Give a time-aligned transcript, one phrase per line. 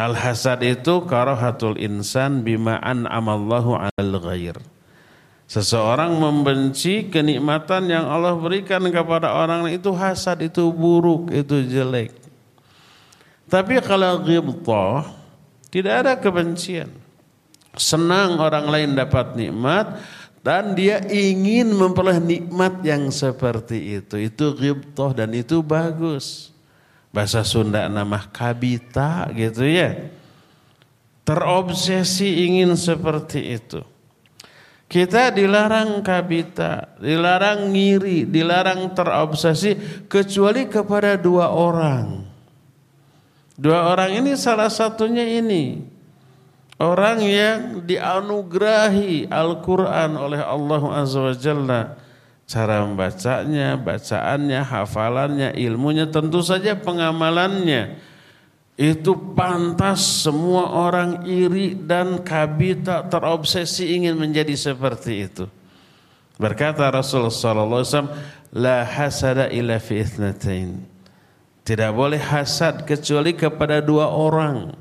[0.00, 4.56] Al hasad itu karahatul insan bima an'amallahu 'alal ghair.
[5.44, 12.16] Seseorang membenci kenikmatan yang Allah berikan kepada orang itu hasad, itu buruk, itu jelek.
[13.50, 15.10] Tapi kalau ghibtah
[15.68, 16.88] tidak ada kebencian.
[17.76, 20.00] Senang orang lain dapat nikmat
[20.40, 24.16] dan dia ingin memperoleh nikmat yang seperti itu.
[24.16, 26.56] Itu ghibtah dan itu bagus.
[27.10, 30.10] Bahasa Sunda nama kabita gitu ya.
[31.26, 33.82] Terobsesi ingin seperti itu.
[34.90, 39.78] Kita dilarang kabita, dilarang ngiri, dilarang terobsesi
[40.10, 42.26] kecuali kepada dua orang.
[43.54, 45.78] Dua orang ini salah satunya ini.
[46.80, 51.82] Orang yang dianugerahi Al-Quran oleh Allah Azza wa Jalla.
[52.50, 57.94] Cara membacanya, bacaannya, hafalannya, ilmunya, tentu saja pengamalannya
[58.80, 65.44] itu pantas semua orang iri dan kabita terobsesi ingin menjadi seperti itu.
[66.40, 68.08] Berkata Rasulullah SAW,
[68.56, 70.80] La hasada illa fi ithnatain.
[71.60, 74.74] Tidak boleh hasad kecuali kepada dua orang.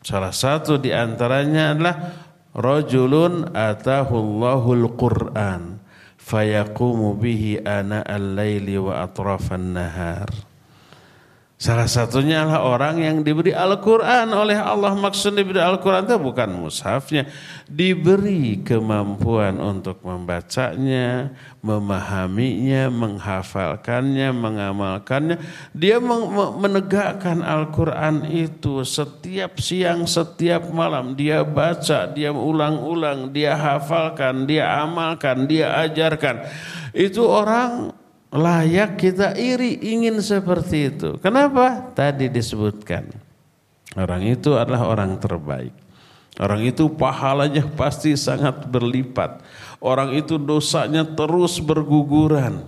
[0.00, 1.96] Salah satu di antaranya adalah
[2.56, 5.79] rajulun atahullahul Qur'an
[6.30, 10.49] فيقوم به آناء الليل وأطراف النهار.
[11.60, 14.96] Salah satunya adalah orang yang diberi Al-Quran oleh Allah.
[14.96, 17.28] Maksud diberi Al-Quran itu bukan mushafnya.
[17.68, 21.28] Diberi kemampuan untuk membacanya,
[21.60, 25.36] memahaminya, menghafalkannya, mengamalkannya.
[25.76, 26.00] Dia
[26.56, 31.12] menegakkan Al-Quran itu setiap siang, setiap malam.
[31.12, 36.40] Dia baca, dia ulang-ulang, dia hafalkan, dia amalkan, dia ajarkan.
[36.96, 37.99] Itu orang
[38.30, 41.18] layak kita iri ingin seperti itu.
[41.18, 41.90] Kenapa?
[41.94, 43.10] Tadi disebutkan.
[43.98, 45.74] Orang itu adalah orang terbaik.
[46.38, 49.42] Orang itu pahalanya pasti sangat berlipat.
[49.82, 52.64] Orang itu dosanya terus berguguran.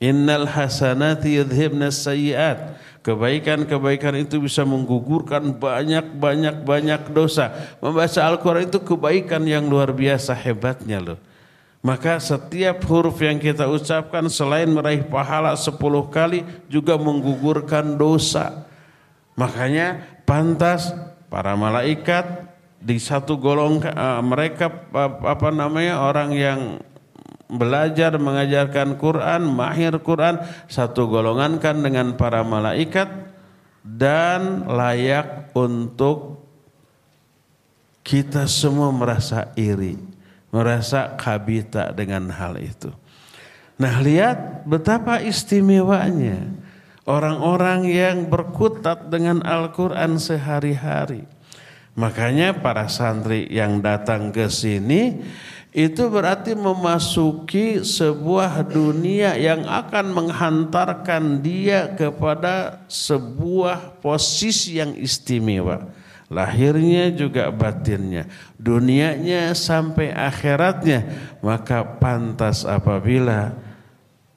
[0.00, 2.78] Innal hasanati yudhibna sayyiat.
[3.04, 7.52] Kebaikan-kebaikan itu bisa menggugurkan banyak-banyak-banyak dosa.
[7.80, 11.18] Membaca Al-Quran itu kebaikan yang luar biasa hebatnya loh.
[11.80, 18.68] Maka setiap huruf yang kita ucapkan selain meraih pahala sepuluh kali juga menggugurkan dosa.
[19.32, 20.92] Makanya pantas
[21.32, 22.52] para malaikat
[22.84, 24.68] di satu golongan uh, mereka
[25.24, 26.60] apa namanya orang yang
[27.48, 30.36] belajar mengajarkan Quran, mahir Quran
[30.68, 33.08] satu golongan kan dengan para malaikat
[33.80, 36.44] dan layak untuk
[38.04, 40.09] kita semua merasa iri
[40.50, 42.90] merasa kabita dengan hal itu.
[43.80, 46.44] Nah lihat betapa istimewanya
[47.08, 51.24] orang-orang yang berkutat dengan Al-Quran sehari-hari.
[51.96, 55.24] Makanya para santri yang datang ke sini
[55.70, 65.86] itu berarti memasuki sebuah dunia yang akan menghantarkan dia kepada sebuah posisi yang istimewa
[66.30, 71.04] lahirnya juga batinnya, dunianya sampai akhiratnya,
[71.42, 73.52] maka pantas apabila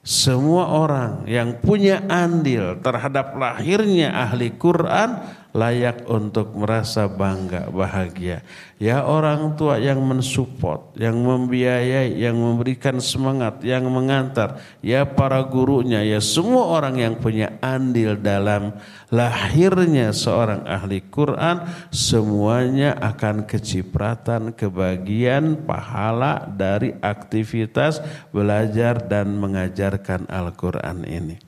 [0.04, 5.16] semua orang yang punya andil terhadap lahirnya ahli Quran
[5.54, 8.42] layak untuk merasa bangga, bahagia.
[8.82, 14.58] Ya orang tua yang mensupport, yang membiayai, yang memberikan semangat, yang mengantar.
[14.82, 18.74] Ya para gurunya, ya semua orang yang punya andil dalam
[19.14, 21.62] lahirnya seorang ahli Quran.
[21.94, 28.02] Semuanya akan kecipratan, kebagian, pahala dari aktivitas
[28.34, 31.38] belajar dan mengajarkan Al-Quran ini.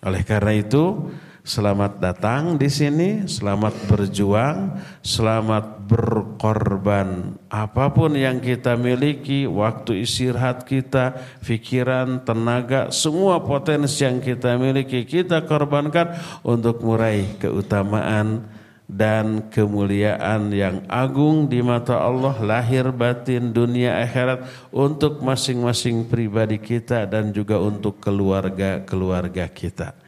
[0.00, 7.32] Oleh karena itu, Selamat datang di sini, selamat berjuang, selamat berkorban.
[7.48, 15.08] Apa pun yang kita miliki, waktu istirahat kita, pikiran, tenaga, semua potensi yang kita miliki,
[15.08, 16.12] kita korbankan
[16.44, 18.44] untuk meraih keutamaan
[18.84, 24.44] dan kemuliaan yang agung di mata Allah lahir batin dunia akhirat
[24.76, 29.99] untuk masing-masing pribadi kita dan juga untuk keluarga-keluarga kita.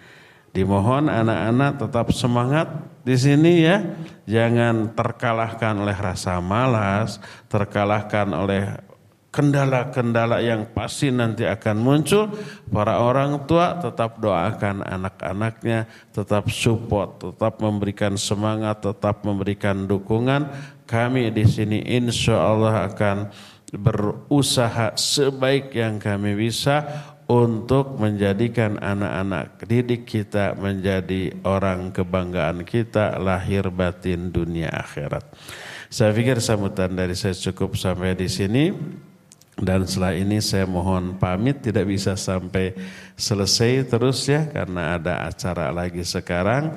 [0.52, 2.68] Dimohon anak-anak tetap semangat
[3.08, 3.80] di sini ya.
[4.28, 7.16] Jangan terkalahkan oleh rasa malas,
[7.48, 8.68] terkalahkan oleh
[9.32, 12.28] kendala-kendala yang pasti nanti akan muncul.
[12.68, 20.52] Para orang tua tetap doakan anak-anaknya, tetap support, tetap memberikan semangat, tetap memberikan dukungan.
[20.84, 23.32] Kami di sini insya Allah akan
[23.72, 26.84] berusaha sebaik yang kami bisa
[27.30, 35.22] untuk menjadikan anak-anak didik kita menjadi orang kebanggaan kita lahir batin dunia akhirat.
[35.92, 38.72] Saya pikir sambutan dari saya cukup sampai di sini.
[39.52, 42.72] Dan setelah ini saya mohon pamit tidak bisa sampai
[43.20, 46.72] selesai terus ya karena ada acara lagi sekarang.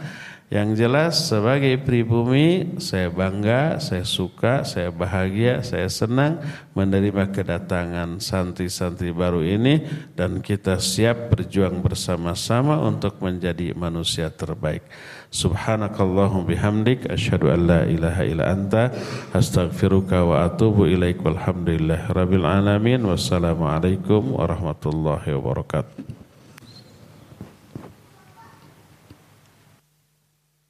[0.46, 6.38] Yang jelas sebagai pribumi saya bangga, saya suka, saya bahagia, saya senang
[6.78, 9.82] menerima kedatangan santri-santri baru ini
[10.14, 14.86] dan kita siap berjuang bersama-sama untuk menjadi manusia terbaik.
[15.34, 18.94] Subhanakallahum bihamdik asyhadu an la ilaha illa anta
[19.34, 26.05] astaghfiruka wa atubu ilaik walhamdulillah rabbil alamin wassalamu alaikum warahmatullahi wabarakatuh.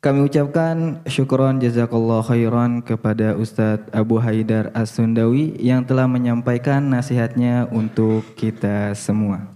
[0.06, 8.22] Kami ucapkan syukuran jazakallah khairan kepada Ustadz Abu Haidar As-Sundawi yang telah menyampaikan nasihatnya untuk
[8.38, 9.50] kita semua.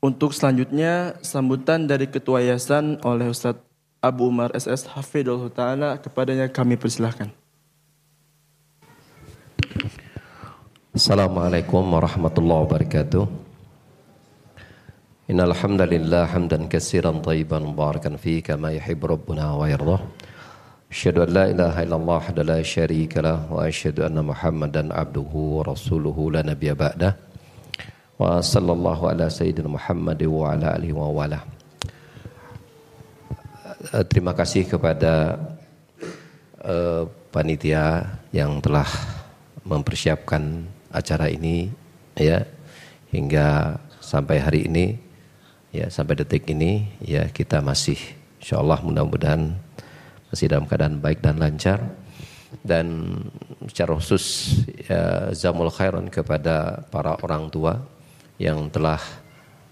[0.00, 3.60] Untuk selanjutnya, sambutan dari Ketua Yayasan oleh Ustadz
[4.00, 7.28] Abu Umar SS Hafidul Ta'ala kepadanya kami persilahkan.
[10.96, 13.45] Assalamualaikum warahmatullahi wabarakatuh.
[15.26, 19.98] إن الحمد لله حمدا كثيرا طيبا مباركا فيه كما يحب ربنا ويرضاه
[20.86, 26.18] أشهد أن لا إله إلا الله وحده لا شريك له وأشهد أن محمدا عبده ورسوله
[26.30, 27.18] لا نبي بعده
[28.22, 30.94] وصلى الله على سيدنا محمد وعلى آله
[34.06, 35.42] Terima kasih kepada
[36.62, 37.02] uh,
[37.34, 38.86] panitia yang telah
[39.66, 41.66] mempersiapkan acara ini
[42.14, 42.46] ya
[43.10, 45.05] hingga sampai hari ini
[45.76, 48.00] ya sampai detik ini ya kita masih
[48.40, 49.52] insya Allah mudah-mudahan
[50.32, 51.80] masih dalam keadaan baik dan lancar.
[52.62, 53.18] Dan
[53.68, 54.56] secara khusus
[54.88, 57.84] ya, zamul khairan kepada para orang tua
[58.40, 59.02] yang telah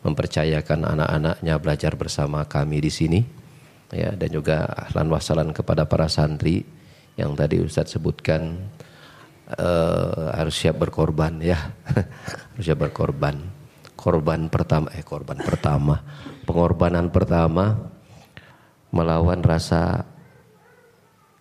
[0.04, 3.20] mempercayakan anak-anaknya belajar bersama kami di sini.
[3.94, 6.66] Ya dan juga ahlan wasalan kepada para santri
[7.14, 8.58] yang tadi Ustadz sebutkan
[9.54, 11.56] uh, harus siap berkorban ya.
[12.54, 13.53] Harus siap berkorban
[14.04, 16.04] korban pertama eh korban pertama.
[16.44, 17.88] Pengorbanan pertama
[18.92, 20.04] melawan rasa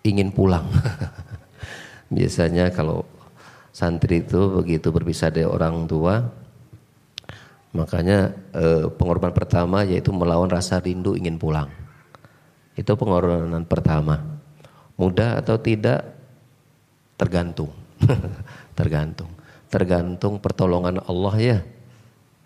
[0.07, 0.63] ingin pulang.
[2.15, 3.04] Biasanya kalau
[3.75, 6.24] santri itu begitu berpisah dari orang tua
[7.75, 11.68] makanya eh, pengorbanan pertama yaitu melawan rasa rindu ingin pulang.
[12.80, 14.24] Itu pengorbanan pertama.
[14.95, 16.15] Mudah atau tidak
[17.19, 17.75] tergantung.
[18.77, 19.36] Tergantung.
[19.68, 21.60] Tergantung pertolongan Allah ya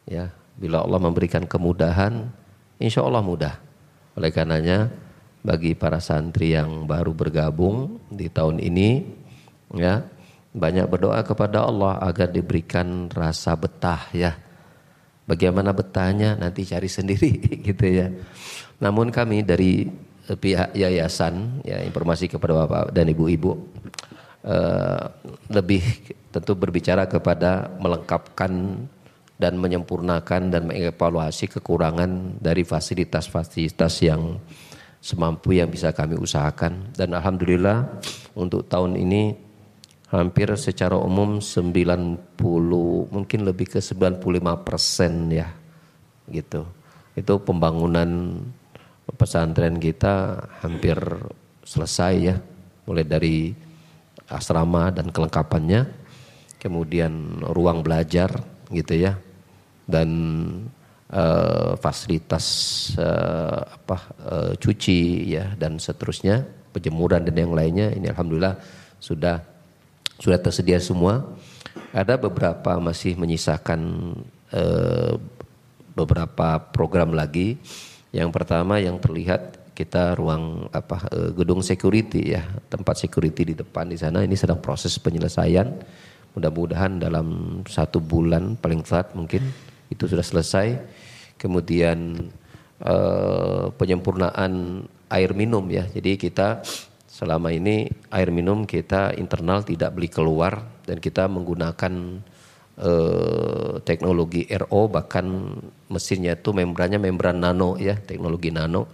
[0.08, 2.32] Ya, bila Allah memberikan kemudahan,
[2.80, 3.60] insya Allah mudah.
[4.16, 4.88] Oleh karenanya,
[5.44, 9.04] bagi para santri yang baru bergabung di tahun ini,
[9.76, 10.08] ya
[10.58, 14.34] banyak berdoa kepada Allah agar diberikan rasa betah ya.
[15.28, 17.32] Bagaimana betahnya nanti cari sendiri
[17.68, 18.08] gitu ya.
[18.80, 19.86] Namun kami dari
[20.28, 23.52] pihak yayasan ya informasi kepada Bapak dan Ibu-ibu
[24.44, 25.04] uh,
[25.48, 25.84] lebih
[26.32, 28.84] tentu berbicara kepada melengkapkan
[29.38, 34.42] dan menyempurnakan dan mengevaluasi kekurangan dari fasilitas-fasilitas yang
[34.98, 36.90] semampu yang bisa kami usahakan.
[36.98, 38.02] Dan alhamdulillah
[38.34, 39.38] untuk tahun ini
[40.10, 42.40] hampir secara umum 90
[43.14, 45.54] mungkin lebih ke 95 persen ya
[46.34, 46.66] gitu.
[47.14, 48.42] Itu pembangunan
[49.16, 50.98] pesantren kita hampir
[51.64, 52.36] selesai ya
[52.88, 53.52] mulai dari
[54.28, 55.88] asrama dan kelengkapannya
[56.60, 59.16] kemudian ruang belajar gitu ya
[59.88, 60.10] dan
[61.12, 62.46] uh, fasilitas
[63.00, 66.44] uh, apa uh, cuci ya dan seterusnya
[66.76, 68.60] penjemuran dan yang lainnya ini alhamdulillah
[69.00, 69.42] sudah
[70.20, 71.24] sudah tersedia semua.
[71.94, 73.82] Ada beberapa masih menyisakan
[74.52, 75.16] uh,
[75.96, 77.58] beberapa program lagi.
[78.12, 81.06] Yang pertama yang terlihat kita ruang apa
[81.38, 84.26] gedung security ya tempat security di depan di sana.
[84.26, 85.70] Ini sedang proses penyelesaian.
[86.34, 89.46] Mudah-mudahan dalam satu bulan paling telat mungkin
[89.92, 90.80] itu sudah selesai.
[91.38, 92.18] Kemudian
[92.82, 95.86] uh, penyempurnaan air minum ya.
[95.88, 96.62] Jadi kita
[97.08, 102.22] selama ini air minum kita internal tidak beli keluar dan kita menggunakan
[102.78, 105.26] uh, teknologi RO bahkan
[105.90, 108.86] mesinnya itu membrannya membran nano ya, teknologi nano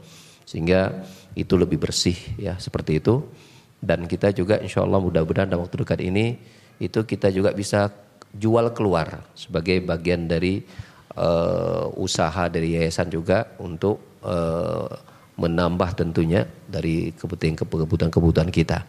[0.43, 3.23] sehingga itu lebih bersih ya seperti itu.
[3.83, 6.39] Dan kita juga insya Allah mudah-mudahan dalam waktu dekat ini
[6.79, 7.91] itu kita juga bisa
[8.33, 10.65] jual keluar sebagai bagian dari
[11.17, 14.89] uh, usaha dari yayasan juga untuk uh,
[15.37, 18.85] menambah tentunya dari kebutuhan-kebutuhan kita.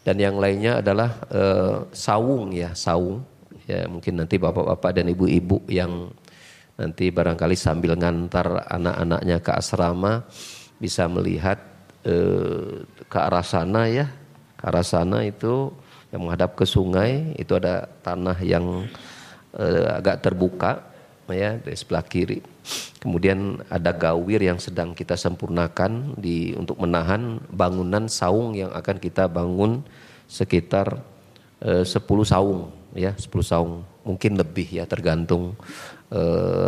[0.00, 3.20] Dan yang lainnya adalah uh, sawung ya, sawung.
[3.68, 6.10] Ya mungkin nanti bapak-bapak dan ibu-ibu yang
[6.80, 10.24] nanti barangkali sambil ngantar anak-anaknya ke asrama
[10.80, 11.60] bisa melihat
[12.08, 14.08] eh, ke arah sana ya
[14.56, 15.68] ke arah sana itu
[16.10, 18.86] yang menghadap ke sungai itu ada tanah yang
[19.54, 20.86] eh, agak terbuka
[21.30, 22.42] ya di sebelah kiri
[22.98, 29.30] kemudian ada gawir yang sedang kita sempurnakan di untuk menahan bangunan saung yang akan kita
[29.30, 29.86] bangun
[30.26, 30.98] sekitar
[31.62, 35.54] eh, 10 saung ya 10 saung mungkin lebih ya tergantung
[36.10, 36.20] e,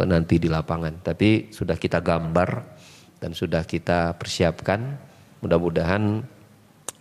[0.07, 1.01] nanti di lapangan.
[1.03, 2.51] Tapi sudah kita gambar
[3.19, 5.11] dan sudah kita persiapkan.
[5.43, 6.23] Mudah-mudahan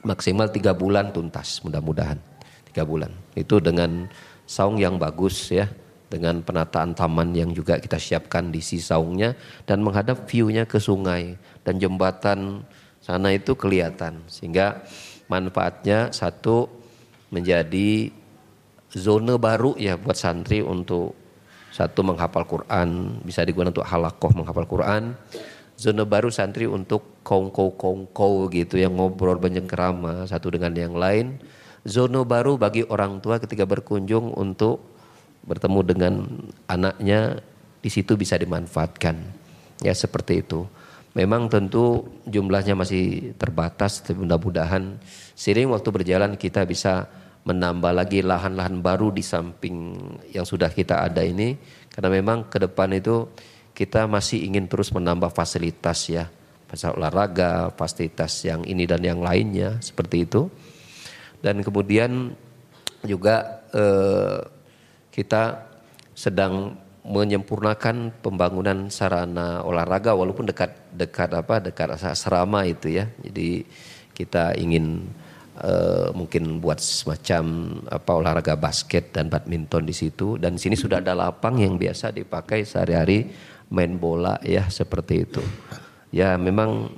[0.02, 1.62] maksimal tiga bulan tuntas.
[1.62, 2.31] Mudah-mudahan
[2.72, 3.12] tiga bulan.
[3.36, 4.08] Itu dengan
[4.48, 5.68] saung yang bagus ya,
[6.12, 11.40] dengan penataan taman yang juga kita siapkan di sisi saungnya dan menghadap view-nya ke sungai
[11.64, 12.68] dan jembatan
[13.00, 14.84] sana itu kelihatan sehingga
[15.32, 16.68] manfaatnya satu
[17.32, 18.12] menjadi
[18.92, 21.16] zona baru ya buat santri untuk
[21.72, 25.16] satu menghafal Quran, bisa digunakan untuk halakoh menghafal Quran.
[25.80, 31.40] Zona baru santri untuk kongko-kongko gitu yang ngobrol banyak kerama satu dengan yang lain.
[31.82, 34.86] Zona baru bagi orang tua ketika berkunjung untuk
[35.42, 36.14] bertemu dengan
[36.70, 37.42] anaknya
[37.82, 39.18] di situ bisa dimanfaatkan.
[39.82, 40.70] Ya seperti itu.
[41.12, 44.96] Memang tentu jumlahnya masih terbatas, tapi mudah-mudahan
[45.36, 47.10] sering waktu berjalan kita bisa
[47.44, 49.98] menambah lagi lahan-lahan baru di samping
[50.30, 51.58] yang sudah kita ada ini
[51.90, 53.26] karena memang ke depan itu
[53.74, 56.30] kita masih ingin terus menambah fasilitas ya
[56.70, 60.54] fasilitas olahraga fasilitas yang ini dan yang lainnya seperti itu
[61.42, 62.34] dan kemudian
[63.06, 64.40] juga eh,
[65.10, 65.68] kita
[66.14, 73.66] sedang menyempurnakan pembangunan sarana olahraga walaupun dekat dekat apa dekat asrama itu ya jadi
[74.14, 75.10] kita ingin
[75.58, 77.44] uh, mungkin buat semacam
[77.90, 82.64] apa olahraga basket dan badminton di situ dan sini sudah ada lapang yang biasa dipakai
[82.64, 83.34] sehari-hari
[83.72, 85.44] main bola ya seperti itu.
[86.12, 86.92] Ya memang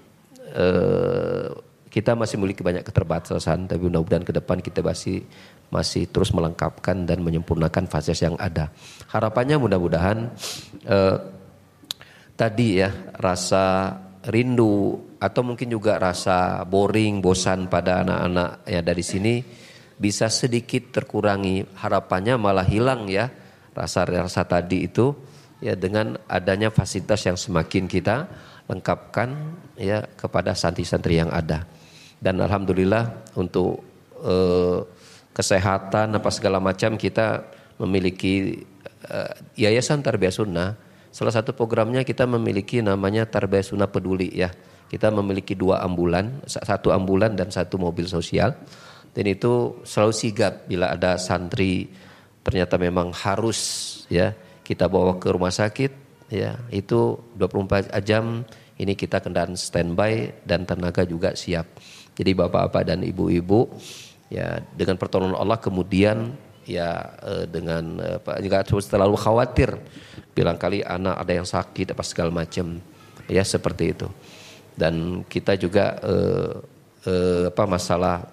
[0.58, 1.48] uh,
[1.94, 5.22] kita masih memiliki banyak keterbatasan tapi mudah-mudahan ke depan kita masih
[5.70, 8.74] masih terus melengkapkan dan menyempurnakan fasilitas yang ada.
[9.14, 10.18] Harapannya mudah-mudahan
[10.90, 11.18] uh,
[12.34, 12.90] tadi ya
[13.22, 13.94] rasa
[14.26, 19.34] rindu atau mungkin juga rasa boring, bosan pada anak-anak ya dari sini
[19.94, 21.78] bisa sedikit terkurangi.
[21.78, 23.30] Harapannya malah hilang ya
[23.78, 25.14] rasa-rasa tadi itu
[25.62, 28.26] ya dengan adanya fasilitas yang semakin kita
[28.66, 29.30] lengkapkan
[29.78, 31.73] ya kepada santri-santri yang ada.
[32.24, 33.84] Dan alhamdulillah untuk
[34.24, 34.80] eh,
[35.36, 37.44] kesehatan apa segala macam kita
[37.84, 38.64] memiliki
[39.12, 40.70] eh, yayasan Tarbiyah Sunnah.
[41.12, 44.48] Salah satu programnya kita memiliki namanya Tarbiyah Sunnah Peduli ya
[44.94, 48.54] kita memiliki dua ambulan, satu ambulan dan satu mobil sosial.
[49.10, 51.90] Dan itu selalu sigap bila ada santri
[52.46, 53.60] ternyata memang harus
[54.10, 55.92] ya kita bawa ke rumah sakit
[56.34, 58.42] ya itu 24 jam
[58.78, 61.66] ini kita kendaraan standby dan tenaga juga siap.
[62.14, 63.74] Jadi bapak-bapak dan ibu-ibu
[64.30, 69.76] ya dengan pertolongan Allah kemudian ya eh, dengan apa juga terus terlalu khawatir
[70.34, 72.82] bilang kali anak ada yang sakit apa segala macam
[73.30, 74.08] ya seperti itu.
[74.74, 76.58] Dan kita juga uh,
[77.06, 78.26] uh, apa masalah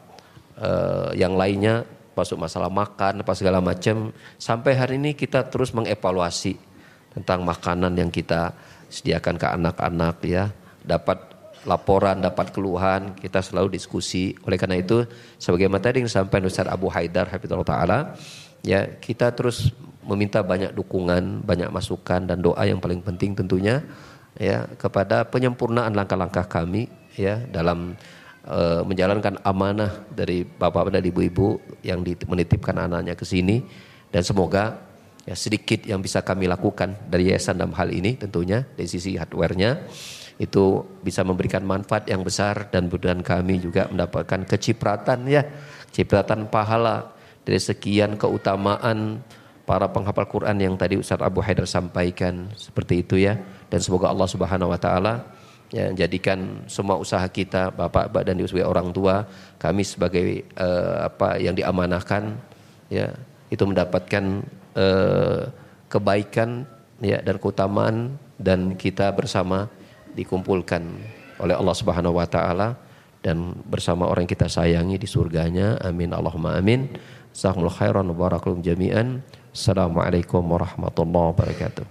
[0.57, 1.85] uh, yang lainnya
[2.17, 4.09] masuk masalah makan apa segala macam
[4.41, 6.57] sampai hari ini kita terus mengevaluasi
[7.13, 8.57] tentang makanan yang kita
[8.91, 10.45] sediakan ke anak-anak ya
[10.83, 11.30] dapat
[11.69, 14.33] laporan dapat keluhan kita selalu diskusi.
[14.49, 15.05] Oleh karena itu
[15.37, 17.99] sebagaimana tadi yang sampai Ustaz Abu Haidar Hafizullah taala
[18.65, 19.73] ya kita terus
[20.05, 23.85] meminta banyak dukungan banyak masukan dan doa yang paling penting tentunya
[24.41, 27.99] ya kepada penyempurnaan langkah-langkah kami ya dalam
[28.49, 33.61] uh, menjalankan amanah dari bapak dan ibu-ibu yang menitipkan anaknya ke sini.
[34.11, 34.91] Dan semoga
[35.23, 39.87] ya sedikit yang bisa kami lakukan dari yayasan dalam hal ini tentunya dari sisi hardware-nya
[40.41, 45.45] itu bisa memberikan manfaat yang besar dan budan kami juga mendapatkan kecipratan ya.
[45.93, 47.13] Cipratan pahala
[47.45, 49.21] dari sekian keutamaan
[49.69, 52.49] para penghafal Quran yang tadi Ustaz Abu Haidar sampaikan.
[52.57, 53.37] Seperti itu ya.
[53.69, 55.29] Dan semoga Allah Subhanahu wa taala
[55.71, 59.23] ya jadikan semua usaha kita bapak-bapak dan sebagai orang tua
[59.63, 62.35] kami sebagai uh, apa yang diamanahkan
[62.91, 63.15] ya
[63.55, 64.43] itu mendapatkan
[64.75, 65.47] uh,
[65.87, 66.67] kebaikan
[66.99, 69.71] ya dan keutamaan dan kita bersama
[70.21, 70.85] dikumpulkan
[71.41, 72.77] oleh Allah Subhanahu wa taala
[73.25, 75.81] dan bersama orang yang kita sayangi di surganya.
[75.81, 76.13] Amin.
[76.13, 76.93] Allahumma amin.
[77.33, 79.25] Assalamualaikum khairan wa jami'an.
[79.51, 81.87] Assalamualaikum warahmatullahi wabarakatuh.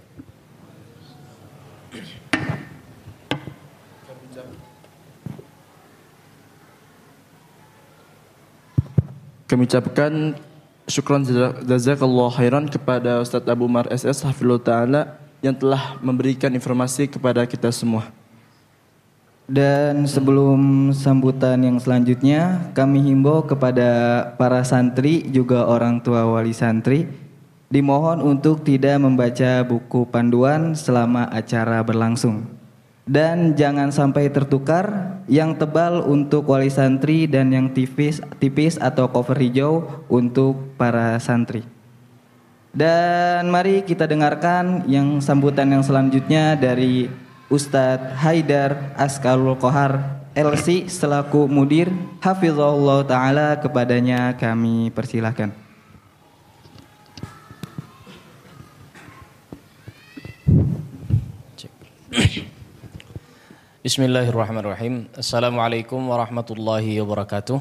[9.50, 10.38] Kami ucapkan
[10.86, 11.26] syukran
[11.66, 15.02] jazakallah khairan kepada Ustaz Abu Mar SS Hafizullah Ta'ala
[15.42, 18.19] yang telah memberikan informasi kepada kita semua.
[19.50, 27.10] Dan sebelum sambutan yang selanjutnya, kami himbau kepada para santri juga orang tua wali santri
[27.66, 32.46] dimohon untuk tidak membaca buku panduan selama acara berlangsung.
[33.10, 39.34] Dan jangan sampai tertukar yang tebal untuk wali santri dan yang tipis tipis atau cover
[39.34, 41.66] hijau untuk para santri.
[42.70, 47.10] Dan mari kita dengarkan yang sambutan yang selanjutnya dari
[47.50, 51.90] Ustadz Haidar Askarul Kohar LC selaku mudir
[52.22, 55.50] Hafizullah Ta'ala kepadanya kami persilahkan.
[63.82, 65.10] Bismillahirrahmanirrahim.
[65.18, 67.58] Assalamualaikum warahmatullahi wabarakatuh.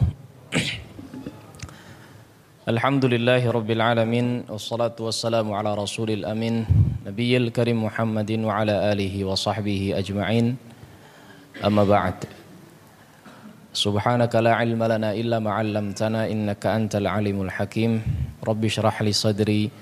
[2.69, 4.45] Alhamdulillahi rabbil alamin.
[4.45, 6.69] Wassalatu wassalamu ala rasulil amin
[7.09, 10.53] Nabiyil karim Muhammadin wa ala alihi wa sahbihi ajma'in
[11.65, 12.29] Amma ba'd
[13.73, 18.05] Subhanaka la ilma lana illa ma'allamtana innaka antal alimul hakim
[18.45, 19.73] Rabbi syrah li sadri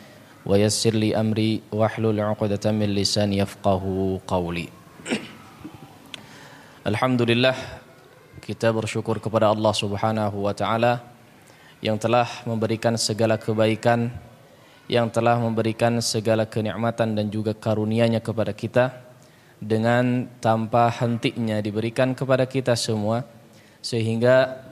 [0.48, 4.72] wa yassir li amri wahlul 'uqdatam min lisani yafqahu qawli
[6.88, 7.60] Alhamdulillah
[8.40, 11.04] kita bersyukur kepada Allah Subhanahu wa taala
[11.84, 14.16] yang telah memberikan segala kebaikan,
[14.88, 19.08] yang telah memberikan segala kenikmatan dan juga karunia-Nya kepada kita.
[19.58, 23.28] Dengan tanpa hentinya diberikan kepada kita semua.
[23.84, 24.64] Sehingga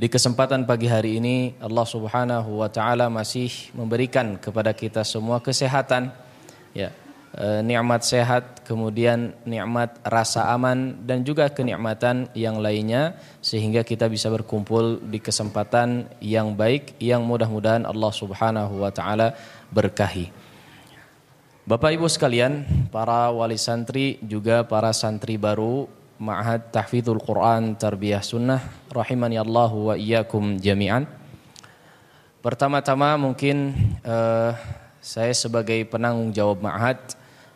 [0.00, 6.10] di kesempatan pagi hari ini Allah Subhanahu wa taala masih memberikan kepada kita semua kesehatan.
[6.74, 7.03] Ya
[7.66, 15.02] nikmat sehat, kemudian nikmat rasa aman dan juga kenikmatan yang lainnya sehingga kita bisa berkumpul
[15.02, 19.34] di kesempatan yang baik yang mudah-mudahan Allah Subhanahu wa taala
[19.74, 20.30] berkahi.
[21.64, 22.62] Bapak Ibu sekalian,
[22.92, 25.88] para wali santri juga para santri baru
[26.20, 28.62] Ma'had Tahfidzul Quran Tarbiyah Sunnah
[28.92, 31.08] rahimani Allah wa iyyakum jami'an.
[32.44, 33.72] Pertama-tama mungkin
[34.04, 34.52] uh,
[35.00, 37.00] saya sebagai penanggung jawab Ma'had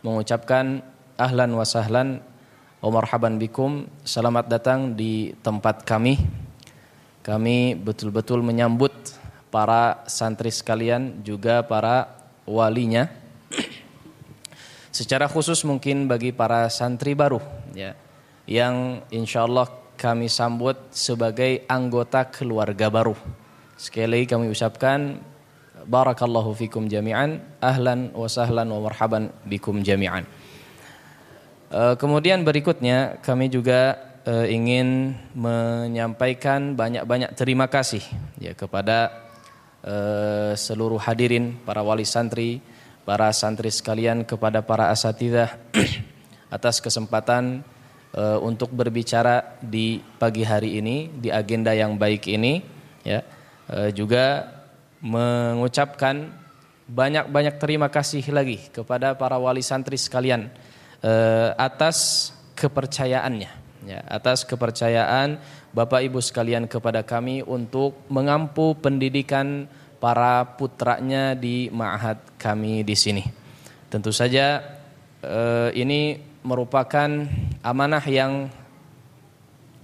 [0.09, 0.81] mengucapkan
[1.21, 2.25] ahlan wa sahlan
[2.81, 3.85] wa marhaban bikum.
[4.09, 6.17] Selamat datang di tempat kami.
[7.21, 8.95] Kami betul-betul menyambut
[9.53, 12.09] para santri sekalian juga para
[12.49, 13.13] walinya.
[14.89, 17.39] Secara khusus mungkin bagi para santri baru
[17.77, 17.93] ya
[18.49, 19.69] yang insya Allah
[20.01, 23.13] kami sambut sebagai anggota keluarga baru.
[23.77, 25.21] Sekali lagi kami ucapkan
[25.89, 27.41] Barakallahu fikum jami'an.
[27.65, 30.29] Ahlan wa sahlan wa marhaban bikum jami'an.
[31.73, 33.97] Uh, kemudian berikutnya kami juga
[34.29, 38.05] uh, ingin menyampaikan banyak-banyak terima kasih
[38.37, 39.17] ya kepada
[39.81, 42.61] uh, seluruh hadirin para wali santri,
[43.09, 45.57] para santri sekalian kepada para asatidah
[46.57, 47.65] atas kesempatan
[48.41, 52.65] untuk berbicara di pagi hari ini di agenda yang baik ini
[53.05, 53.21] ya.
[53.93, 54.58] Juga
[55.01, 56.33] mengucapkan
[56.89, 60.49] banyak-banyak terima kasih lagi kepada para wali santri sekalian
[61.05, 63.51] uh, atas kepercayaannya
[63.87, 69.69] ya atas kepercayaan Bapak Ibu sekalian kepada kami untuk mengampu pendidikan
[70.01, 73.23] para putranya di ma'had kami di sini.
[73.93, 74.65] Tentu saja
[75.21, 77.29] uh, ini merupakan
[77.61, 78.49] amanah yang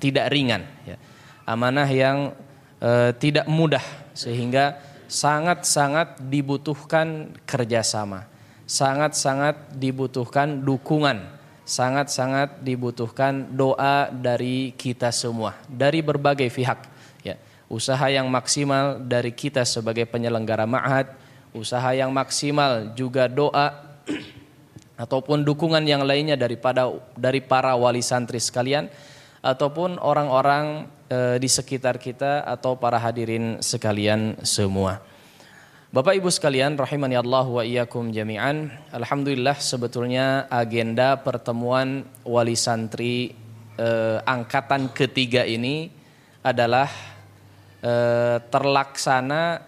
[0.01, 0.97] tidak ringan ya.
[1.45, 2.33] Amanah yang
[2.81, 3.85] uh, tidak mudah
[4.17, 8.29] sehingga sangat-sangat dibutuhkan kerjasama,
[8.65, 11.25] sangat-sangat dibutuhkan dukungan,
[11.65, 16.79] sangat-sangat dibutuhkan doa dari kita semua, dari berbagai pihak.
[17.25, 21.13] Ya, usaha yang maksimal dari kita sebagai penyelenggara ma'had,
[21.57, 23.97] usaha yang maksimal juga doa
[25.03, 28.91] ataupun dukungan yang lainnya daripada dari para wali santri sekalian
[29.45, 35.05] ataupun orang-orang e, di sekitar kita atau para hadirin sekalian semua.
[35.93, 38.73] Bapak Ibu sekalian rahimani Allah wa iyyakum jami'an.
[38.91, 43.37] Alhamdulillah sebetulnya agenda pertemuan wali santri
[43.77, 43.89] e,
[44.25, 45.93] angkatan ketiga ini
[46.41, 46.89] adalah
[47.85, 47.93] e,
[48.49, 49.61] terlaksana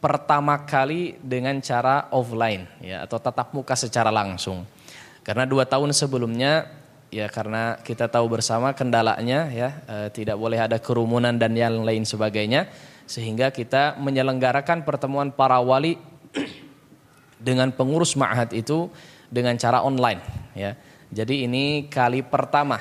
[0.00, 4.68] pertama kali dengan cara offline ya atau tatap muka secara langsung.
[5.24, 6.79] Karena dua tahun sebelumnya
[7.10, 12.06] ya karena kita tahu bersama kendalanya ya e, tidak boleh ada kerumunan dan yang lain
[12.06, 12.70] sebagainya
[13.04, 15.98] sehingga kita menyelenggarakan pertemuan para wali
[17.46, 18.86] dengan pengurus ma'had itu
[19.26, 20.22] dengan cara online
[20.54, 20.74] ya.
[21.10, 22.78] Jadi ini kali pertama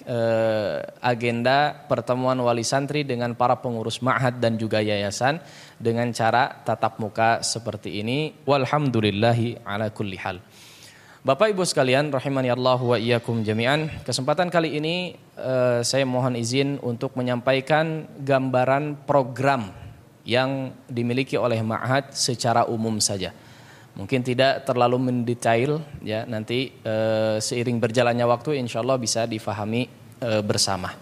[0.00, 5.36] eh, agenda pertemuan wali santri dengan para pengurus ma'had dan juga yayasan
[5.76, 8.32] dengan cara tatap muka seperti ini.
[8.48, 10.40] Walhamdulillahi ala kulli hal.
[11.26, 13.90] Bapak Ibu sekalian rahimani Allah wa iyyakum jami'an.
[14.06, 19.74] Kesempatan kali ini eh, saya mohon izin untuk menyampaikan gambaran program
[20.22, 23.34] yang dimiliki oleh ma'had secara umum saja.
[23.98, 26.94] Mungkin tidak terlalu mendetail ya nanti e,
[27.40, 29.88] seiring berjalannya waktu insya Allah bisa difahami
[30.20, 30.92] e, bersama.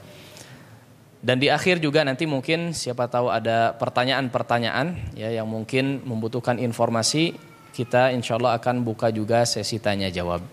[1.19, 7.35] Dan di akhir juga nanti mungkin siapa tahu ada pertanyaan-pertanyaan ya yang mungkin membutuhkan informasi
[7.75, 10.47] kita insya Allah akan buka juga sesi tanya jawab.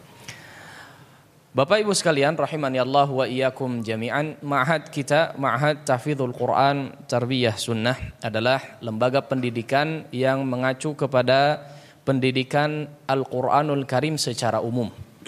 [1.52, 8.00] Bapak Ibu sekalian rahimani Allah wa iyyakum jami'an Ma'had kita Ma'had Tahfidzul Quran Tarbiyah Sunnah
[8.24, 11.60] adalah lembaga pendidikan yang mengacu kepada
[12.08, 14.96] pendidikan Al-Qur'anul Karim secara umum.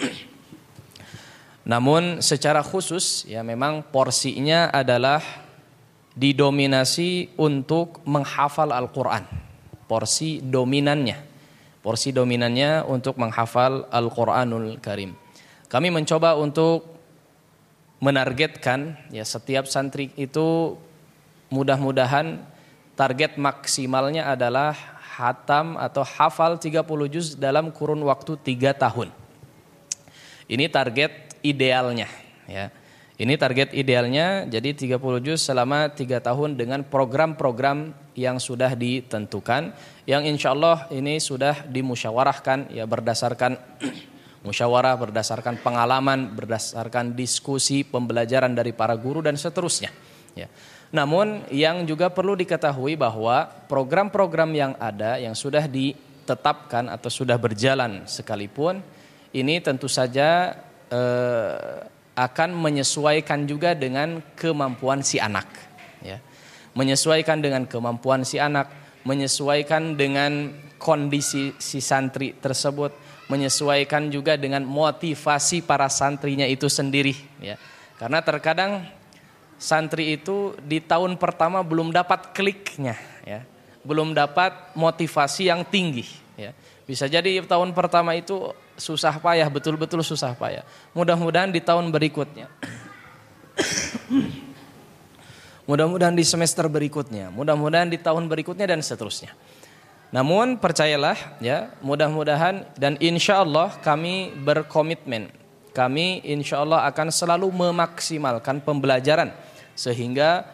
[1.70, 5.20] Namun secara khusus ya memang porsinya adalah
[6.16, 9.28] didominasi untuk menghafal Al-Qur'an.
[9.84, 11.33] Porsi dominannya.
[11.84, 15.12] Porsi dominannya untuk menghafal Al-Qur'anul Karim.
[15.68, 16.88] Kami mencoba untuk
[18.00, 20.80] menargetkan ya setiap santri itu
[21.52, 22.40] mudah-mudahan
[22.96, 24.72] target maksimalnya adalah
[25.14, 26.80] hatam atau hafal 30
[27.12, 29.12] juz dalam kurun waktu 3 tahun.
[30.48, 32.08] Ini target idealnya
[32.48, 32.72] ya.
[33.14, 39.70] Ini target idealnya jadi 30 juz selama 3 tahun dengan program-program yang sudah ditentukan
[40.04, 43.56] yang insya Allah ini sudah dimusyawarahkan ya berdasarkan
[44.46, 49.88] musyawarah berdasarkan pengalaman berdasarkan diskusi pembelajaran dari para guru dan seterusnya
[50.36, 50.48] ya.
[50.94, 58.06] Namun yang juga perlu diketahui bahwa program-program yang ada yang sudah ditetapkan atau sudah berjalan
[58.06, 58.78] sekalipun
[59.34, 60.54] ini tentu saja
[60.92, 61.82] eh,
[62.14, 65.50] akan menyesuaikan juga dengan kemampuan si anak
[65.98, 66.22] ya.
[66.74, 68.70] Menyesuaikan dengan kemampuan si anak,
[69.04, 72.92] menyesuaikan dengan kondisi si santri tersebut,
[73.28, 77.56] menyesuaikan juga dengan motivasi para santrinya itu sendiri ya.
[77.96, 78.84] Karena terkadang
[79.56, 83.44] santri itu di tahun pertama belum dapat kliknya ya.
[83.84, 86.56] Belum dapat motivasi yang tinggi ya.
[86.84, 90.64] Bisa jadi tahun pertama itu susah payah betul-betul susah payah.
[90.92, 92.48] Mudah-mudahan di tahun berikutnya
[95.64, 99.32] mudah-mudahan di semester berikutnya mudah-mudahan di tahun berikutnya dan seterusnya
[100.14, 105.32] namun percayalah ya mudah-mudahan dan insya Allah kami berkomitmen
[105.74, 109.34] kami insya Allah akan selalu memaksimalkan pembelajaran
[109.74, 110.46] sehingga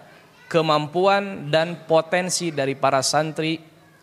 [0.49, 3.61] kemampuan dan potensi dari para santri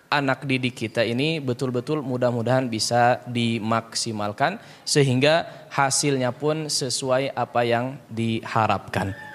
[0.08, 4.56] anak didik kita ini betul-betul mudah-mudahan bisa dimaksimalkan
[4.88, 9.27] sehingga hasilnya pun sesuai apa yang diharapkan.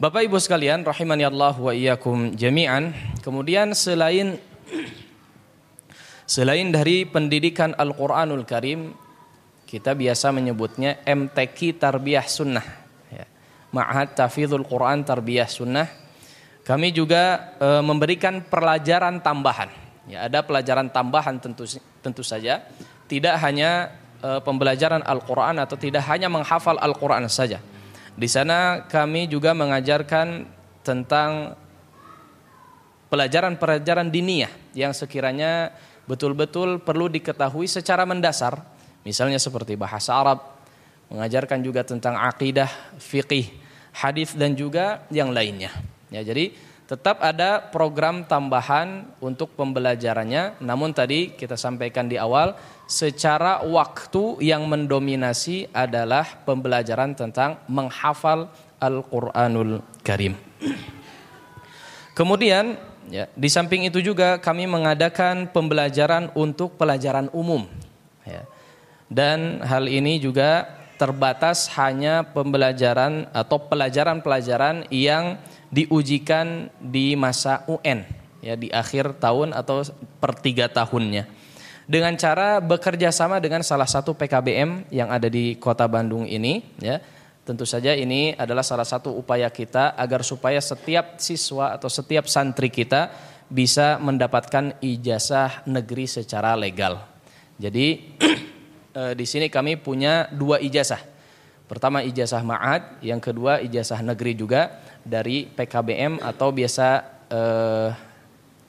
[0.00, 2.96] Bapak Ibu sekalian rahimani Allah wa iyyakum jami'an.
[3.20, 4.40] Kemudian selain
[6.24, 8.96] selain dari pendidikan Al-Qur'anul Karim
[9.68, 12.64] kita biasa menyebutnya MTQ Tarbiyah Sunnah.
[13.12, 13.28] Ya.
[13.76, 15.84] Ma'had Tafidul Quran Tarbiyah Sunnah.
[16.64, 19.68] Kami juga e, memberikan pelajaran tambahan.
[20.08, 21.68] Ya, ada pelajaran tambahan tentu
[22.00, 22.64] tentu saja.
[23.04, 23.92] Tidak hanya
[24.24, 27.60] e, pembelajaran Al-Quran atau tidak hanya menghafal Al-Quran saja.
[28.14, 30.46] Di sana kami juga mengajarkan
[30.86, 31.54] tentang
[33.10, 35.74] pelajaran-pelajaran diniyah yang sekiranya
[36.06, 40.60] betul-betul perlu diketahui secara mendasar Misalnya seperti bahasa Arab,
[41.08, 42.68] mengajarkan juga tentang akidah,
[43.00, 43.48] fikih,
[43.96, 45.72] hadis dan juga yang lainnya.
[46.12, 46.52] Ya, jadi
[46.84, 52.52] tetap ada program tambahan untuk pembelajarannya, namun tadi kita sampaikan di awal
[52.90, 58.50] secara waktu yang mendominasi adalah pembelajaran tentang menghafal
[58.82, 60.34] Al-Qur'anul Karim.
[62.18, 62.74] Kemudian
[63.06, 67.70] ya, di samping itu juga kami mengadakan pembelajaran untuk pelajaran umum.
[68.26, 68.42] Ya
[69.10, 75.42] dan hal ini juga terbatas hanya pembelajaran atau pelajaran-pelajaran yang
[75.74, 78.06] diujikan di masa UN
[78.38, 79.82] ya di akhir tahun atau
[80.22, 81.26] per tiga tahunnya
[81.90, 87.02] dengan cara bekerja sama dengan salah satu PKBM yang ada di kota Bandung ini ya
[87.42, 92.70] tentu saja ini adalah salah satu upaya kita agar supaya setiap siswa atau setiap santri
[92.70, 93.10] kita
[93.50, 97.10] bisa mendapatkan ijazah negeri secara legal
[97.60, 97.86] jadi
[98.96, 101.04] e, di sini kami punya dua ijazah.
[101.68, 106.88] Pertama ijazah ma'ad, yang kedua ijazah negeri juga dari PKBM atau biasa
[107.30, 107.40] e,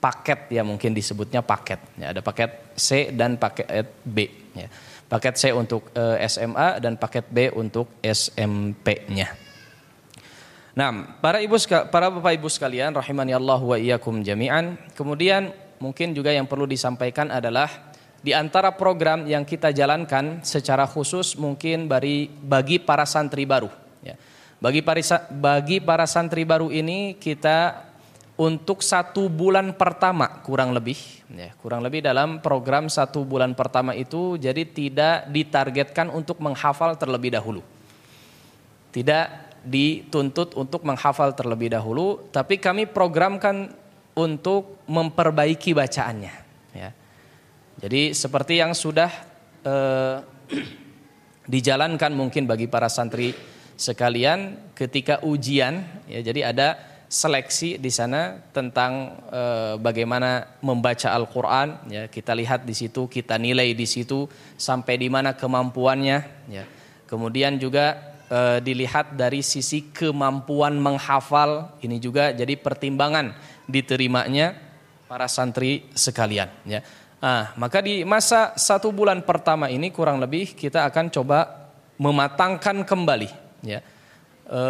[0.02, 1.78] paket ya mungkin disebutnya paket.
[1.94, 3.70] Ya, ada paket C dan paket
[4.02, 4.26] B.
[4.58, 4.66] Ya.
[5.06, 9.30] Paket C untuk uh, eh, SMA dan paket B untuk SMP-nya.
[10.72, 11.54] Nah, para ibu
[11.92, 14.74] para bapak ibu sekalian rahimani Allah wa iyyakum jami'an.
[14.98, 17.92] Kemudian mungkin juga yang perlu disampaikan adalah
[18.24, 23.68] di antara program yang kita jalankan secara khusus mungkin bagi bagi para santri baru
[24.00, 24.16] ya.
[24.62, 27.91] Bagi para bagi para santri baru ini kita
[28.42, 30.98] untuk satu bulan pertama kurang lebih
[31.30, 37.38] ya kurang lebih dalam program satu bulan pertama itu jadi tidak ditargetkan untuk menghafal terlebih
[37.38, 37.62] dahulu
[38.90, 43.70] tidak dituntut untuk menghafal terlebih dahulu, tapi kami programkan
[44.12, 46.34] untuk memperbaiki bacaannya.
[46.76, 46.90] Ya.
[47.80, 49.08] Jadi seperti yang sudah
[49.64, 50.16] eh,
[51.52, 53.32] dijalankan mungkin bagi para santri
[53.78, 56.68] sekalian ketika ujian, ya jadi ada
[57.12, 59.42] seleksi di sana tentang e,
[59.76, 64.24] bagaimana membaca Al-Qur'an ya kita lihat di situ kita nilai di situ
[64.56, 66.64] sampai di mana kemampuannya ya
[67.04, 73.36] kemudian juga e, dilihat dari sisi kemampuan menghafal ini juga jadi pertimbangan
[73.68, 74.56] diterimanya
[75.04, 76.80] para santri sekalian ya.
[77.22, 81.68] Ah, maka di masa satu bulan pertama ini kurang lebih kita akan coba
[82.00, 83.30] mematangkan kembali
[83.62, 83.84] ya.
[84.52, 84.62] E,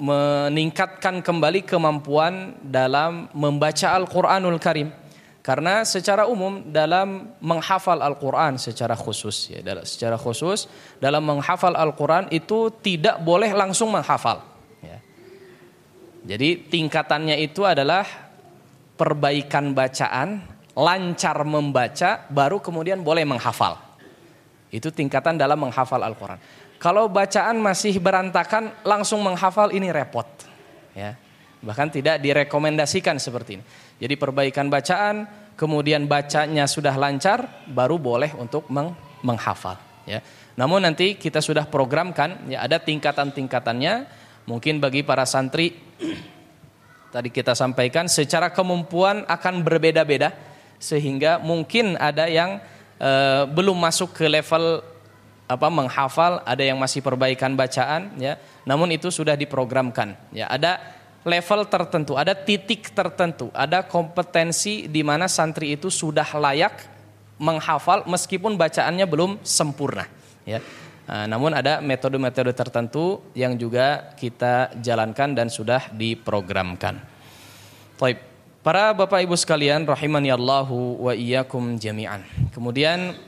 [0.00, 4.88] meningkatkan kembali kemampuan dalam membaca Al-Qur'anul Karim
[5.42, 10.70] karena secara umum dalam menghafal Al-Quran secara khusus, ya, secara khusus
[11.02, 14.38] dalam menghafal Al-Quran itu tidak boleh langsung menghafal.
[14.78, 15.02] Ya.
[16.22, 18.06] Jadi tingkatannya itu adalah
[18.94, 20.46] perbaikan bacaan,
[20.78, 23.82] lancar membaca, baru kemudian boleh menghafal.
[24.70, 26.38] Itu tingkatan dalam menghafal Al-Quran.
[26.82, 30.26] Kalau bacaan masih berantakan, langsung menghafal ini repot.
[30.98, 31.14] Ya.
[31.62, 33.64] Bahkan tidak direkomendasikan seperti ini.
[34.02, 39.78] Jadi perbaikan bacaan, kemudian bacanya sudah lancar, baru boleh untuk meng menghafal.
[40.10, 40.26] Ya.
[40.58, 44.10] Namun nanti kita sudah programkan, ya ada tingkatan-tingkatannya.
[44.50, 45.78] Mungkin bagi para santri,
[47.14, 50.34] tadi kita sampaikan, secara kemampuan akan berbeda-beda,
[50.82, 52.58] sehingga mungkin ada yang
[52.98, 54.82] uh, belum masuk ke level
[55.52, 58.40] apa menghafal, ada yang masih perbaikan bacaan, ya.
[58.64, 60.16] Namun itu sudah diprogramkan.
[60.32, 60.80] Ya, ada
[61.22, 66.88] level tertentu, ada titik tertentu, ada kompetensi di mana santri itu sudah layak
[67.38, 70.06] menghafal meskipun bacaannya belum sempurna.
[70.42, 70.62] Ya.
[71.02, 77.02] Nah, namun ada metode-metode tertentu yang juga kita jalankan dan sudah diprogramkan.
[77.98, 78.22] Baik,
[78.62, 82.22] para bapak ibu sekalian, rahimani Allahu wa iyyakum jami'an.
[82.54, 83.18] Kemudian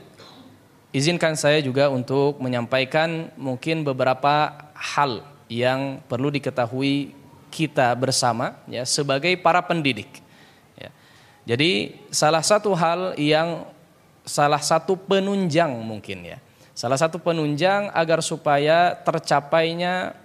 [0.95, 7.11] izinkan saya juga untuk menyampaikan mungkin beberapa hal yang perlu diketahui
[7.51, 10.23] kita bersama ya sebagai para pendidik.
[10.79, 10.89] Ya.
[11.43, 13.67] Jadi salah satu hal yang
[14.23, 16.39] salah satu penunjang mungkin ya.
[16.71, 20.15] Salah satu penunjang agar supaya tercapainya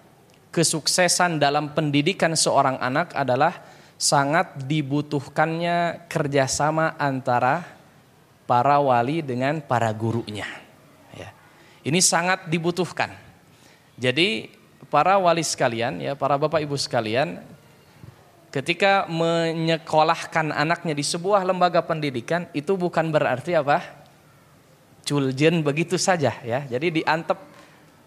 [0.50, 3.62] kesuksesan dalam pendidikan seorang anak adalah
[3.94, 7.79] sangat dibutuhkannya kerjasama antara
[8.50, 10.50] para wali dengan para gurunya.
[11.14, 11.30] Ya.
[11.86, 13.14] Ini sangat dibutuhkan.
[13.94, 14.50] Jadi
[14.90, 17.38] para wali sekalian, ya para bapak ibu sekalian,
[18.50, 23.86] ketika menyekolahkan anaknya di sebuah lembaga pendidikan itu bukan berarti apa?
[25.06, 26.66] Culjen begitu saja ya.
[26.66, 27.38] Jadi diantep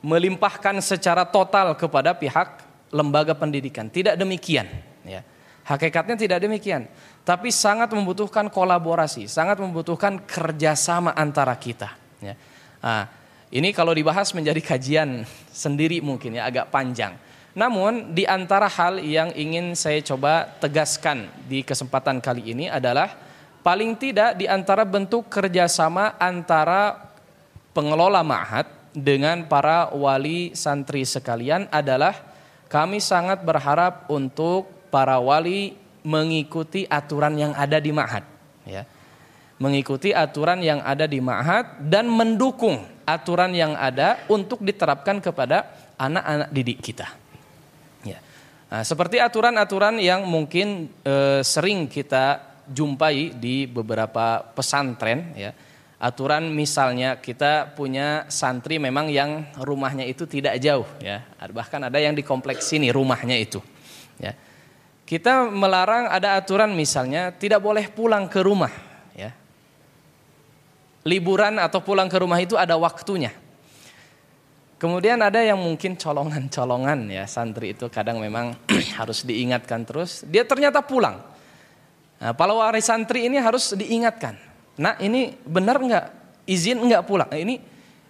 [0.03, 2.60] melimpahkan secara total kepada pihak
[2.91, 3.88] lembaga pendidikan.
[3.88, 4.67] Tidak demikian
[5.08, 5.23] ya.
[5.63, 6.91] Hakikatnya tidak demikian.
[7.23, 11.95] Tapi sangat membutuhkan kolaborasi, sangat membutuhkan kerjasama antara kita.
[12.19, 12.36] Ya.
[12.84, 13.08] Nah,
[13.47, 15.23] ini kalau dibahas menjadi kajian
[15.63, 17.15] sendiri mungkin ya agak panjang.
[17.54, 23.13] Namun di antara hal yang ingin saya coba tegaskan di kesempatan kali ini adalah
[23.62, 27.13] paling tidak di antara bentuk kerjasama antara
[27.78, 32.17] pengelola ma'had dengan para wali santri sekalian adalah
[32.73, 35.73] kami sangat berharap untuk para wali
[36.06, 38.21] mengikuti aturan yang ada di ma'had.
[38.69, 38.86] Ya.
[39.58, 46.49] Mengikuti aturan yang ada di ma'had dan mendukung aturan yang ada untuk diterapkan kepada anak-anak
[46.53, 47.08] didik kita.
[48.06, 48.19] Ya.
[48.69, 55.51] Nah, seperti aturan-aturan yang mungkin e, sering kita jumpai di beberapa pesantren ya.
[56.03, 61.23] Aturan misalnya kita punya santri memang yang rumahnya itu tidak jauh ya.
[61.39, 63.63] Bahkan ada yang di kompleks sini rumahnya itu.
[64.19, 64.36] Ya.
[65.13, 68.73] Kita melarang ada aturan misalnya tidak boleh pulang ke rumah
[69.13, 69.30] ya
[71.06, 73.30] liburan atau pulang ke rumah itu ada waktunya.
[74.82, 78.58] Kemudian ada yang mungkin colongan-colongan ya santri itu kadang memang
[78.99, 80.28] harus diingatkan terus.
[80.28, 81.23] Dia ternyata pulang.
[82.19, 84.36] Nah, para waris santri ini harus diingatkan.
[84.82, 86.06] Nah ini benar nggak
[86.49, 87.30] izin enggak pulang.
[87.32, 87.63] Nah, ini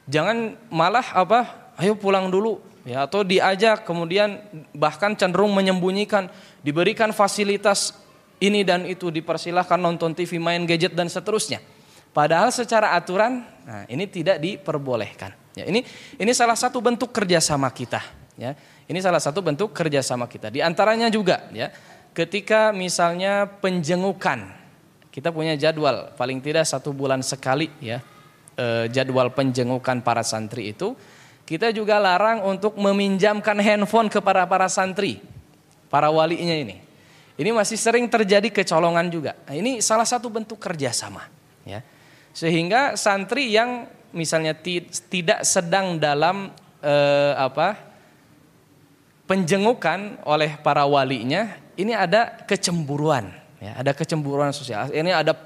[0.09, 1.39] jangan malah apa?
[1.77, 4.39] Ayo pulang dulu ya atau diajak kemudian
[4.75, 6.27] bahkan cenderung menyembunyikan
[6.63, 7.95] diberikan fasilitas
[8.43, 11.63] ini dan itu dipersilahkan nonton TV main gadget dan seterusnya.
[12.13, 15.33] Padahal secara aturan nah ini tidak diperbolehkan.
[15.55, 15.85] Ya ini
[16.19, 18.03] ini salah satu bentuk kerjasama kita
[18.35, 18.53] ya.
[18.83, 20.51] Ini salah satu bentuk kerjasama kita.
[20.51, 21.71] Di antaranya juga ya
[22.11, 24.63] ketika misalnya penjengukan
[25.13, 28.01] kita punya jadwal paling tidak satu bulan sekali ya
[28.57, 30.93] eh, jadwal penjengukan para santri itu
[31.53, 35.21] kita juga larang untuk meminjamkan handphone kepada para santri,
[35.85, 36.81] para walinya ini.
[37.37, 39.37] Ini masih sering terjadi kecolongan juga.
[39.45, 41.29] Nah, ini salah satu bentuk kerjasama.
[41.61, 41.85] Ya.
[42.33, 44.57] Sehingga santri yang misalnya
[45.09, 46.49] tidak sedang dalam
[46.81, 47.77] eh, apa
[49.29, 53.29] penjengukan oleh para walinya, ini ada kecemburuan.
[53.61, 54.89] Ya, ada kecemburuan sosial.
[54.89, 55.37] Ini ada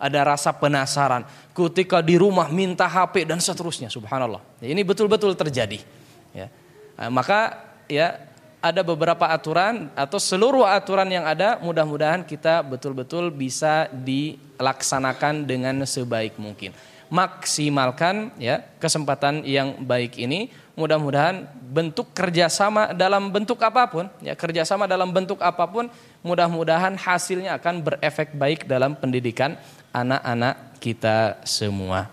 [0.00, 1.28] ada rasa penasaran.
[1.52, 4.40] Ketika di rumah minta HP dan seterusnya, subhanallah.
[4.64, 5.84] Ini betul-betul terjadi.
[6.32, 6.48] Ya.
[6.96, 8.16] Nah, maka ya
[8.60, 16.36] ada beberapa aturan atau seluruh aturan yang ada mudah-mudahan kita betul-betul bisa dilaksanakan dengan sebaik
[16.36, 16.72] mungkin.
[17.10, 20.48] Maksimalkan ya kesempatan yang baik ini.
[20.78, 25.92] Mudah-mudahan bentuk kerjasama dalam bentuk apa pun, ya kerjasama dalam bentuk apa pun,
[26.24, 29.60] mudah-mudahan hasilnya akan berefek baik dalam pendidikan
[29.90, 32.08] anak-anak kita semua.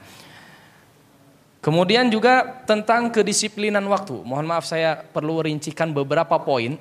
[1.63, 4.23] Kemudian juga tentang kedisiplinan waktu.
[4.23, 6.79] Mohon maaf saya perlu rincikan beberapa poin.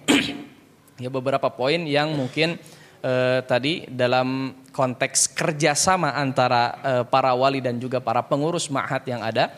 [1.03, 2.55] ya beberapa poin yang mungkin
[3.03, 9.27] eh, tadi dalam konteks kerjasama antara eh, para wali dan juga para pengurus ma'had yang
[9.27, 9.51] ada,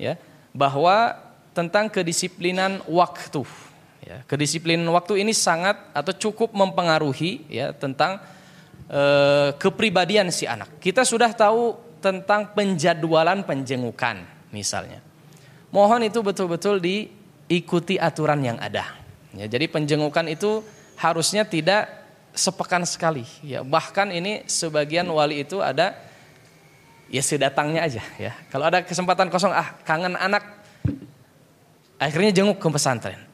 [0.00, 0.18] ya
[0.50, 1.14] bahwa
[1.52, 3.44] tentang kedisiplinan waktu.
[4.02, 8.18] Ya, kedisiplinan waktu ini sangat atau cukup mempengaruhi ya tentang
[8.92, 10.76] Eh, kepribadian si anak.
[10.76, 11.72] Kita sudah tahu
[12.04, 14.20] tentang penjadwalan penjengukan
[14.52, 15.00] misalnya.
[15.72, 18.84] Mohon itu betul-betul diikuti aturan yang ada.
[19.32, 20.60] Ya, jadi penjengukan itu
[21.00, 21.88] harusnya tidak
[22.36, 23.24] sepekan sekali.
[23.40, 25.96] Ya, bahkan ini sebagian wali itu ada
[27.08, 28.36] ya sedatangnya aja ya.
[28.52, 30.44] Kalau ada kesempatan kosong ah kangen anak
[31.96, 33.24] akhirnya jenguk ke pesantren.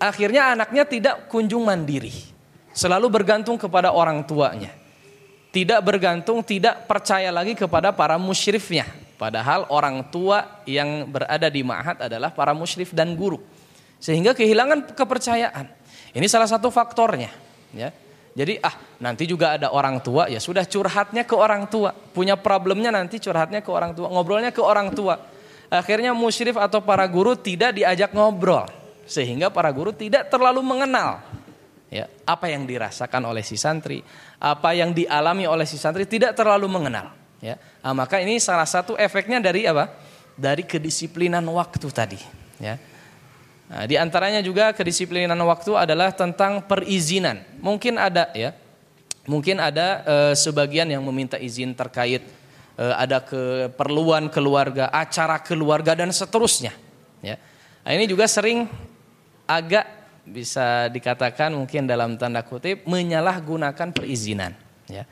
[0.00, 2.33] Akhirnya anaknya tidak kunjung mandiri.
[2.74, 4.74] Selalu bergantung kepada orang tuanya.
[5.54, 8.82] Tidak bergantung, tidak percaya lagi kepada para musyrifnya.
[9.14, 13.38] Padahal orang tua yang berada di ma'had adalah para musyrif dan guru.
[14.02, 15.70] Sehingga kehilangan kepercayaan.
[16.10, 17.30] Ini salah satu faktornya.
[17.70, 17.94] Ya.
[18.34, 21.94] Jadi ah nanti juga ada orang tua ya sudah curhatnya ke orang tua.
[21.94, 24.10] Punya problemnya nanti curhatnya ke orang tua.
[24.10, 25.22] Ngobrolnya ke orang tua.
[25.70, 28.66] Akhirnya musyrif atau para guru tidak diajak ngobrol.
[29.06, 31.22] Sehingga para guru tidak terlalu mengenal
[31.94, 34.02] ya apa yang dirasakan oleh si santri,
[34.42, 37.14] apa yang dialami oleh si santri tidak terlalu mengenal.
[37.38, 37.54] Ya,
[37.86, 39.94] nah, maka ini salah satu efeknya dari apa?
[40.34, 42.18] Dari kedisiplinan waktu tadi.
[42.58, 42.82] Ya.
[43.70, 47.46] Nah, di antaranya juga kedisiplinan waktu adalah tentang perizinan.
[47.62, 48.56] Mungkin ada ya,
[49.30, 52.26] mungkin ada e, sebagian yang meminta izin terkait
[52.74, 56.74] e, ada keperluan keluarga, acara keluarga dan seterusnya.
[57.22, 57.38] Ya.
[57.86, 58.66] Nah, ini juga sering
[59.44, 64.56] agak bisa dikatakan mungkin dalam tanda kutip menyalahgunakan perizinan
[64.88, 65.04] ya.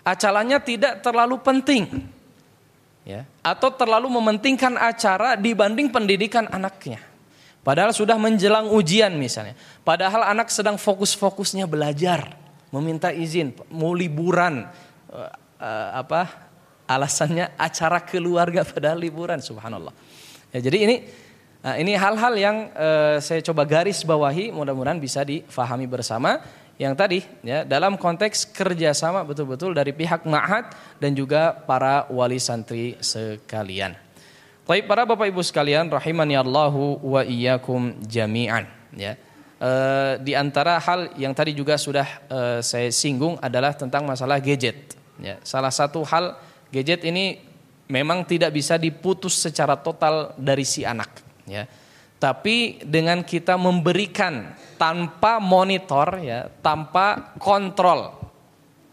[0.00, 1.86] Acaranya tidak terlalu penting
[3.04, 7.02] ya atau terlalu mementingkan acara dibanding pendidikan anaknya.
[7.60, 9.52] Padahal sudah menjelang ujian misalnya.
[9.84, 12.32] Padahal anak sedang fokus-fokusnya belajar,
[12.72, 14.64] meminta izin, mau liburan
[15.12, 16.48] uh, apa?
[16.90, 19.94] Alasannya acara keluarga padahal liburan subhanallah.
[20.50, 20.96] Ya, jadi ini
[21.60, 26.40] Nah, ini hal-hal yang uh, saya coba garis bawahi, mudah-mudahan bisa difahami bersama.
[26.80, 32.96] Yang tadi, ya, dalam konteks kerjasama betul-betul dari pihak ma'had dan juga para wali santri
[33.04, 33.92] sekalian.
[34.64, 38.64] Baik para bapak ibu sekalian, rahimani Allahu wa iyyakum jami'an.
[38.96, 39.20] Ya.
[39.60, 44.96] Uh, di antara hal yang tadi juga sudah uh, saya singgung adalah tentang masalah gadget.
[45.20, 46.40] Ya, salah satu hal
[46.72, 47.44] gadget ini
[47.92, 51.66] memang tidak bisa diputus secara total dari si anak ya.
[52.20, 58.12] Tapi dengan kita memberikan tanpa monitor ya, tanpa kontrol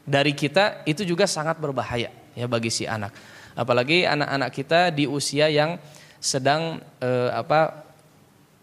[0.07, 3.11] dari kita itu juga sangat berbahaya ya bagi si anak.
[3.51, 5.75] Apalagi anak-anak kita di usia yang
[6.23, 7.83] sedang eh, apa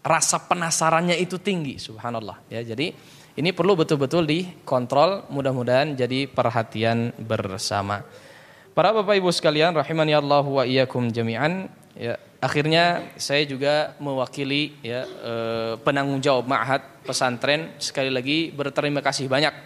[0.01, 2.65] rasa penasarannya itu tinggi subhanallah ya.
[2.65, 2.93] Jadi
[3.35, 8.01] ini perlu betul-betul dikontrol mudah-mudahan jadi perhatian bersama.
[8.75, 11.67] Para Bapak Ibu sekalian rahimani Allah wa iyyakum jami'an
[11.99, 12.15] ya
[12.45, 17.73] Akhirnya saya juga mewakili ya eh, penanggung jawab ma'had pesantren.
[17.81, 19.57] Sekali lagi berterima kasih banyak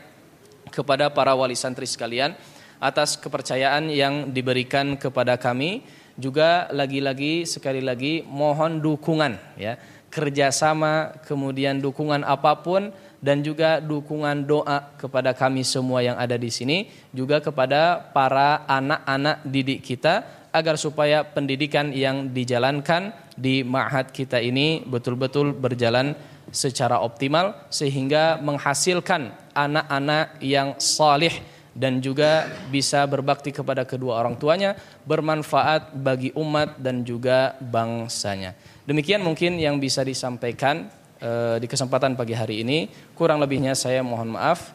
[0.70, 2.38] kepada para wali santri sekalian
[2.78, 5.82] atas kepercayaan yang diberikan kepada kami.
[6.14, 9.78] Juga lagi-lagi sekali lagi mohon dukungan ya
[10.10, 16.46] kerjasama kemudian dukungan apa pun dan juga dukungan doa kepada kami semua yang ada di
[16.46, 16.86] sini.
[17.10, 24.82] Juga kepada para anak-anak didik kita agar supaya pendidikan yang dijalankan di ma'had kita ini
[24.82, 26.16] betul-betul berjalan
[26.48, 31.32] secara optimal sehingga menghasilkan anak-anak yang salih
[31.78, 34.74] dan juga bisa berbakti kepada kedua orang tuanya,
[35.06, 38.58] bermanfaat bagi umat dan juga bangsanya.
[38.82, 40.90] Demikian mungkin yang bisa disampaikan
[41.22, 42.90] uh, di kesempatan pagi hari ini.
[43.14, 44.74] Kurang lebihnya saya mohon maaf.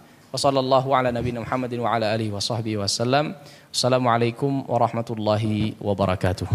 [3.74, 6.46] Wassalamualaikum warahmatullahi wabarakatuh.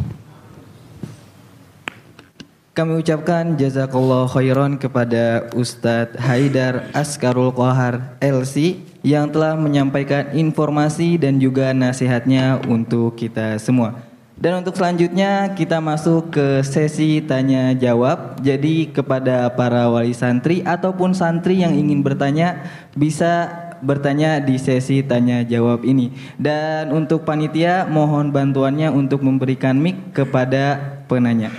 [2.78, 11.42] Kami ucapkan jazakallah khairan kepada Ustadz Haidar Askarul Kohar LC yang telah menyampaikan informasi dan
[11.42, 13.98] juga nasihatnya untuk kita semua.
[14.38, 18.38] Dan untuk selanjutnya kita masuk ke sesi tanya jawab.
[18.46, 22.62] Jadi kepada para wali santri ataupun santri yang ingin bertanya
[22.94, 26.12] bisa bertanya di sesi tanya jawab ini.
[26.38, 31.50] Dan untuk panitia mohon bantuannya untuk memberikan mic kepada penanya.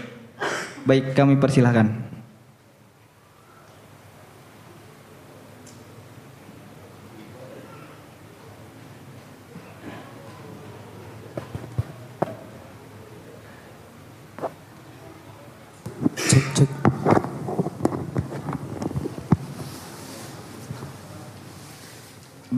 [0.88, 2.10] Baik, kami persilahkan.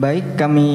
[0.02, 0.66] Baik, kami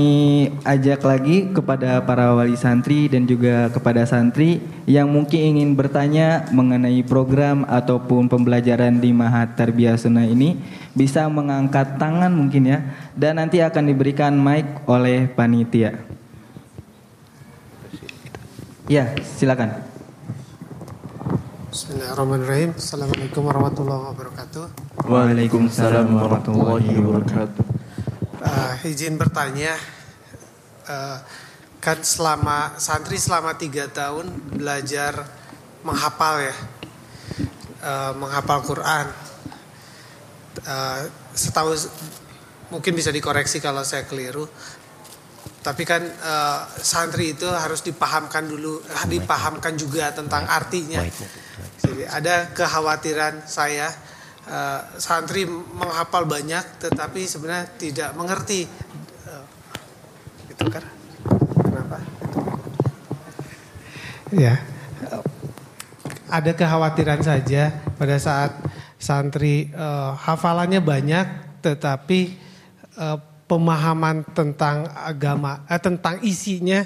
[0.63, 7.03] ajak lagi kepada para wali santri dan juga kepada santri yang mungkin ingin bertanya mengenai
[7.03, 10.55] program ataupun pembelajaran di Mahat Tarbiyah Sunnah ini
[10.95, 12.79] bisa mengangkat tangan mungkin ya
[13.19, 15.99] dan nanti akan diberikan mic oleh panitia.
[18.87, 19.75] Ya, silakan.
[21.67, 22.79] Bismillahirrahmanirrahim.
[22.79, 24.63] Assalamualaikum warahmatullahi wabarakatuh.
[25.03, 27.76] Waalaikumsalam warahmatullahi wabarakatuh
[28.41, 29.73] uh, izin bertanya,
[30.89, 31.17] uh,
[31.77, 35.23] kan selama santri selama tiga tahun belajar
[35.85, 36.55] menghafal ya,
[37.83, 39.07] uh, menghafal Quran.
[40.67, 41.07] Uh,
[41.37, 41.77] setahu
[42.73, 44.49] mungkin bisa dikoreksi kalau saya keliru.
[45.63, 51.03] Tapi kan uh, santri itu harus dipahamkan dulu, dipahamkan juga tentang artinya.
[51.83, 53.91] Jadi ada kekhawatiran saya
[54.47, 58.65] uh, santri menghafal banyak tetapi sebenarnya tidak mengerti.
[59.27, 59.45] Uh,
[60.49, 60.83] itu kan?
[61.61, 61.97] Kenapa?
[64.31, 64.59] Ya.
[66.27, 68.51] Ada kekhawatiran saja pada saat
[68.99, 71.27] santri uh, hafalannya banyak
[71.63, 72.35] tetapi
[72.99, 73.15] uh,
[73.47, 76.83] pemahaman tentang agama eh, tentang isinya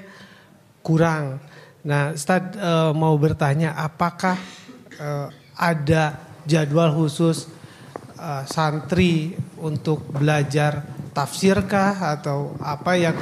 [0.85, 1.41] kurang.
[1.81, 4.37] Nah, Ustaz uh, mau bertanya apakah
[5.01, 7.49] uh, ada jadwal khusus
[8.17, 13.15] uh, santri untuk belajar tafsirkah atau apa yang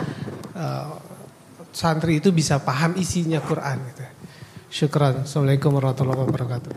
[0.56, 1.00] uh,
[1.74, 4.04] santri itu bisa paham isinya Quran gitu.
[4.70, 5.26] Syukran.
[5.26, 6.72] Assalamualaikum warahmatullahi wabarakatuh.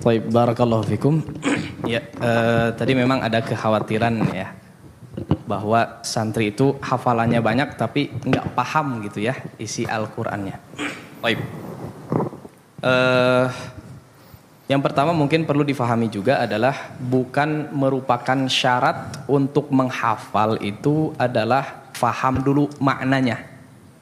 [0.00, 1.20] Baik, barakallahu fikum.
[1.84, 4.56] ya, uh, tadi memang ada kekhawatiran ya
[5.44, 10.56] bahwa santri itu hafalannya banyak tapi nggak paham gitu ya isi Al-Qur'annya.
[11.20, 11.69] Baik.
[12.80, 13.46] Uh,
[14.70, 22.40] yang pertama mungkin perlu difahami juga adalah bukan merupakan syarat untuk menghafal itu adalah faham
[22.40, 23.40] dulu maknanya.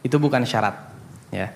[0.05, 0.77] Itu bukan syarat,
[1.35, 1.51] ya.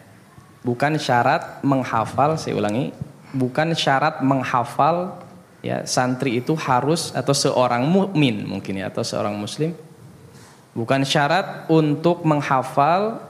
[0.67, 2.95] Bukan syarat menghafal, saya ulangi,
[3.33, 5.19] bukan syarat menghafal
[5.65, 9.73] ya santri itu harus atau seorang mukmin mungkin ya atau seorang muslim
[10.75, 13.23] bukan syarat untuk menghafal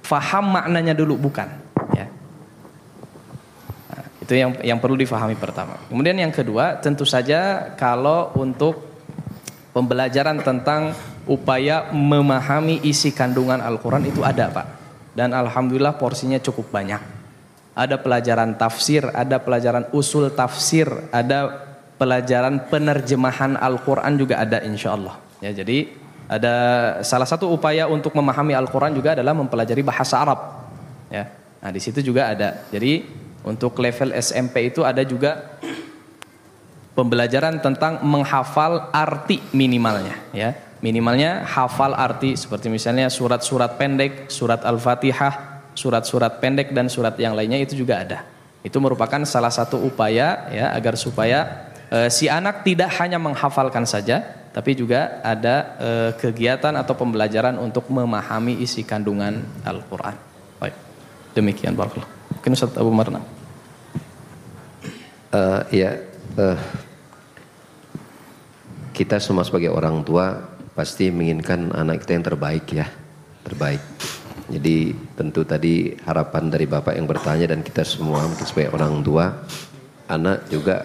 [0.00, 1.46] faham maknanya dulu bukan
[4.24, 5.76] itu yang yang perlu difahami pertama.
[5.92, 8.80] Kemudian yang kedua, tentu saja kalau untuk
[9.76, 10.96] pembelajaran tentang
[11.28, 14.66] upaya memahami isi kandungan Al-Qur'an itu ada, Pak.
[15.12, 17.02] Dan alhamdulillah porsinya cukup banyak.
[17.76, 21.68] Ada pelajaran tafsir, ada pelajaran usul tafsir, ada
[22.00, 25.20] pelajaran penerjemahan Al-Qur'an juga ada insya Allah.
[25.44, 25.92] Ya, jadi
[26.24, 26.54] ada
[27.04, 30.40] salah satu upaya untuk memahami Al-Qur'an juga adalah mempelajari bahasa Arab.
[31.12, 31.28] Ya.
[31.60, 32.64] Nah, di situ juga ada.
[32.72, 35.60] Jadi untuk level SMP itu ada juga
[36.96, 40.50] pembelajaran tentang menghafal arti minimalnya ya.
[40.84, 47.56] Minimalnya hafal arti seperti misalnya surat-surat pendek, surat Al-Fatihah, surat-surat pendek dan surat yang lainnya
[47.56, 48.18] itu juga ada.
[48.60, 54.44] Itu merupakan salah satu upaya ya agar supaya e, si anak tidak hanya menghafalkan saja
[54.52, 55.90] tapi juga ada e,
[56.20, 60.20] kegiatan atau pembelajaran untuk memahami isi kandungan Al-Qur'an.
[60.60, 60.76] Baik.
[61.32, 62.13] Demikian barakallah.
[62.44, 63.24] Mungkin Ustaz Abu Marna.
[65.32, 65.96] Eh, ya,
[66.36, 66.58] eh,
[68.92, 70.44] kita semua sebagai orang tua
[70.76, 72.84] pasti menginginkan anak kita yang terbaik ya,
[73.48, 73.80] terbaik.
[74.52, 79.24] Jadi tentu tadi harapan dari bapak yang bertanya dan kita semua mungkin sebagai orang tua,
[80.12, 80.84] anak juga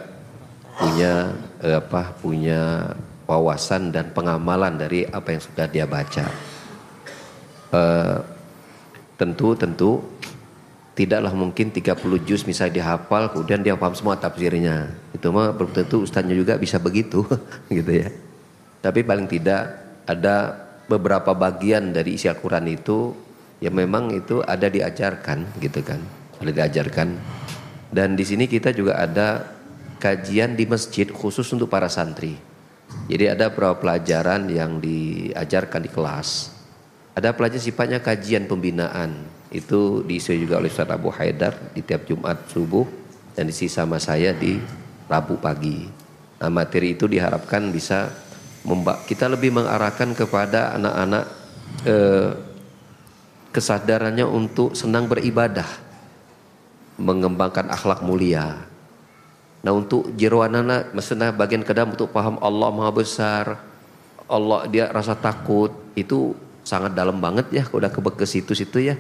[0.80, 2.88] punya eh, apa, punya
[3.28, 6.24] wawasan dan pengamalan dari apa yang sudah dia baca.
[7.76, 8.18] Eh,
[9.20, 10.19] tentu tentu
[11.00, 11.96] tidaklah mungkin 30
[12.28, 14.92] juz misalnya dihafal kemudian dia paham semua tafsirnya.
[15.16, 17.24] Itu mah belum tentu ustaznya juga bisa begitu
[17.72, 18.12] gitu ya.
[18.84, 23.16] Tapi paling tidak ada beberapa bagian dari isi Al-Qur'an itu
[23.64, 26.04] yang memang itu ada diajarkan gitu kan.
[26.44, 27.16] Ada diajarkan.
[27.88, 29.56] Dan di sini kita juga ada
[30.04, 32.36] kajian di masjid khusus untuk para santri.
[33.08, 36.52] Jadi ada beberapa pelajaran yang diajarkan di kelas.
[37.16, 39.39] Ada pelajaran sifatnya kajian pembinaan.
[39.50, 42.86] Itu diisi juga oleh Ustaz Abu Haidar di tiap Jumat subuh
[43.34, 44.62] dan diisi sama saya di
[45.10, 45.90] Rabu pagi.
[46.40, 48.14] Nah, materi itu diharapkan bisa
[48.64, 51.26] memba kita lebih mengarahkan kepada anak-anak
[51.88, 52.32] eh,
[53.50, 55.68] kesadarannya untuk senang beribadah,
[57.02, 58.70] mengembangkan akhlak mulia.
[59.60, 63.46] Nah untuk jeroanana maksudnya bagian kedam untuk paham Allah Maha Besar,
[64.30, 66.32] Allah dia rasa takut itu
[66.64, 68.96] sangat dalam banget ya kalau udah ke ke situ-situ ya.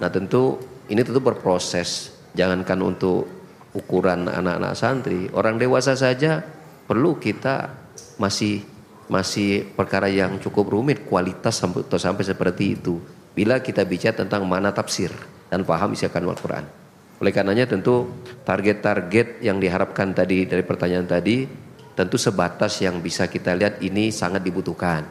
[0.00, 0.58] Nah tentu
[0.90, 2.12] ini tentu berproses.
[2.34, 3.30] Jangankan untuk
[3.74, 6.42] ukuran anak-anak santri, orang dewasa saja
[6.86, 7.70] perlu kita
[8.18, 8.62] masih
[9.06, 12.98] masih perkara yang cukup rumit kualitas sampai sampai seperti itu.
[13.34, 15.10] Bila kita bicara tentang mana tafsir
[15.50, 16.64] dan paham isi akan Al-Quran.
[17.22, 18.10] Oleh karenanya tentu
[18.42, 21.46] target-target yang diharapkan tadi dari pertanyaan tadi
[21.94, 25.06] tentu sebatas yang bisa kita lihat ini sangat dibutuhkan.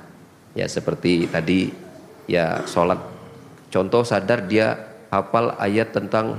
[0.56, 1.72] Ya seperti tadi
[2.28, 3.13] ya sholat.
[3.74, 4.78] Contoh sadar dia
[5.10, 6.38] hafal ayat tentang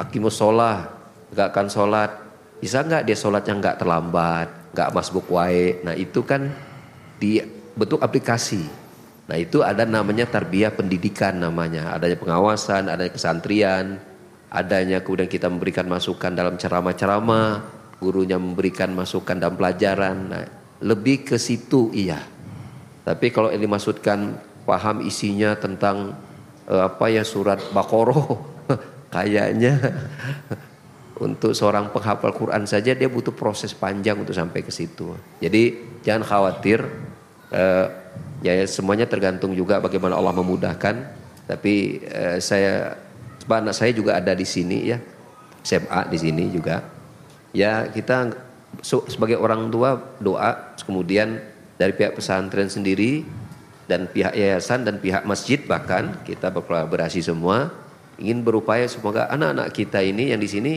[0.00, 0.40] akimus
[1.36, 2.10] gak akan sholat.
[2.64, 5.84] Bisa nggak dia sholatnya nggak terlambat, nggak masbuk wae.
[5.84, 6.48] Nah itu kan
[7.20, 7.44] di
[7.76, 8.64] bentuk aplikasi.
[9.28, 11.92] Nah itu ada namanya tarbiyah pendidikan namanya.
[11.92, 14.00] Adanya pengawasan, adanya kesantrian,
[14.48, 17.66] adanya kemudian kita memberikan masukan dalam ceramah-ceramah,
[18.00, 20.16] gurunya memberikan masukan dalam pelajaran.
[20.30, 20.44] Nah,
[20.80, 22.22] lebih ke situ iya.
[23.02, 26.14] Tapi kalau ini dimaksudkan paham isinya tentang
[26.68, 28.38] apa ya surat Baqarah
[29.14, 29.78] kayaknya
[31.22, 35.14] untuk seorang penghafal Quran saja dia butuh proses panjang untuk sampai ke situ.
[35.38, 36.82] Jadi jangan khawatir
[37.54, 37.86] eh,
[38.42, 40.94] ya semuanya tergantung juga bagaimana Allah memudahkan.
[41.46, 42.98] Tapi eh, saya
[43.46, 44.98] anak saya juga ada di sini ya.
[45.62, 46.82] SMA di sini juga.
[47.54, 48.34] Ya kita
[48.82, 51.38] sebagai orang tua doa kemudian
[51.78, 53.22] dari pihak pesantren sendiri
[53.92, 57.68] dan pihak yayasan dan pihak masjid bahkan kita berkolaborasi semua
[58.16, 60.72] ingin berupaya semoga anak-anak kita ini yang di sini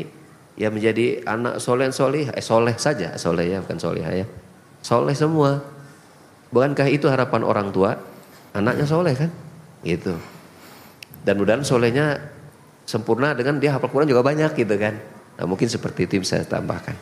[0.60, 4.28] ya menjadi anak soleh soleh eh soleh saja soleh ya bukan soleh ya
[4.84, 5.64] soleh semua
[6.52, 7.96] bukankah itu harapan orang tua
[8.52, 9.32] anaknya soleh kan
[9.88, 10.20] gitu
[11.24, 12.36] dan mudah solehnya
[12.86, 14.94] sempurna dengan dia hafal Quran juga banyak gitu kan.
[15.36, 16.94] Nah mungkin seperti itu saya tambahkan.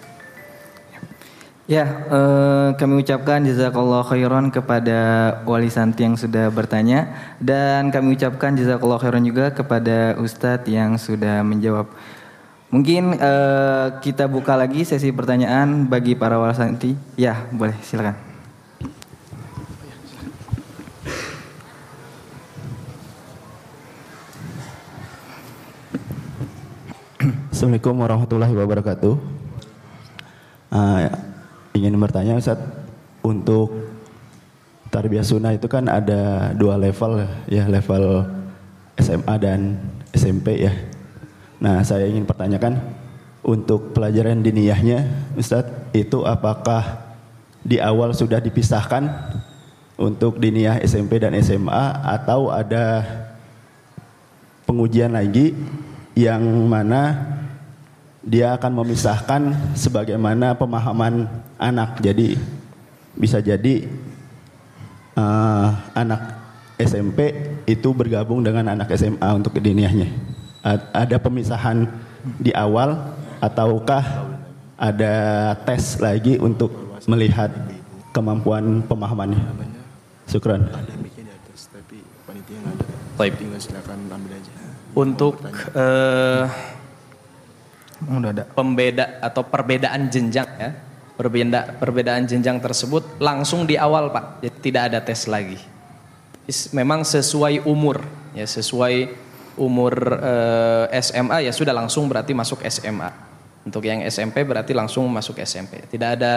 [1.64, 5.00] Ya, eh, kami ucapkan jazakallah khairan kepada
[5.48, 11.40] wali santri yang sudah bertanya dan kami ucapkan jazakallah khairan juga kepada ustadz yang sudah
[11.40, 11.88] menjawab.
[12.68, 17.00] Mungkin eh, kita buka lagi sesi pertanyaan bagi para wali santri.
[17.16, 18.20] Ya, boleh silakan.
[27.56, 29.16] Assalamualaikum warahmatullahi wabarakatuh.
[30.74, 31.33] Uh,
[31.74, 32.62] ingin bertanya Ustaz,
[33.26, 33.74] untuk
[34.94, 38.30] tarbiyah sunnah itu kan ada dua level ya, level
[39.02, 39.82] SMA dan
[40.14, 40.74] SMP ya.
[41.58, 42.78] Nah, saya ingin pertanyakan
[43.44, 47.04] untuk pelajaran diniyahnya Ustaz, itu apakah
[47.64, 49.08] di awal sudah dipisahkan
[49.98, 53.02] untuk diniyah SMP dan SMA atau ada
[54.68, 55.56] pengujian lagi
[56.14, 57.18] yang mana
[58.24, 59.42] dia akan memisahkan
[59.76, 61.28] sebagaimana pemahaman
[61.60, 62.00] anak.
[62.00, 62.40] Jadi
[63.20, 63.86] bisa jadi
[65.20, 66.40] uh, anak
[66.80, 67.36] SMP
[67.68, 70.10] itu bergabung dengan anak SMA untuk kediniahnya.
[70.96, 71.92] Ada pemisahan
[72.40, 72.96] di awal
[73.44, 74.32] ataukah
[74.80, 75.14] ada
[75.68, 76.72] tes lagi untuk
[77.04, 77.52] melihat
[78.16, 79.44] kemampuan pemahamannya?
[80.32, 80.72] Syukran.
[83.20, 83.34] Baik.
[84.94, 85.44] Untuk
[85.76, 86.48] uh,
[88.10, 90.72] udah ada pembeda atau perbedaan jenjang ya.
[91.14, 94.42] Perbeda perbedaan jenjang tersebut langsung di awal Pak.
[94.42, 95.62] Jadi tidak ada tes lagi.
[96.74, 98.02] Memang sesuai umur
[98.34, 99.14] ya, sesuai
[99.56, 103.10] umur eh, SMA ya sudah langsung berarti masuk SMA.
[103.64, 105.86] Untuk yang SMP berarti langsung masuk SMP.
[105.88, 106.34] Tidak ada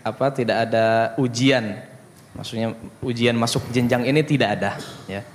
[0.00, 0.32] apa?
[0.32, 1.76] Tidak ada ujian.
[2.38, 2.72] Maksudnya
[3.02, 4.70] ujian masuk jenjang ini tidak ada
[5.10, 5.26] ya.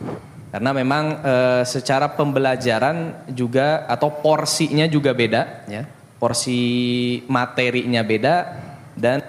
[0.53, 5.81] Karena memang eh, secara pembelajaran juga atau porsinya juga beda ya.
[6.21, 6.61] Porsi
[7.25, 8.35] materinya beda
[8.93, 9.25] dan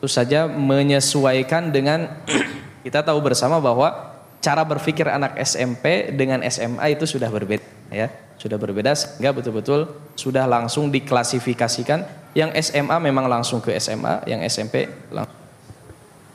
[0.00, 2.08] tentu saja menyesuaikan dengan
[2.86, 8.54] kita tahu bersama bahwa cara berpikir anak SMP dengan SMA itu sudah berbeda ya sudah
[8.54, 15.36] berbeda sehingga betul-betul sudah langsung diklasifikasikan yang SMA memang langsung ke SMA yang SMP langsung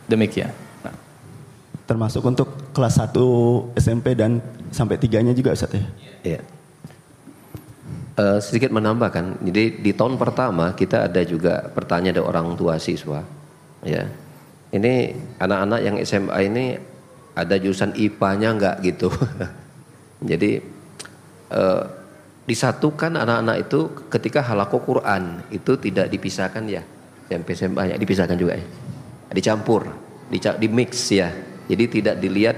[0.05, 0.62] demikian.
[1.93, 4.41] Termasuk untuk kelas 1 SMP dan
[4.73, 5.85] sampai tiganya juga Ustaz ya?
[6.25, 6.41] Iya.
[8.17, 13.21] Eh, sedikit menambahkan, jadi di tahun pertama kita ada juga pertanyaan dari orang tua siswa,
[13.85, 14.09] ya.
[14.73, 16.65] Ini anak-anak yang SMA ini
[17.37, 19.13] ada jurusan IPA-nya enggak gitu.
[20.33, 20.65] jadi
[21.53, 21.83] eh,
[22.49, 26.81] disatukan anak-anak itu ketika halako Quran itu tidak dipisahkan ya,
[27.29, 28.65] SMP SMA ya dipisahkan juga ya,
[29.29, 29.93] dicampur,
[30.33, 31.52] di, di mix ya.
[31.67, 32.57] Jadi tidak dilihat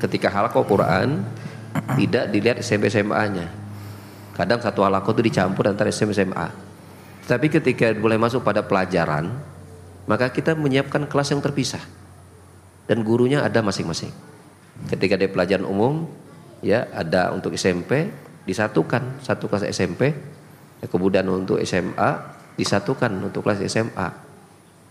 [0.00, 1.24] ketika halako Quran
[1.96, 3.52] tidak dilihat SMP SMA-nya.
[4.32, 6.48] Kadang satu halako itu dicampur antara SMP SMA.
[7.26, 9.32] Tapi ketika mulai masuk pada pelajaran,
[10.06, 11.82] maka kita menyiapkan kelas yang terpisah.
[12.86, 14.14] Dan gurunya ada masing-masing.
[14.86, 16.06] Ketika di pelajaran umum,
[16.62, 18.12] ya ada untuk SMP
[18.46, 20.14] disatukan satu kelas SMP,
[20.78, 24.08] ya, kemudian untuk SMA disatukan untuk kelas SMA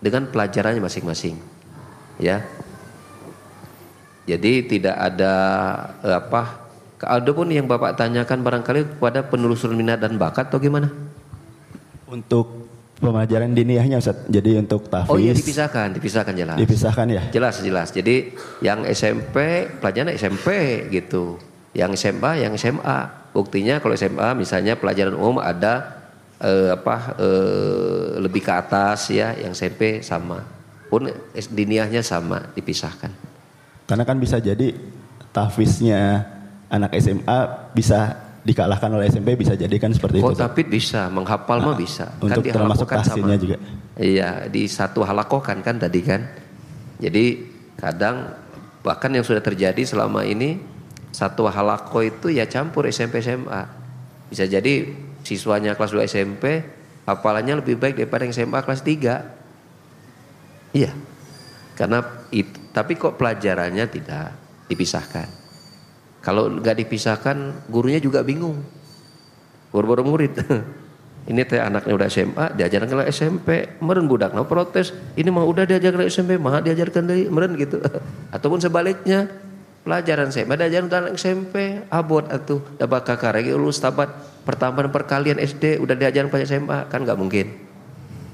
[0.04, 1.40] dengan pelajarannya masing-masing.
[2.20, 2.44] Ya.
[4.26, 5.34] Jadi tidak ada
[6.02, 6.66] eh, apa
[7.06, 10.90] ada pun yang Bapak tanyakan barangkali kepada penelusuran minat dan bakat atau gimana?
[12.10, 12.66] Untuk
[12.98, 14.24] pembelajaran diniyahnya Ustaz.
[14.32, 15.12] Jadi untuk tahfiz.
[15.12, 16.58] Oh iya dipisahkan, dipisahkan jelas.
[16.58, 17.24] Dipisahkan ya?
[17.30, 17.92] Jelas, jelas.
[17.92, 18.32] Jadi
[18.64, 20.48] yang SMP pelajaran SMP
[20.90, 21.38] gitu.
[21.76, 23.30] Yang SMA, yang SMA.
[23.36, 26.00] Buktinya kalau SMA misalnya pelajaran umum ada
[26.40, 30.40] eh, apa eh, lebih ke atas ya, yang SMP sama.
[30.88, 33.35] Pun diniyahnya sama, dipisahkan.
[33.86, 34.74] Karena kan bisa jadi
[35.30, 36.26] tahfiznya
[36.70, 37.40] anak SMA
[37.78, 40.38] bisa dikalahkan oleh SMP bisa jadi kan seperti oh, itu.
[40.38, 42.14] tapi bisa, menghafal nah, mah bisa.
[42.22, 43.58] Untuk kan termasuk tahsinnya juga.
[43.98, 46.22] Iya, di satu halakoh kan kan tadi kan.
[47.02, 47.42] Jadi
[47.74, 48.30] kadang
[48.86, 50.62] bahkan yang sudah terjadi selama ini
[51.10, 53.66] satu halako itu ya campur SMP SMA.
[54.30, 54.94] Bisa jadi
[55.26, 56.62] siswanya kelas 2 SMP
[57.10, 60.78] hafalannya lebih baik daripada yang SMA kelas 3.
[60.78, 60.92] Iya.
[61.76, 62.00] Karena
[62.32, 64.32] itu, tapi kok pelajarannya tidak
[64.72, 65.28] dipisahkan.
[66.24, 68.64] Kalau nggak dipisahkan, gurunya juga bingung.
[69.70, 70.34] Baru-baru murid.
[71.30, 73.48] ini teh anaknya udah SMA, diajarkan ke SMP,
[73.84, 74.96] meren budak no protes.
[75.20, 77.78] Ini mah udah diajarkan ke SMP, mah diajarkan dari meren gitu.
[78.36, 79.28] Ataupun sebaliknya,
[79.84, 81.56] pelajaran SMA diajarkan ke anak SMP,
[81.92, 84.10] abot atau dapat kakak lagi lulus tabat
[84.48, 87.65] pertama dan perkalian SD udah diajarkan pada SMA, kan nggak mungkin.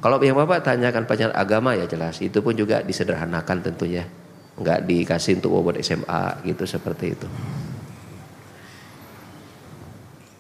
[0.02, 4.10] Kalau yang Bapak tanyakan pelajaran agama ya jelas, itu pun juga disederhanakan tentunya.
[4.58, 7.30] Nggak dikasih untuk bobot SMA gitu seperti itu.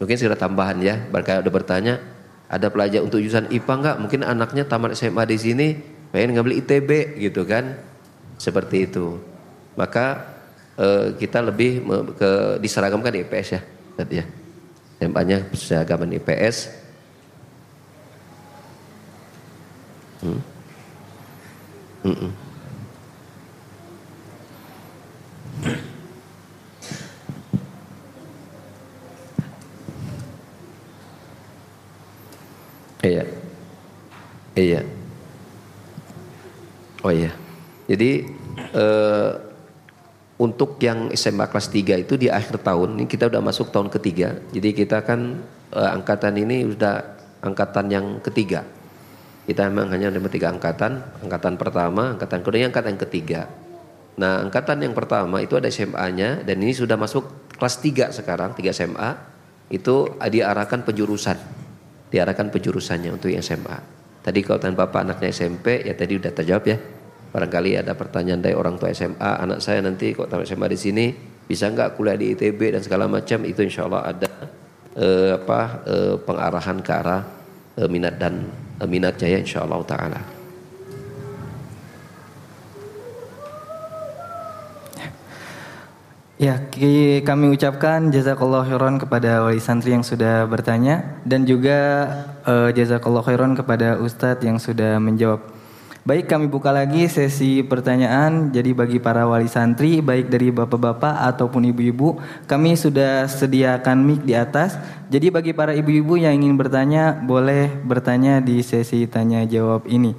[0.01, 1.93] Mungkin segera tambahan ya, barangkali udah bertanya,
[2.49, 3.95] ada pelajar untuk jurusan IPA enggak?
[4.01, 5.67] Mungkin anaknya tamat SMA di sini,
[6.09, 7.77] pengen ngambil ITB gitu kan.
[8.41, 9.21] Seperti itu.
[9.77, 10.25] Maka
[10.81, 11.85] eh, kita lebih
[12.17, 13.61] ke diseragamkan di IPS ya.
[13.93, 14.25] Tadi ya.
[15.05, 16.80] SMA-nya seragaman IPS.
[20.21, 20.41] Hmm.
[22.05, 22.31] -mm.
[33.01, 33.25] Iya.
[34.53, 34.81] Iya.
[37.01, 37.33] Oh iya.
[37.89, 38.29] Jadi
[38.77, 39.33] uh,
[40.37, 44.37] untuk yang SMA kelas 3 itu di akhir tahun ini kita udah masuk tahun ketiga.
[44.53, 45.41] Jadi kita kan
[45.73, 47.01] uh, angkatan ini sudah
[47.41, 48.61] angkatan yang ketiga.
[49.47, 53.49] Kita memang hanya ada tiga angkatan, angkatan pertama, angkatan kedua, angkatan ketiga.
[54.21, 58.69] Nah, angkatan yang pertama itu ada SMA-nya dan ini sudah masuk kelas 3 sekarang, 3
[58.69, 59.11] SMA.
[59.71, 61.61] Itu diarahkan penjurusan
[62.11, 63.79] diarahkan penjurusannya untuk SMA.
[64.21, 66.77] Tadi kalau tanya Bapak anaknya SMP ya tadi udah terjawab ya.
[67.31, 71.05] Barangkali ada pertanyaan dari orang tua SMA, anak saya nanti kok tamat SMA di sini
[71.47, 74.31] bisa nggak kuliah di ITB dan segala macam itu insya Allah ada
[74.99, 77.23] eh, apa eh, pengarahan ke arah
[77.79, 78.51] eh, minat dan
[78.89, 80.21] minat jaya insya Allah taala.
[86.41, 86.57] Ya,
[87.21, 91.77] kami ucapkan jazakallah khairan kepada wali santri yang sudah bertanya dan juga
[92.49, 95.60] uh, jazakallah khairan kepada ustadz yang sudah menjawab.
[96.01, 98.49] Baik, kami buka lagi sesi pertanyaan.
[98.49, 102.17] Jadi bagi para wali santri, baik dari bapak-bapak ataupun ibu-ibu,
[102.49, 104.81] kami sudah sediakan mic di atas.
[105.13, 110.17] Jadi bagi para ibu-ibu yang ingin bertanya, boleh bertanya di sesi tanya jawab ini.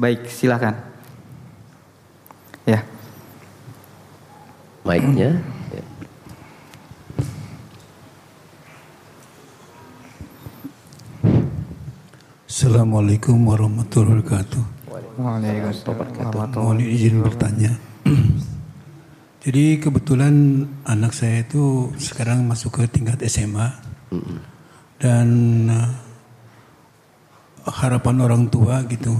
[0.00, 0.80] Baik, silakan.
[2.64, 2.80] Ya.
[4.80, 5.44] Mic-nya.
[5.76, 5.84] Ya.
[12.48, 14.75] Assalamualaikum warahmatullahi wabarakatuh.
[16.60, 17.72] Mohon izin bertanya.
[19.46, 23.70] Jadi kebetulan anak saya itu sekarang masuk ke tingkat SMA
[24.98, 25.28] dan
[25.70, 25.90] uh,
[27.70, 29.14] harapan orang tua gitu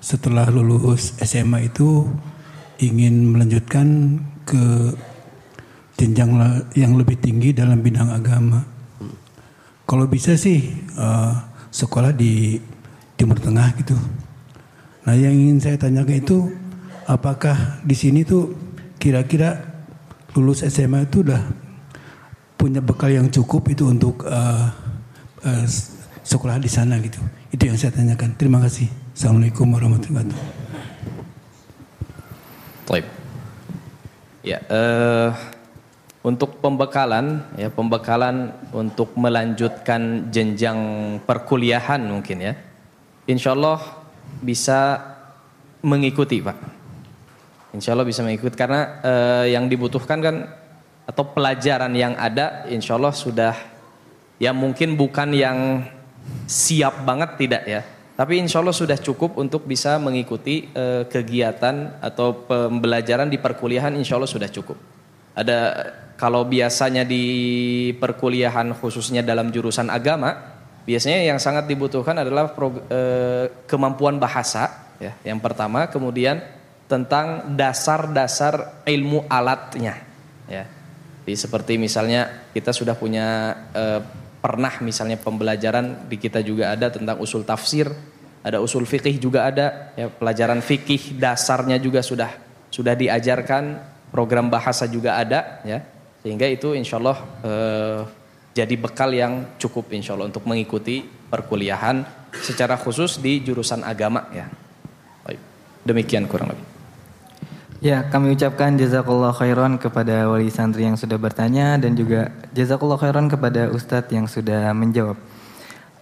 [0.00, 2.08] setelah lulus SMA itu
[2.80, 4.92] ingin melanjutkan ke
[5.96, 6.36] jenjang
[6.76, 8.60] yang lebih tinggi dalam bidang agama.
[9.86, 11.32] Kalau bisa sih uh,
[11.68, 12.60] sekolah di
[13.16, 13.96] Timur Tengah gitu.
[15.06, 16.38] Nah yang ingin saya tanyakan itu
[17.06, 18.52] apakah di sini tuh
[18.98, 19.62] kira-kira
[20.34, 21.46] lulus SMA itu udah
[22.58, 24.66] punya bekal yang cukup itu untuk uh,
[25.46, 25.64] uh,
[26.26, 27.22] sekolah di sana gitu.
[27.54, 28.34] Itu yang saya tanyakan.
[28.34, 28.90] Terima kasih.
[29.14, 30.66] Assalamualaikum warahmatullahi wabarakatuh.
[32.90, 33.06] Baik.
[34.46, 35.30] Ya, eh,
[36.22, 40.78] untuk pembekalan, ya pembekalan untuk melanjutkan jenjang
[41.26, 42.54] perkuliahan mungkin ya,
[43.26, 44.05] Insya Allah
[44.40, 45.00] bisa
[45.84, 46.58] mengikuti pak.
[47.76, 50.36] Insya Allah bisa mengikuti karena eh, yang dibutuhkan kan
[51.06, 53.54] atau pelajaran yang ada, Insya Allah sudah
[54.42, 55.86] ya mungkin bukan yang
[56.48, 57.80] siap banget tidak ya,
[58.16, 64.16] tapi insya Allah sudah cukup untuk bisa mengikuti eh, kegiatan atau pembelajaran di perkuliahan insya
[64.16, 64.80] Allah sudah cukup.
[65.36, 65.58] Ada
[66.16, 67.24] kalau biasanya di
[67.92, 70.55] perkuliahan khususnya dalam jurusan agama,
[70.86, 76.40] biasanya yang sangat dibutuhkan adalah prog- eh, kemampuan bahasa ya, yang pertama, kemudian
[76.86, 79.98] tentang dasar-dasar ilmu alatnya
[80.46, 80.64] ya.
[81.26, 84.00] Jadi seperti misalnya kita sudah punya eh,
[84.38, 87.90] pernah misalnya pembelajaran di kita juga ada tentang usul tafsir,
[88.46, 90.06] ada usul fikih juga ada, ya.
[90.06, 92.30] Pelajaran fikih dasarnya juga sudah
[92.70, 93.82] sudah diajarkan,
[94.14, 95.82] program bahasa juga ada, ya.
[96.22, 98.00] Sehingga itu insya Allah eh,
[98.56, 104.48] jadi bekal yang cukup insya Allah untuk mengikuti perkuliahan secara khusus di jurusan agama ya.
[105.86, 106.66] Demikian kurang lebih.
[107.78, 113.30] Ya, kami ucapkan jazakallah khairan kepada wali santri yang sudah bertanya dan juga jazakallah khairan
[113.30, 115.14] kepada ustadz yang sudah menjawab.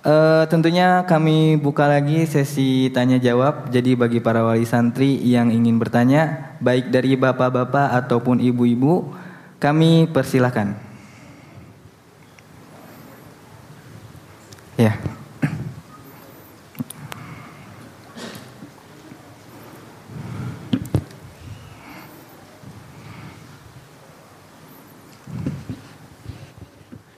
[0.05, 3.69] Eh, tentunya kami buka lagi sesi tanya jawab.
[3.69, 9.13] Jadi bagi para wali santri yang ingin bertanya, baik dari bapak-bapak ataupun ibu-ibu,
[9.61, 10.84] kami persilahkan.
[14.75, 14.91] Ya.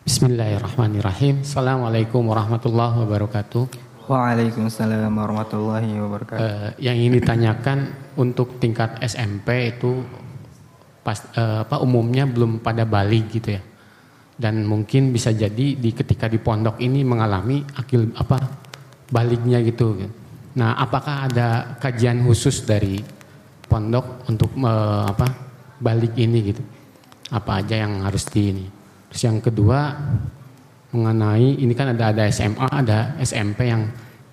[0.04, 1.40] Bismillahirrahmanirrahim.
[1.40, 3.64] Assalamualaikum warahmatullahi wabarakatuh.
[4.04, 6.44] Waalaikumsalam warahmatullahi wabarakatuh.
[6.44, 7.78] Eh, yang ingin ditanyakan
[8.20, 10.04] untuk tingkat SMP itu
[11.00, 13.64] pas eh, apa umumnya belum pada balik gitu ya.
[14.36, 18.36] Dan mungkin bisa jadi di ketika di pondok ini mengalami akil apa
[19.08, 19.96] baliknya gitu.
[20.56, 23.00] Nah, apakah ada kajian khusus dari
[23.64, 25.26] pondok untuk eh, apa
[25.80, 26.62] balik ini gitu?
[27.32, 28.66] Apa aja yang harus di ini?
[29.12, 29.96] Terus yang kedua
[30.92, 33.88] mengenai ini kan ada ada SMA, ada SMP yang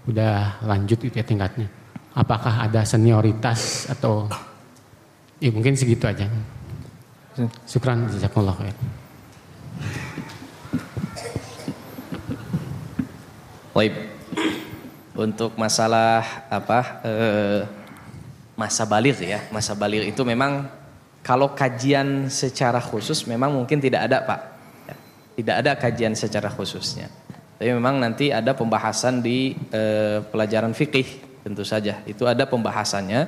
[0.08, 1.68] udah lanjut itu ya tingkatnya.
[2.14, 4.30] Apakah ada senioritas atau
[5.40, 6.30] ya mungkin segitu aja.
[7.66, 8.76] Syukran jazakallah khair.
[13.74, 13.94] Baik.
[15.18, 17.62] Untuk masalah apa eh,
[18.54, 20.70] masa balir ya, masa balir itu memang
[21.26, 24.40] kalau kajian secara khusus memang mungkin tidak ada pak,
[24.86, 24.96] Ya,
[25.42, 27.10] tidak ada kajian secara khususnya.
[27.58, 32.06] Tapi memang nanti ada pembahasan di eh, pelajaran fikih tentu saja.
[32.06, 33.22] Itu ada pembahasannya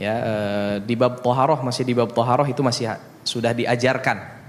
[0.00, 2.96] ya eh, di bab toharoh masih di bab toharoh itu masih
[3.28, 4.40] sudah diajarkan.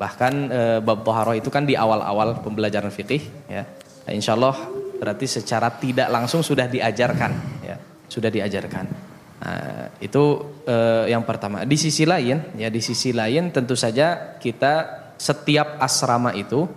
[0.00, 3.20] Bahkan eh, bab toharoh itu kan di awal-awal pembelajaran fikih
[3.52, 3.68] ya.
[4.06, 4.54] Nah, insya Allah
[4.96, 7.32] berarti secara tidak langsung sudah diajarkan
[7.64, 7.76] ya,
[8.08, 8.86] sudah diajarkan.
[9.36, 10.24] Nah, itu
[10.64, 11.62] eh, yang pertama.
[11.68, 16.68] Di sisi lain ya di sisi lain tentu saja kita setiap asrama itu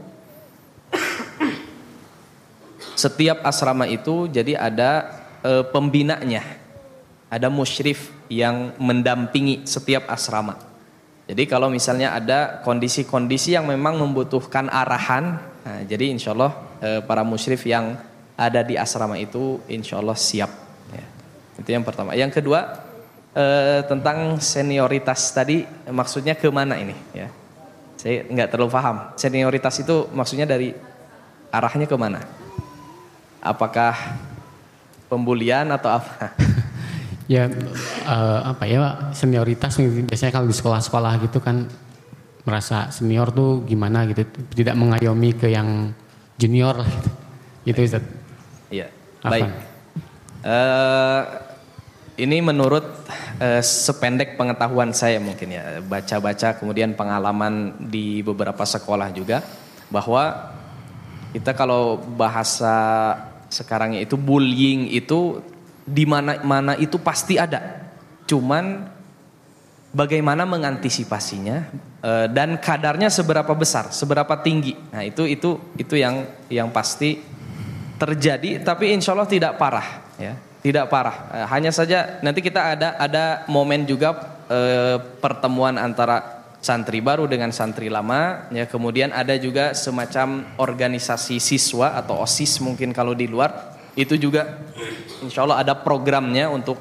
[3.00, 5.08] setiap asrama itu jadi ada
[5.40, 6.44] e, pembinanya,
[7.32, 10.60] ada musyrif yang mendampingi setiap asrama.
[11.24, 16.52] Jadi kalau misalnya ada kondisi-kondisi yang memang membutuhkan arahan, nah, jadi insya Allah
[16.84, 17.96] e, para musyrif yang
[18.40, 20.48] ada di asrama itu insya Allah siap.
[20.96, 21.06] Ya.
[21.60, 22.16] Itu yang pertama.
[22.16, 22.80] Yang kedua
[23.36, 27.28] eh, tentang senioritas tadi maksudnya ke mana ini ya?
[28.00, 29.12] Saya nggak terlalu paham.
[29.20, 30.72] Senioritas itu maksudnya dari
[31.52, 32.24] arahnya ke mana?
[33.44, 34.16] Apakah
[35.12, 36.32] pembulian atau apa?
[37.30, 41.70] Ya eh, apa ya senioritas biasanya kalau di sekolah-sekolah gitu kan
[42.42, 44.26] merasa senior tuh gimana gitu
[44.58, 45.94] tidak mengayomi ke yang
[46.42, 47.86] junior lah gitu.
[47.86, 48.02] Gitu.
[48.70, 48.88] Iya.
[49.26, 49.50] Baik.
[50.40, 51.24] Eh,
[52.24, 52.86] ini menurut
[53.40, 59.44] eh, sependek pengetahuan saya mungkin ya baca-baca kemudian pengalaman di beberapa sekolah juga
[59.92, 60.56] bahwa
[61.36, 63.16] kita kalau bahasa
[63.50, 65.42] sekarang itu bullying itu
[65.84, 67.90] di mana-mana itu pasti ada.
[68.30, 68.86] Cuman
[69.90, 71.58] bagaimana mengantisipasinya
[72.06, 74.78] eh, dan kadarnya seberapa besar, seberapa tinggi.
[74.94, 77.18] Nah itu itu itu yang yang pasti
[78.00, 80.34] terjadi, tapi insya Allah tidak parah, ya
[80.64, 81.28] tidak parah.
[81.36, 87.56] Eh, hanya saja nanti kita ada ada momen juga eh, pertemuan antara santri baru dengan
[87.56, 93.80] santri lama, ya kemudian ada juga semacam organisasi siswa atau osis mungkin kalau di luar
[93.96, 94.60] itu juga
[95.24, 96.80] insya Allah ada programnya untuk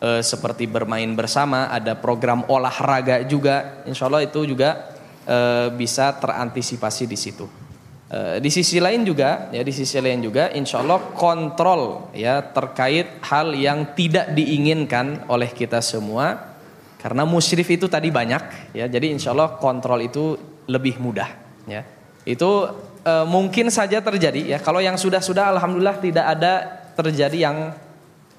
[0.00, 4.96] eh, seperti bermain bersama, ada program olahraga juga, insya Allah itu juga
[5.28, 7.67] eh, bisa terantisipasi di situ.
[8.08, 13.20] Eh, di sisi lain juga, ya di sisi lain juga, insya Allah kontrol ya terkait
[13.20, 16.56] hal yang tidak diinginkan oleh kita semua,
[16.96, 21.28] karena musyrif itu tadi banyak, ya jadi insya Allah kontrol itu lebih mudah,
[21.68, 21.84] ya.
[22.24, 22.72] Itu
[23.04, 24.58] eh, mungkin saja terjadi ya.
[24.64, 26.52] Kalau yang sudah-sudah, alhamdulillah tidak ada
[26.96, 27.76] terjadi yang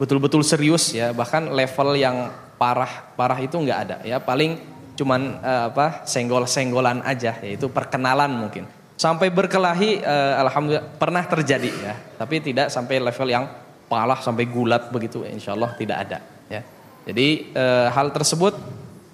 [0.01, 1.13] betul-betul serius ya.
[1.13, 4.17] Bahkan level yang parah parah itu nggak ada ya.
[4.17, 4.57] Paling
[4.97, 11.95] cuman eh, apa senggol-senggolan aja yaitu perkenalan mungkin sampai berkelahi eh, alhamdulillah pernah terjadi ya.
[12.19, 13.47] Tapi tidak sampai level yang
[13.87, 16.19] parah sampai gulat begitu insya Allah tidak ada
[16.51, 16.61] ya.
[17.07, 18.59] Jadi eh, hal tersebut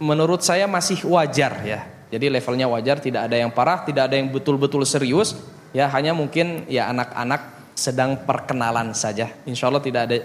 [0.01, 1.85] menurut saya masih wajar ya.
[2.09, 5.37] Jadi levelnya wajar tidak ada yang parah tidak ada yang betul-betul serius
[5.69, 5.85] ya.
[5.93, 9.29] Hanya mungkin ya anak-anak sedang perkenalan saja.
[9.45, 10.17] Insya Allah tidak ada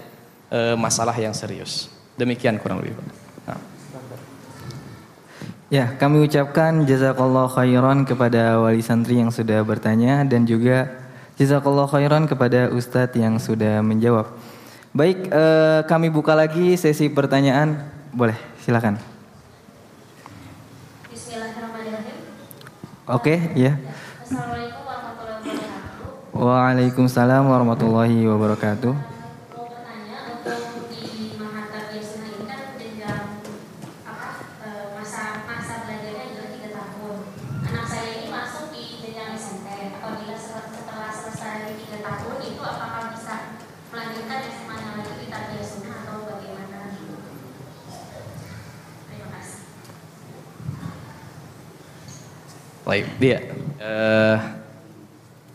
[0.49, 1.85] eh, masalah yang serius.
[2.17, 2.97] Demikian kurang lebih.
[5.71, 10.91] Ya, kami ucapkan jazakallah khairan kepada wali santri yang sudah bertanya dan juga
[11.39, 14.35] jazakallah khairan kepada ustadz yang sudah menjawab.
[14.91, 17.87] Baik, eh, kami buka lagi sesi pertanyaan.
[18.11, 18.99] Boleh, silakan.
[21.07, 22.19] Bismillahirrahmanirrahim.
[23.07, 23.79] Oke, ya.
[24.27, 26.35] Assalamualaikum warahmatullahi wabarakatuh.
[26.35, 28.91] Waalaikumsalam warahmatullahi wabarakatuh.
[28.91, 30.59] Mau bertanya untuk
[30.91, 33.23] di Mahat Tarbiyah Sunnah ini kan jenjang
[34.03, 34.27] apa
[34.67, 37.17] eh, masa masa belajarnya juga tiga tahun.
[37.71, 39.67] Anak saya ini masuk di jenjang SMP.
[39.95, 43.35] Apabila sel- setelah selesai tiga tahun itu apakah bisa
[43.91, 46.79] melanjutkan SMA-nya lagi di Tarbiyah Sunnah atau bagaimana?
[49.11, 49.59] Terima kasih.
[52.91, 53.39] Baik, dia.
[53.79, 54.37] Eh,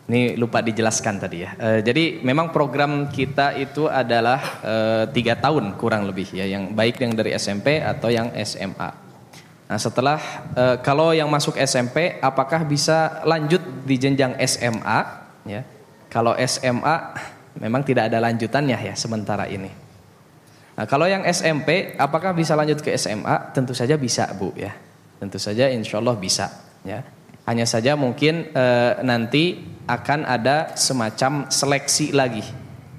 [0.09, 1.53] ini lupa dijelaskan tadi ya.
[1.61, 6.97] Eh, jadi memang program kita itu adalah eh, tiga tahun kurang lebih ya, yang baik
[6.97, 8.89] yang dari SMP atau yang SMA.
[9.69, 10.17] Nah setelah
[10.57, 14.99] eh, kalau yang masuk SMP, apakah bisa lanjut di jenjang SMA?
[15.45, 15.61] Ya,
[16.09, 16.97] kalau SMA
[17.61, 19.69] memang tidak ada lanjutannya ya sementara ini.
[20.73, 23.53] Nah, kalau yang SMP, apakah bisa lanjut ke SMA?
[23.53, 24.73] Tentu saja bisa, Bu ya.
[25.21, 26.49] Tentu saja insya Allah bisa
[26.85, 27.16] ya.
[27.47, 32.43] Hanya saja mungkin eh, nanti akan ada semacam seleksi lagi.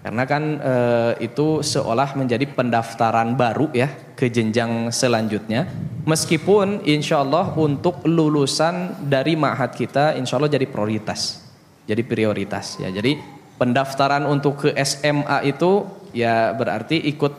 [0.07, 5.67] Karena kan eh, itu seolah menjadi pendaftaran baru ya ke jenjang selanjutnya.
[6.07, 11.43] Meskipun insya Allah untuk lulusan dari ma'had kita insya Allah jadi prioritas.
[11.83, 12.87] Jadi prioritas ya.
[12.87, 13.19] Jadi
[13.59, 15.83] pendaftaran untuk ke SMA itu
[16.15, 17.33] ya berarti ikut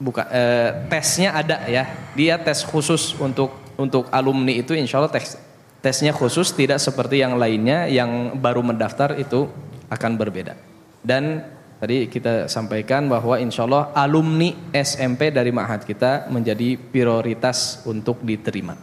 [0.00, 1.84] buka eh, tesnya ada ya
[2.16, 5.36] dia tes khusus untuk untuk alumni itu insya Allah tes
[5.80, 9.48] tesnya khusus tidak seperti yang lainnya yang baru mendaftar itu
[9.88, 10.56] akan berbeda
[11.04, 11.44] dan
[11.80, 18.76] tadi kita sampaikan bahwa insya Allah alumni SMP dari Ma'had kita menjadi prioritas untuk diterima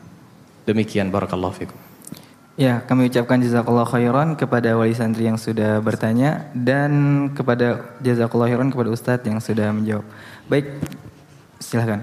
[0.66, 1.88] demikian barakallahu fikum
[2.58, 8.74] Ya, kami ucapkan jazakallah khairan kepada wali santri yang sudah bertanya dan kepada jazakallah khairan
[8.74, 10.02] kepada ustadz yang sudah menjawab.
[10.50, 10.82] Baik,
[11.62, 12.02] silahkan.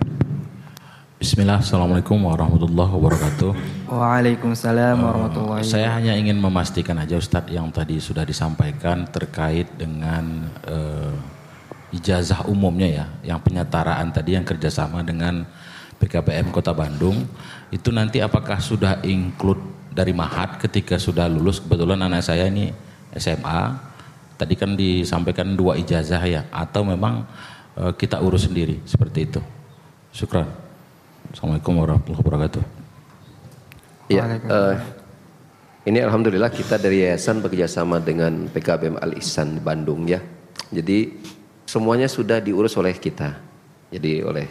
[1.25, 3.57] Bismillah, Assalamualaikum warahmatullahi wabarakatuh.
[3.89, 11.97] Waalaikumsalam warahmatullahi Saya hanya ingin memastikan aja Ustadz yang tadi sudah disampaikan terkait dengan eh,
[11.97, 15.49] ijazah umumnya ya, yang penyetaraan tadi yang kerjasama dengan
[15.97, 17.25] BKPM Kota Bandung,
[17.73, 19.65] itu nanti apakah sudah include
[19.97, 21.57] dari Mahat ketika sudah lulus?
[21.57, 22.69] Kebetulan anak saya ini
[23.17, 23.73] SMA,
[24.37, 27.25] tadi kan disampaikan dua ijazah ya, atau memang
[27.81, 29.41] eh, kita urus sendiri seperti itu.
[30.13, 30.64] Syukran.
[31.33, 32.63] Assalamualaikum warahmatullahi wabarakatuh.
[34.13, 34.77] Ya, eh,
[35.89, 40.21] ini alhamdulillah kita dari yayasan bekerjasama dengan PKBM Al Ihsan Bandung ya.
[40.69, 41.17] Jadi
[41.65, 43.41] semuanya sudah diurus oleh kita.
[43.89, 44.45] Jadi oleh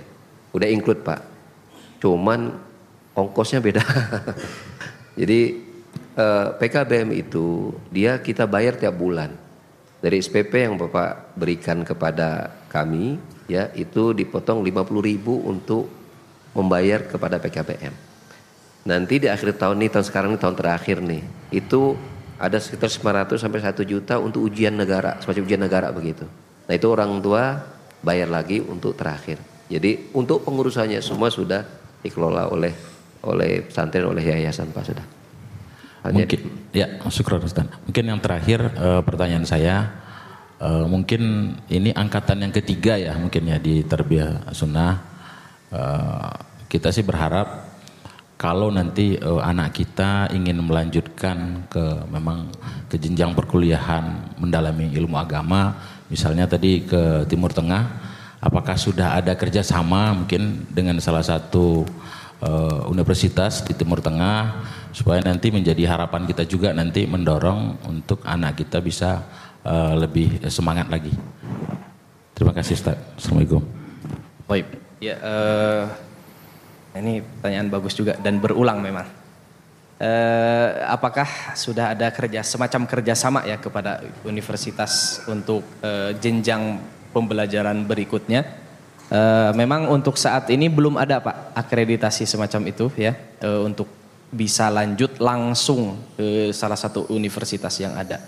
[0.49, 1.21] udah include Pak.
[2.01, 2.57] Cuman
[3.13, 3.85] ongkosnya beda.
[5.19, 5.39] Jadi
[6.17, 9.29] eh, PKBM itu dia kita bayar tiap bulan.
[10.03, 13.15] Dari SPP yang Bapak berikan kepada kami
[13.47, 14.91] ya itu dipotong 50.000
[15.47, 16.02] untuk
[16.53, 17.93] membayar kepada PKBM.
[18.83, 21.23] Nanti di akhir tahun ini tahun sekarang ini tahun terakhir nih
[21.55, 21.95] itu
[22.35, 26.27] ada sekitar 900 sampai 1 juta untuk ujian negara semacam ujian negara begitu.
[26.67, 27.63] Nah itu orang tua
[28.03, 29.39] bayar lagi untuk terakhir.
[29.71, 31.63] Jadi untuk pengurusannya semua sudah
[32.03, 32.75] dikelola oleh
[33.23, 35.05] oleh pesantren oleh yayasan Pak sudah.
[36.03, 37.63] Mungkin ya, syukur Ustaz.
[37.87, 39.87] Mungkin yang terakhir eh, pertanyaan saya
[40.59, 45.12] eh, mungkin ini angkatan yang ketiga ya mungkin ya di Tarbiyah Sunnah.
[45.73, 46.31] Eh,
[46.69, 47.65] kita sih berharap
[48.37, 52.45] kalau nanti eh, anak kita ingin melanjutkan ke memang
[52.85, 55.73] ke jenjang perkuliahan mendalami ilmu agama,
[56.13, 57.89] misalnya tadi ke Timur Tengah,
[58.37, 61.89] apakah sudah ada kerjasama mungkin dengan salah satu
[62.45, 64.61] eh, universitas di Timur Tengah
[64.93, 69.25] supaya nanti menjadi harapan kita juga nanti mendorong untuk anak kita bisa
[69.65, 71.13] eh, lebih semangat lagi.
[72.37, 72.97] Terima kasih Ustaz.
[73.17, 73.65] Assalamualaikum.
[74.45, 74.82] Baik.
[75.03, 75.83] Ya, eh,
[77.03, 79.03] ini pertanyaan bagus juga dan berulang memang.
[79.99, 81.27] Eh, apakah
[81.59, 86.79] sudah ada kerja semacam kerjasama ya kepada universitas untuk eh, jenjang
[87.11, 88.47] pembelajaran berikutnya?
[89.11, 93.11] Eh, memang untuk saat ini belum ada pak akreditasi semacam itu ya
[93.43, 93.91] eh, untuk
[94.31, 98.23] bisa lanjut langsung ke salah satu universitas yang ada.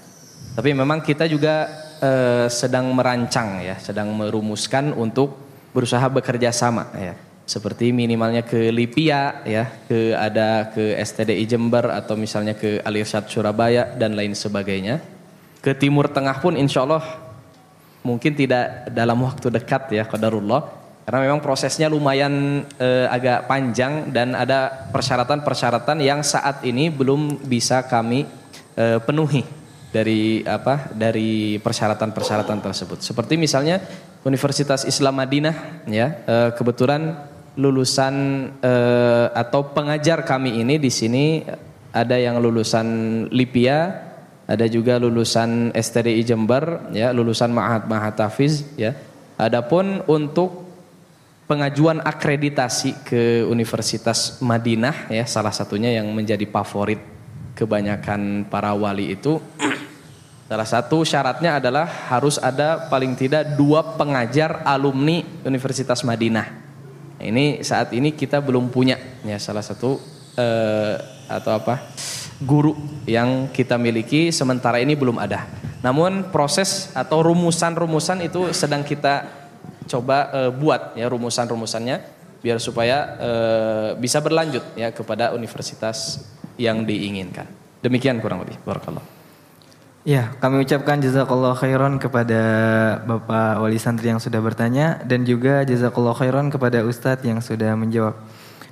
[0.60, 1.72] Tapi memang kita juga
[2.04, 5.45] eh, sedang merancang ya, sedang merumuskan untuk
[5.76, 7.20] berusaha bekerja sama ya.
[7.46, 13.30] Seperti minimalnya ke Lipia ya, ke ada ke STDI Jember atau misalnya ke Al Irsyad
[13.30, 15.04] Surabaya dan lain sebagainya.
[15.62, 17.06] Ke Timur Tengah pun insya Allah
[18.02, 24.34] mungkin tidak dalam waktu dekat ya qadarullah karena memang prosesnya lumayan eh, agak panjang dan
[24.34, 28.26] ada persyaratan-persyaratan yang saat ini belum bisa kami
[28.74, 29.46] eh, penuhi
[29.94, 33.06] dari apa dari persyaratan-persyaratan tersebut.
[33.06, 33.86] Seperti misalnya
[34.26, 37.14] Universitas Islam Madinah ya eh, kebetulan
[37.56, 38.14] lulusan
[38.60, 41.46] eh, atau pengajar kami ini di sini
[41.96, 42.88] ada yang lulusan
[43.32, 44.04] Lipia,
[44.44, 48.92] ada juga lulusan STDI Jember ya, lulusan Ma'had Ma'had Tafiz ya.
[49.40, 50.68] Adapun untuk
[51.48, 57.00] pengajuan akreditasi ke Universitas Madinah ya salah satunya yang menjadi favorit
[57.56, 59.40] kebanyakan para wali itu
[60.46, 66.46] salah satu syaratnya adalah harus ada paling tidak dua pengajar alumni Universitas Madinah
[67.22, 69.98] ini saat ini kita belum punya ya salah satu
[70.38, 71.90] eh, atau apa
[72.42, 72.78] guru
[73.10, 75.50] yang kita miliki sementara ini belum ada
[75.82, 79.46] namun proses atau rumusan-rumusan itu sedang kita
[79.86, 81.98] coba eh, buat ya rumusan-rumusannya
[82.46, 86.22] biar supaya eh, bisa berlanjut ya kepada universitas
[86.62, 87.50] yang diinginkan.
[87.82, 88.62] Demikian kurang lebih.
[88.62, 89.02] Barakallah.
[90.06, 92.42] Ya, kami ucapkan jazakallah khairan kepada
[93.10, 98.14] Bapak Wali Santri yang sudah bertanya dan juga jazakallah khairan kepada Ustadz yang sudah menjawab.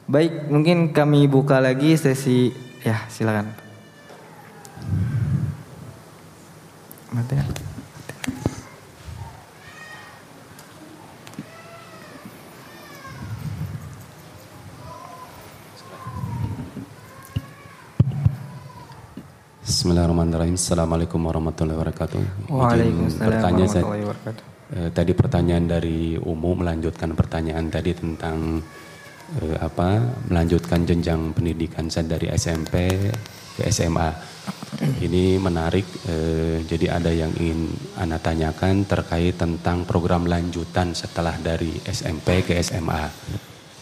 [0.05, 2.53] Baik, mungkin kami buka lagi sesi
[2.85, 3.49] ya, silakan.
[7.09, 7.72] Mati
[19.63, 20.59] Bismillahirrahmanirrahim.
[20.59, 22.51] Assalamualaikum warahmatullahi wabarakatuh.
[22.51, 24.43] Waalaikumsalam Bertanya warahmatullahi wabarakatuh.
[24.75, 28.59] eh, tadi pertanyaan dari Umu melanjutkan pertanyaan tadi tentang
[29.39, 32.91] eh, apa melanjutkan jenjang pendidikan saya dari SMP
[33.55, 34.11] ke SMA.
[34.99, 35.87] Ini menarik.
[36.11, 42.59] eh, jadi ada yang ingin anda tanyakan terkait tentang program lanjutan setelah dari SMP ke
[42.59, 43.07] SMA.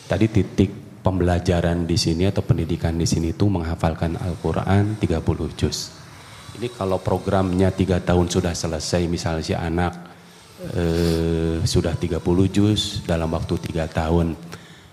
[0.06, 5.98] Tadi titik pembelajaran di sini atau pendidikan di sini itu menghafalkan Al-Quran 30 juz.
[6.58, 9.94] Ini kalau programnya tiga tahun sudah selesai, misalnya si anak
[10.78, 12.22] eh, sudah 30
[12.54, 14.38] juz dalam waktu tiga tahun.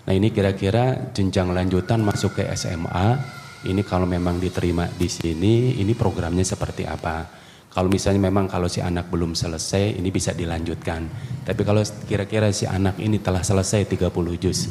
[0.09, 3.21] Nah ini kira-kira jenjang lanjutan masuk ke SMA,
[3.69, 7.38] ini kalau memang diterima di sini, ini programnya seperti apa?
[7.69, 11.05] Kalau misalnya memang kalau si anak belum selesai, ini bisa dilanjutkan.
[11.45, 14.09] Tapi kalau kira-kira si anak ini telah selesai 30
[14.41, 14.65] juz,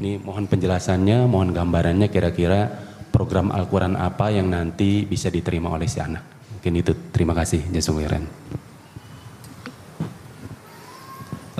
[0.00, 2.64] ini mohon penjelasannya, mohon gambarannya kira-kira
[3.12, 6.48] program Al-Quran apa yang nanti bisa diterima oleh si anak.
[6.56, 7.60] Mungkin itu, terima kasih.
[7.68, 8.24] Khairan.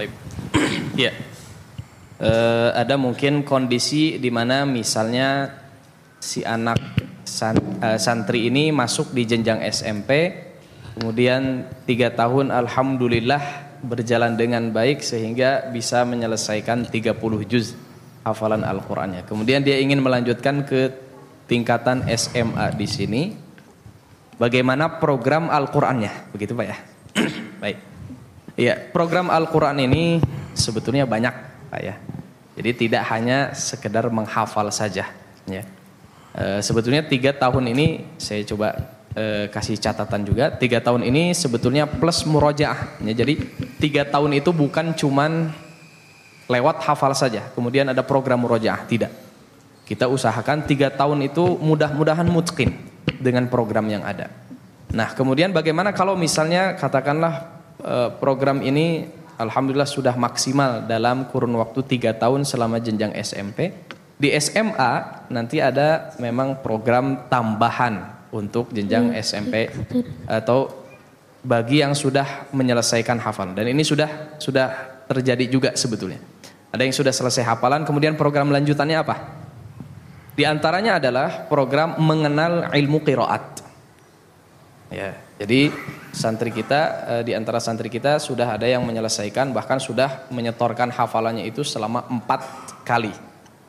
[0.01, 0.11] Baik.
[0.97, 1.13] Iya.
[2.21, 5.57] Eh, ada mungkin kondisi di mana misalnya
[6.21, 6.77] si anak
[7.25, 10.11] san- eh, santri ini masuk di jenjang SMP,
[10.99, 17.17] kemudian tiga tahun alhamdulillah berjalan dengan baik sehingga bisa menyelesaikan 30
[17.49, 17.73] juz
[18.25, 19.25] hafalan Al-Qur'annya.
[19.25, 20.93] Kemudian dia ingin melanjutkan ke
[21.49, 23.23] tingkatan SMA di sini.
[24.37, 26.33] Bagaimana program Al-Qur'annya?
[26.33, 26.77] Begitu Pak ya.
[27.63, 27.79] baik.
[28.61, 30.21] Iya, program Al-Qur'an ini
[30.53, 31.35] sebetulnya banyak,
[31.73, 31.97] Pak ya.
[32.61, 35.09] Jadi tidak hanya sekedar menghafal saja,
[35.49, 35.65] ya.
[36.37, 40.53] E, sebetulnya tiga tahun ini saya coba e, kasih catatan juga.
[40.55, 43.01] Tiga tahun ini sebetulnya plus murojaah.
[43.03, 43.41] Ya, jadi
[43.79, 45.51] tiga tahun itu bukan cuman
[46.51, 47.47] lewat hafal saja.
[47.55, 49.13] Kemudian ada program murojaah, tidak.
[49.87, 52.75] Kita usahakan tiga tahun itu mudah-mudahan mutkin
[53.19, 54.31] dengan program yang ada.
[54.91, 59.07] Nah, kemudian bagaimana kalau misalnya katakanlah eh, program ini
[59.39, 63.75] alhamdulillah sudah maksimal dalam kurun waktu tiga tahun selama jenjang SMP.
[64.21, 69.71] Di SMA nanti ada memang program tambahan untuk jenjang SMP
[70.27, 70.71] atau
[71.41, 74.67] bagi yang sudah menyelesaikan hafalan dan ini sudah sudah
[75.11, 76.21] terjadi juga sebetulnya.
[76.71, 79.17] Ada yang sudah selesai hafalan, kemudian program lanjutannya apa?
[80.39, 83.59] Di antaranya adalah program mengenal ilmu qiraat.
[84.91, 85.75] Ya, jadi
[86.15, 91.47] santri kita eh, di antara santri kita sudah ada yang menyelesaikan bahkan sudah menyetorkan hafalannya
[91.47, 92.43] itu selama empat
[92.87, 93.11] kali,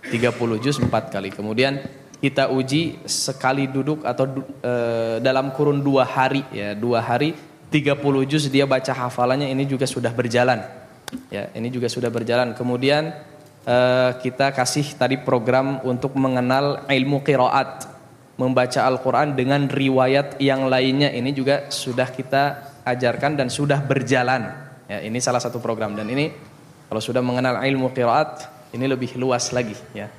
[0.09, 1.33] 30 juz empat kali.
[1.33, 1.81] Kemudian
[2.21, 4.29] kita uji sekali duduk atau
[4.61, 7.33] eh, dalam kurun dua hari ya dua hari
[7.73, 7.97] 30
[8.27, 10.61] juz dia baca hafalannya ini juga sudah berjalan.
[11.31, 12.51] Ya, ini juga sudah berjalan.
[12.51, 13.15] Kemudian
[13.65, 17.87] eh, kita kasih tadi program untuk mengenal ilmu qiraat
[18.35, 24.51] membaca Al-Quran dengan riwayat yang lainnya ini juga sudah kita ajarkan dan sudah berjalan.
[24.91, 26.29] Ya, ini salah satu program dan ini
[26.91, 30.11] kalau sudah mengenal ilmu qiraat ini lebih luas lagi ya.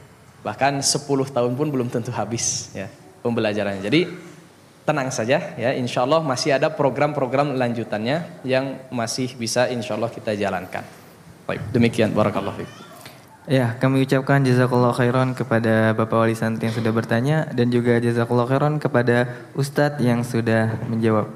[0.43, 2.91] Bahkan 10 tahun pun belum tentu habis ya
[3.23, 3.83] pembelajarannya.
[3.83, 4.01] Jadi
[4.83, 10.35] tenang saja ya insya Allah masih ada program-program lanjutannya yang masih bisa insya Allah kita
[10.35, 10.83] jalankan.
[11.47, 12.67] Baik, demikian barakallahu.
[13.51, 18.47] Ya, kami ucapkan jazakallah khairan kepada Bapak Wali Santri yang sudah bertanya dan juga jazakallah
[18.47, 19.27] khairan kepada
[19.59, 21.27] Ustadz yang sudah menjawab.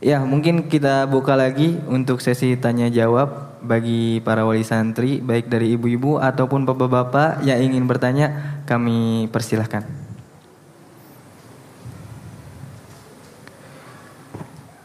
[0.00, 5.74] Ya, mungkin kita buka lagi untuk sesi tanya jawab bagi para wali santri baik dari
[5.74, 9.82] ibu-ibu ataupun bapak-bapak yang ingin bertanya, kami persilahkan.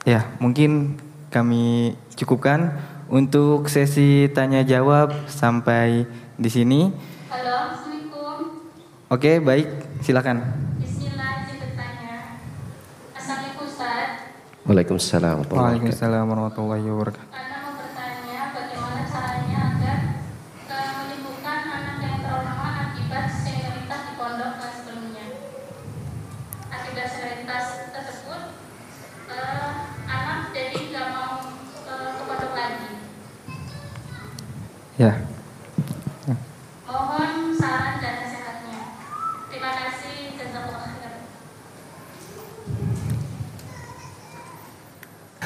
[0.01, 0.97] Ya, mungkin
[1.29, 6.09] kami cukupkan untuk sesi tanya jawab sampai
[6.41, 6.89] di sini.
[7.29, 8.65] Halo, Assalamualaikum.
[9.13, 9.69] Oke, baik,
[10.01, 10.41] silakan.
[10.81, 11.45] Bismillah.
[13.13, 14.09] Assalamualaikum Ustaz.
[14.65, 16.25] Waalaikumsalam.
[16.25, 17.30] warahmatullahi wabarakatuh.
[35.01, 35.17] Ya.
[36.85, 39.01] Mohon saran dan nasihatnya.
[39.49, 40.37] Terima kasih.
[40.37, 41.21] Jazakallah khairan.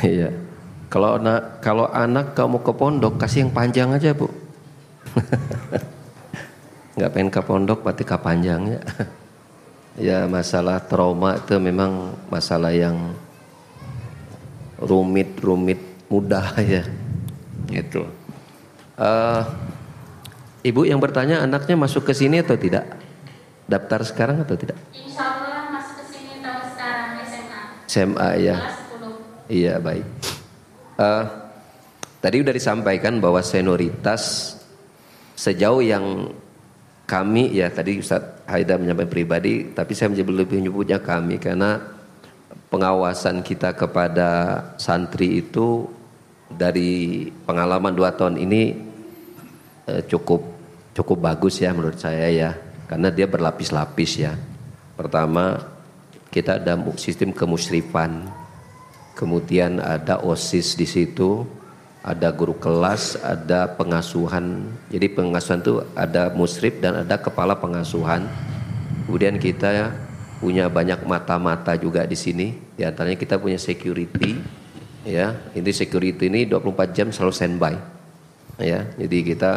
[0.03, 0.29] Iya.
[0.91, 4.27] Kalau anak kalau anak kamu ke pondok kasih yang panjang aja bu.
[6.99, 8.81] Nggak pengen ke pondok berarti ke panjang ya.
[10.11, 13.15] ya masalah trauma itu memang masalah yang
[14.83, 15.79] rumit-rumit
[16.11, 16.83] mudah ya.
[17.71, 18.24] Gitu.
[18.95, 19.41] Eh,
[20.71, 22.95] ibu yang bertanya anaknya masuk ke sini atau tidak?
[23.67, 24.79] Daftar sekarang atau tidak?
[24.95, 27.59] Insya Allah masuk ke sini tahun sekarang SMA.
[27.91, 28.57] SMA ya.
[28.57, 29.51] Kelas 10.
[29.51, 30.05] Iya baik.
[30.95, 31.23] Eh,
[32.23, 34.55] tadi sudah disampaikan bahwa senioritas
[35.35, 36.31] sejauh yang
[37.05, 41.83] kami ya tadi Ustadz Haida menyampaikan pribadi, tapi saya menjadi lebih menyebutnya kami karena
[42.71, 45.85] pengawasan kita kepada santri itu
[46.51, 48.61] dari pengalaman dua tahun ini
[49.89, 50.41] eh, cukup
[50.95, 52.51] cukup bagus ya menurut saya ya
[52.85, 54.33] karena dia berlapis-lapis ya.
[54.95, 55.59] Pertama
[56.29, 58.29] kita ada sistem kemusrifan,
[59.17, 61.43] kemudian ada osis di situ,
[62.05, 64.69] ada guru kelas, ada pengasuhan.
[64.93, 68.29] Jadi pengasuhan itu ada musrif dan ada kepala pengasuhan.
[69.09, 69.91] Kemudian kita
[70.37, 72.53] punya banyak mata-mata juga di sini.
[72.77, 74.37] Di antaranya kita punya security,
[75.05, 75.37] ya.
[75.53, 77.73] Ini security ini 24 jam selalu standby,
[78.59, 78.89] ya.
[78.97, 79.51] Jadi kita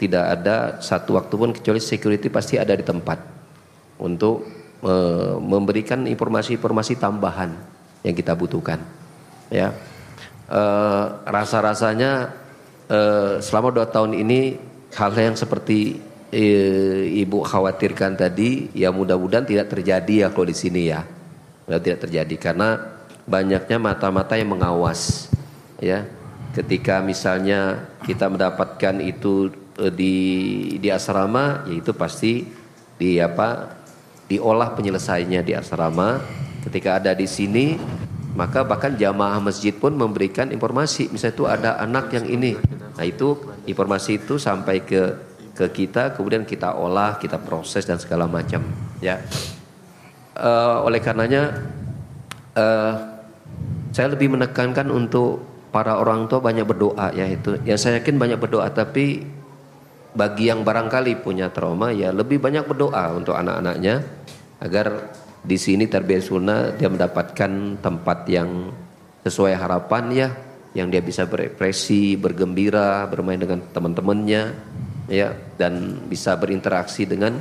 [0.00, 3.20] tidak ada satu waktu pun kecuali security pasti ada di tempat
[4.00, 4.48] untuk
[4.86, 7.52] eh, memberikan informasi-informasi tambahan
[8.06, 8.80] yang kita butuhkan,
[9.52, 9.74] ya.
[10.50, 12.34] Eh, rasa-rasanya
[12.90, 14.58] eh, selama dua tahun ini
[14.98, 16.02] hal yang seperti
[16.34, 21.06] eh, ibu khawatirkan tadi ya mudah-mudahan tidak terjadi ya kalau di sini ya
[21.70, 22.98] tidak terjadi karena
[23.30, 25.30] banyaknya mata-mata yang mengawas
[25.78, 26.04] ya.
[26.50, 30.16] Ketika misalnya kita mendapatkan itu eh, di
[30.82, 32.42] di asrama yaitu pasti
[32.98, 33.78] di apa
[34.26, 36.18] diolah penyelesaiannya di asrama.
[36.66, 37.78] Ketika ada di sini
[38.34, 41.06] maka bahkan jamaah masjid pun memberikan informasi.
[41.14, 42.58] Misalnya itu ada anak yang ini.
[42.98, 43.38] Nah itu
[43.70, 48.66] informasi itu sampai ke ke kita kemudian kita olah kita proses dan segala macam
[48.98, 49.22] ya.
[50.34, 51.62] Eh, oleh karenanya
[52.58, 52.94] eh,
[53.90, 57.58] saya lebih menekankan untuk para orang tua banyak berdoa ya itu.
[57.62, 59.22] Ya saya yakin banyak berdoa tapi
[60.10, 64.02] bagi yang barangkali punya trauma ya lebih banyak berdoa untuk anak-anaknya
[64.58, 68.74] agar di sini terbiasa sunnah dia mendapatkan tempat yang
[69.22, 70.28] sesuai harapan ya
[70.70, 74.42] yang dia bisa berekspresi, bergembira, bermain dengan teman-temannya
[75.10, 77.34] ya dan bisa berinteraksi dengan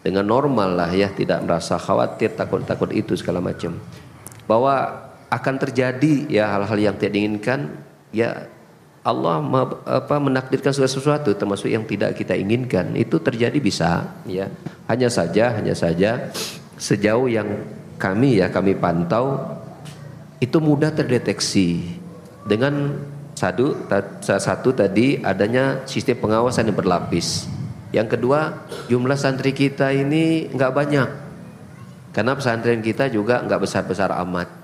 [0.00, 3.76] dengan normal lah ya tidak merasa khawatir takut-takut itu segala macam.
[4.48, 7.72] Bahwa akan terjadi ya hal-hal yang tidak diinginkan
[8.12, 8.52] ya
[9.02, 9.42] Allah
[9.82, 12.94] apa menakdirkan segala sesuatu termasuk yang tidak kita inginkan.
[12.94, 14.46] Itu terjadi bisa ya.
[14.86, 16.30] Hanya saja hanya saja
[16.78, 17.48] sejauh yang
[17.98, 19.40] kami ya kami pantau
[20.38, 21.98] itu mudah terdeteksi.
[22.46, 22.94] Dengan
[23.34, 23.90] satu
[24.22, 27.50] satu tadi adanya sistem pengawasan yang berlapis.
[27.90, 31.08] Yang kedua jumlah santri kita ini nggak banyak.
[32.14, 34.61] Karena pesantren kita juga nggak besar-besar amat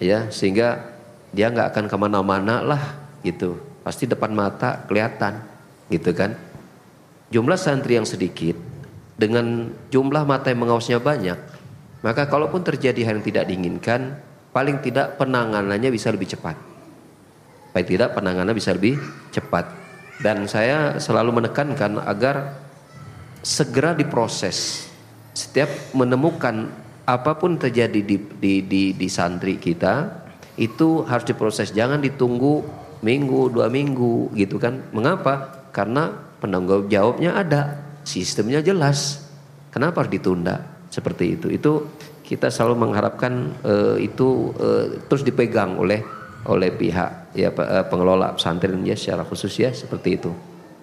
[0.00, 0.96] ya sehingga
[1.32, 2.82] dia nggak akan ke mana-mana lah
[3.22, 3.58] gitu.
[3.82, 5.42] Pasti depan mata kelihatan
[5.92, 6.34] gitu kan.
[7.30, 8.54] Jumlah santri yang sedikit
[9.18, 11.56] dengan jumlah mata yang mengawasnya banyak
[12.06, 14.14] maka kalaupun terjadi hal yang tidak diinginkan
[14.54, 16.54] paling tidak penanganannya bisa lebih cepat.
[17.74, 18.94] Paling tidak penanganan bisa lebih
[19.34, 19.68] cepat.
[20.22, 22.56] Dan saya selalu menekankan agar
[23.42, 24.88] segera diproses.
[25.34, 26.72] Setiap menemukan
[27.06, 30.26] apa pun terjadi di, di, di, di santri kita
[30.58, 31.70] itu harus diproses.
[31.70, 32.66] Jangan ditunggu
[33.06, 34.90] minggu dua minggu gitu kan.
[34.90, 35.64] Mengapa?
[35.70, 36.10] Karena
[36.42, 39.22] penanggung jawabnya ada sistemnya jelas.
[39.70, 41.46] Kenapa harus ditunda seperti itu?
[41.52, 41.72] Itu
[42.26, 46.02] kita selalu mengharapkan eh, itu eh, terus dipegang oleh
[46.46, 50.32] oleh pihak ya eh, pengelola pesantren ya secara khusus ya seperti itu.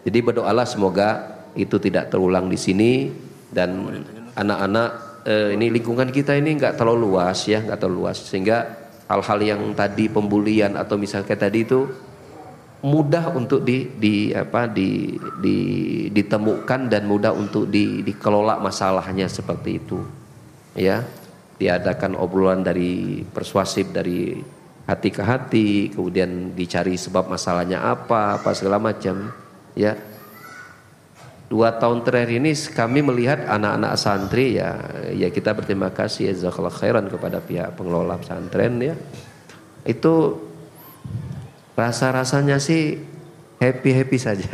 [0.07, 3.11] Jadi berdoalah semoga itu tidak terulang di sini
[3.51, 3.99] dan
[4.35, 8.17] anak-anak eh, ini lingkungan kita ini nggak terlalu luas ya nggak terlalu luas.
[8.19, 8.57] Sehingga
[9.07, 11.87] hal-hal yang tadi pembulian atau misalnya tadi itu
[12.83, 15.57] mudah untuk di, di apa di, di
[16.11, 19.99] ditemukan dan mudah untuk di, dikelola masalahnya seperti itu.
[20.75, 21.05] Ya
[21.53, 24.35] diadakan obrolan dari persuasif dari
[24.83, 29.31] hati ke hati kemudian dicari sebab masalahnya apa apa segala macam.
[29.73, 29.95] Ya
[31.53, 34.73] dua tahun terakhir ini kami melihat anak-anak santri ya
[35.13, 38.97] ya kita berterima kasih ya khairan kepada pihak pengelola pesantren ya
[39.85, 40.41] itu
[41.77, 43.13] rasa-rasanya sih
[43.59, 44.53] happy-happy saja.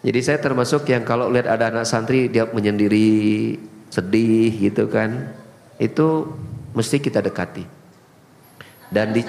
[0.00, 3.60] Jadi saya termasuk yang kalau lihat ada anak santri dia menyendiri,
[3.92, 5.28] sedih gitu kan,
[5.76, 6.24] itu
[6.72, 7.68] mesti kita dekati.
[8.88, 9.22] Dan di,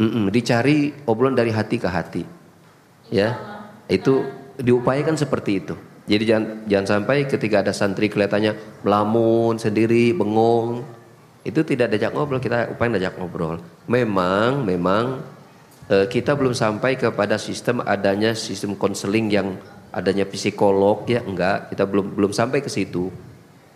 [0.00, 2.24] mm-mm, dicari obrolan dari hati ke hati.
[3.12, 3.36] Ya.
[3.88, 4.24] Itu
[4.56, 5.76] diupayakan seperti itu.
[6.08, 10.80] Jadi jangan jangan sampai ketika ada santri kelihatannya melamun sendiri, bengong,
[11.44, 13.56] itu tidak diajak ngobrol, kita upayakan diajak ngobrol.
[13.84, 15.20] Memang memang
[15.92, 19.60] eh, kita belum sampai kepada sistem adanya sistem konseling yang
[19.92, 23.12] adanya psikolog ya enggak, kita belum belum sampai ke situ.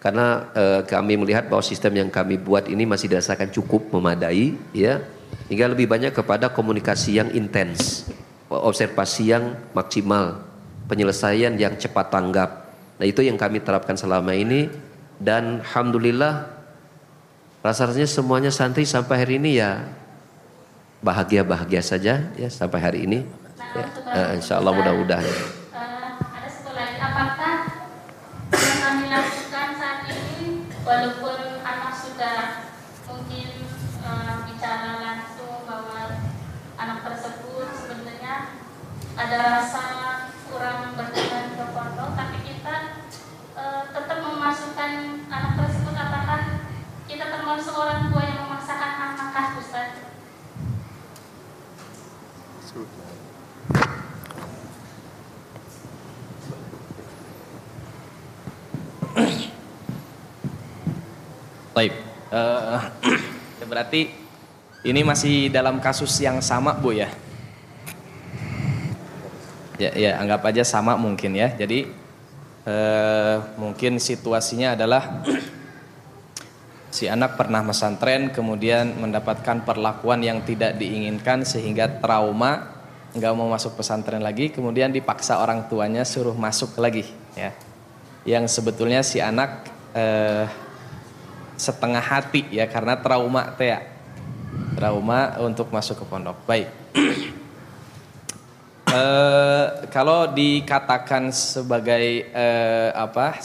[0.00, 5.04] Karena eh, kami melihat bahwa sistem yang kami buat ini masih dirasakan cukup memadai ya.
[5.48, 8.09] Hingga lebih banyak kepada komunikasi yang intens,
[8.48, 10.44] observasi yang maksimal,
[10.93, 12.69] penyelesaian yang cepat tanggap.
[13.01, 14.69] Nah, itu yang kami terapkan selama ini
[15.16, 16.52] dan alhamdulillah
[17.64, 19.89] rasa-rasanya semuanya santri sampai hari ini ya
[21.01, 23.24] bahagia-bahagia saja ya sampai hari ini.
[23.73, 25.24] Ya, eh, insya Allah mudah-mudahan.
[25.24, 27.55] Eh, ada satu lagi, apakah
[28.52, 32.69] yang kami lakukan saat ini, walaupun anak sudah
[33.09, 33.48] mungkin
[34.44, 36.20] bicara langsung bahwa
[36.77, 38.60] anak tersebut sebenarnya
[39.16, 39.85] ada rasa
[40.52, 43.09] kurang berkenan ke pondok, tapi kita
[43.56, 44.93] eh, tetap memasukkan
[45.32, 46.60] anak tersebut, apakah
[47.09, 50.12] kita termasuk orang tua yang memaksakan anak Ustaz?
[61.73, 61.93] Baik.
[62.28, 62.81] Eh,
[63.70, 64.12] berarti
[64.85, 67.09] ini masih dalam kasus yang sama, Bu ya?
[69.81, 71.49] ya, ya anggap aja sama mungkin ya.
[71.57, 71.89] Jadi
[72.69, 75.24] eh, mungkin situasinya adalah
[76.97, 82.69] si anak pernah pesantren kemudian mendapatkan perlakuan yang tidak diinginkan sehingga trauma
[83.12, 87.05] nggak mau masuk pesantren lagi kemudian dipaksa orang tuanya suruh masuk lagi
[87.36, 87.53] ya
[88.24, 90.49] yang sebetulnya si anak eh,
[91.62, 93.80] setengah hati ya karena trauma teh ya.
[94.74, 96.68] trauma untuk masuk ke pondok baik
[98.93, 103.40] Eh, kalau dikatakan sebagai eh, apa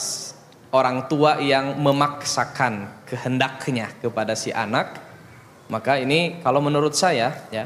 [0.76, 5.00] orang tua yang memaksakan kehendaknya kepada si anak,
[5.72, 7.64] maka ini kalau menurut saya ya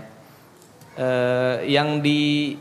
[0.94, 2.54] eh, yang di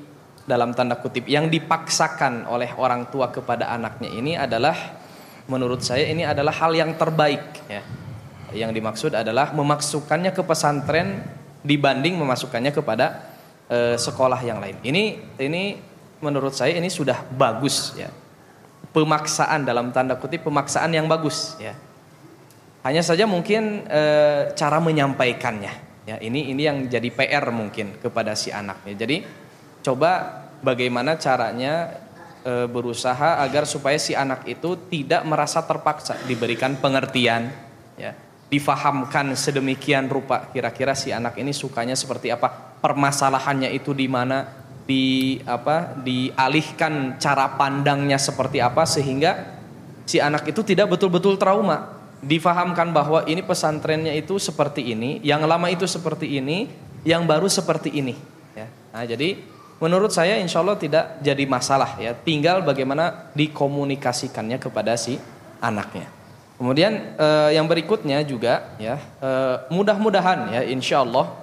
[0.50, 5.01] dalam tanda kutip yang dipaksakan oleh orang tua kepada anaknya ini adalah
[5.50, 7.82] menurut saya ini adalah hal yang terbaik ya.
[8.52, 11.24] Yang dimaksud adalah memasukkannya ke pesantren
[11.64, 13.32] dibanding memasukkannya kepada
[13.72, 14.78] eh, sekolah yang lain.
[14.84, 15.04] Ini
[15.40, 15.64] ini
[16.20, 18.12] menurut saya ini sudah bagus ya.
[18.92, 21.72] Pemaksaan dalam tanda kutip pemaksaan yang bagus ya.
[22.84, 25.74] Hanya saja mungkin eh, cara menyampaikannya
[26.06, 26.16] ya.
[26.20, 29.00] Ini ini yang jadi PR mungkin kepada si anak ya.
[29.00, 29.24] Jadi
[29.80, 31.90] coba bagaimana caranya
[32.46, 37.50] eh, berusaha agar supaya si anak itu tidak merasa terpaksa diberikan pengertian
[37.98, 38.14] ya.
[38.52, 42.52] Difahamkan sedemikian rupa kira-kira si anak ini sukanya seperti apa
[42.84, 49.56] permasalahannya itu di mana di apa dialihkan cara pandangnya seperti apa sehingga
[50.04, 51.96] si anak itu tidak betul-betul trauma.
[52.22, 56.70] Difahamkan bahwa ini pesantrennya itu seperti ini yang lama itu seperti ini
[57.02, 58.14] yang baru seperti ini
[58.54, 58.68] ya.
[58.68, 59.42] Nah jadi
[59.82, 62.14] menurut saya insya Allah tidak jadi masalah ya.
[62.14, 65.18] Tinggal bagaimana dikomunikasikannya kepada si
[65.58, 66.06] anaknya.
[66.62, 71.34] Kemudian eh, yang berikutnya juga ya eh, mudah-mudahan ya insya Allah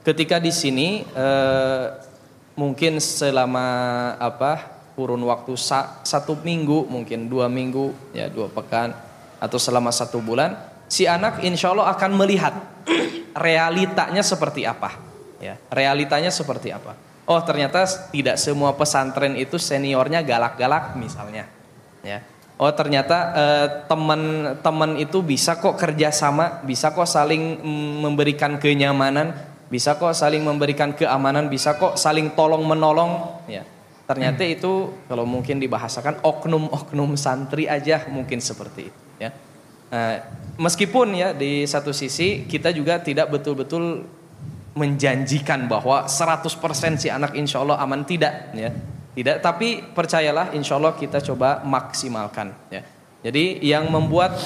[0.00, 1.84] ketika di sini eh,
[2.56, 3.66] mungkin selama
[4.16, 8.96] apa kurun waktu sa- satu minggu mungkin dua minggu ya dua pekan
[9.36, 10.56] atau selama satu bulan
[10.88, 12.56] si anak insya Allah akan melihat
[13.36, 15.09] realitanya seperti apa
[15.40, 16.94] ya realitanya seperti apa?
[17.24, 21.48] Oh ternyata tidak semua pesantren itu seniornya galak-galak misalnya.
[22.04, 22.22] Ya.
[22.60, 29.32] Oh ternyata eh, teman-teman itu bisa kok kerjasama, bisa kok saling mm, memberikan kenyamanan,
[29.72, 33.40] bisa kok saling memberikan keamanan, bisa kok saling tolong menolong.
[33.48, 33.64] Ya,
[34.04, 39.00] ternyata itu kalau mungkin dibahasakan oknum-oknum santri aja mungkin seperti itu.
[39.16, 39.32] Ya,
[39.90, 40.18] Eh,
[40.54, 44.06] meskipun ya di satu sisi kita juga tidak betul-betul
[44.74, 48.06] menjanjikan bahwa 100% si anak insya Allah aman.
[48.06, 48.70] Tidak ya.
[49.10, 52.82] Tidak tapi percayalah insya Allah kita coba maksimalkan ya.
[53.20, 54.38] Jadi yang membuat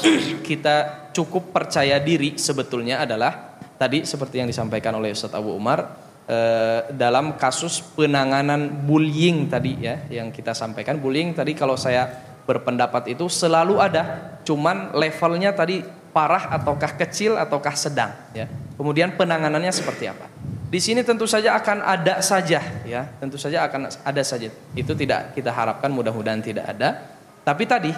[0.49, 5.95] kita cukup percaya diri sebetulnya adalah tadi seperti yang disampaikan oleh Ustadz Abu Umar
[6.27, 10.99] eh, dalam kasus penanganan bullying tadi ya yang kita sampaikan.
[10.99, 12.11] Bullying tadi kalau saya
[12.45, 15.81] berpendapat itu selalu ada cuman levelnya tadi
[16.15, 18.47] parah ataukah kecil ataukah sedang ya
[18.79, 20.31] kemudian penanganannya seperti apa
[20.75, 24.51] di sini tentu saja akan ada saja ya, tentu saja akan ada saja.
[24.75, 27.15] Itu tidak kita harapkan mudah-mudahan tidak ada.
[27.47, 27.95] Tapi tadi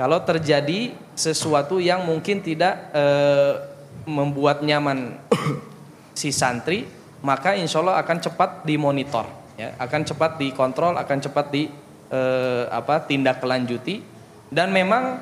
[0.00, 3.60] kalau terjadi sesuatu yang mungkin tidak eh,
[4.08, 5.20] membuat nyaman
[6.16, 6.88] si santri,
[7.20, 9.28] maka insya Allah akan cepat dimonitor,
[9.60, 11.68] ya, akan cepat dikontrol, akan cepat di
[12.08, 14.00] eh, apa tindak lanjuti.
[14.48, 15.20] Dan memang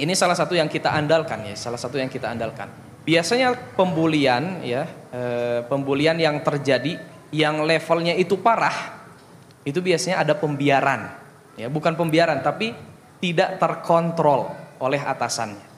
[0.00, 2.68] ini salah satu yang kita andalkan ya, salah satu yang kita andalkan.
[3.02, 6.96] Biasanya pembulian ya, eh, pembulian yang terjadi
[7.34, 9.02] yang levelnya itu parah,
[9.66, 11.10] itu biasanya ada pembiaran,
[11.58, 12.72] ya bukan pembiaran tapi
[13.18, 14.52] tidak terkontrol
[14.82, 15.72] oleh atasannya.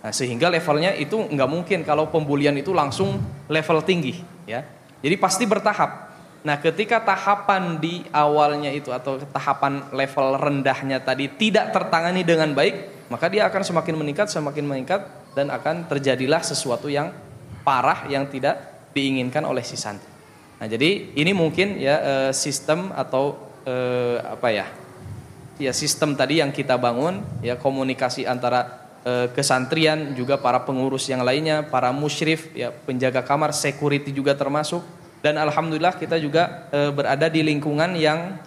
[0.00, 4.16] Nah, sehingga levelnya itu nggak mungkin kalau pembulian itu langsung level tinggi,
[4.48, 4.64] ya.
[5.00, 6.09] Jadi pasti bertahap.
[6.40, 13.08] Nah, ketika tahapan di awalnya itu atau tahapan level rendahnya tadi tidak tertangani dengan baik,
[13.12, 15.04] maka dia akan semakin meningkat, semakin meningkat
[15.36, 17.12] dan akan terjadilah sesuatu yang
[17.60, 18.56] parah yang tidak
[18.96, 20.08] diinginkan oleh si santri.
[20.56, 23.36] Nah, jadi ini mungkin ya eh, sistem atau
[23.68, 24.66] eh, apa ya?
[25.60, 31.20] Ya sistem tadi yang kita bangun ya komunikasi antara eh, kesantrian juga para pengurus yang
[31.20, 34.80] lainnya, para musyrif ya penjaga kamar, security juga termasuk
[35.20, 38.40] dan alhamdulillah kita juga eh, berada di lingkungan yang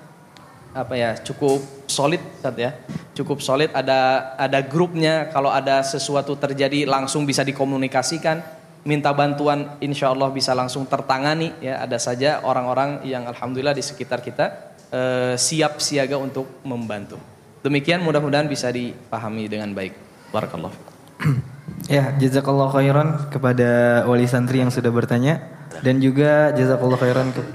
[0.74, 2.72] apa ya cukup solid Ustaz ya.
[3.14, 3.70] Cukup solid.
[3.78, 5.30] Ada ada grupnya.
[5.30, 8.66] Kalau ada sesuatu terjadi langsung bisa dikomunikasikan.
[8.84, 11.80] Minta bantuan insya Allah bisa langsung tertangani ya.
[11.86, 17.22] Ada saja orang-orang yang alhamdulillah di sekitar kita eh, siap siaga untuk membantu.
[17.64, 19.94] Demikian mudah-mudahan bisa dipahami dengan baik.
[20.34, 20.74] Barakallah
[21.94, 25.46] Ya, jazakallah khairan kepada wali santri yang sudah bertanya
[25.86, 27.46] dan juga jazakallah khairan ke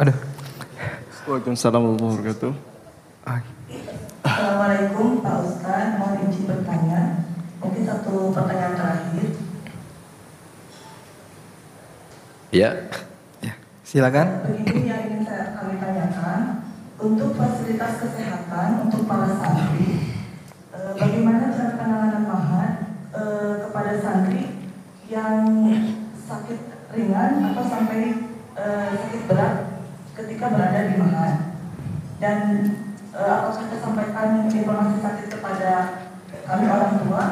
[0.00, 0.16] Aduh.
[1.28, 2.52] Waalaikumsalam warahmatullahi wabarakatuh.
[4.24, 7.00] Assalamualaikum Pak Ustadz, mohon izin bertanya.
[7.60, 9.26] Mungkin satu pertanyaan terakhir.
[12.56, 12.88] Ya.
[13.84, 14.48] Silakan.
[14.48, 20.15] Begini yang ingin saya kami tanyakan, untuk fasilitas kesehatan untuk para santri,
[20.94, 22.70] bagaimana cara penanganan mahat
[23.10, 24.70] eh, kepada santri
[25.10, 25.42] yang
[26.14, 26.58] sakit
[26.94, 29.82] ringan atau sampai eh, sakit berat
[30.14, 31.34] ketika berada di mahat?
[32.22, 32.38] Dan
[33.10, 35.72] eh, apakah kita sampaikan informasi sakit kepada
[36.46, 37.24] kami orang tua?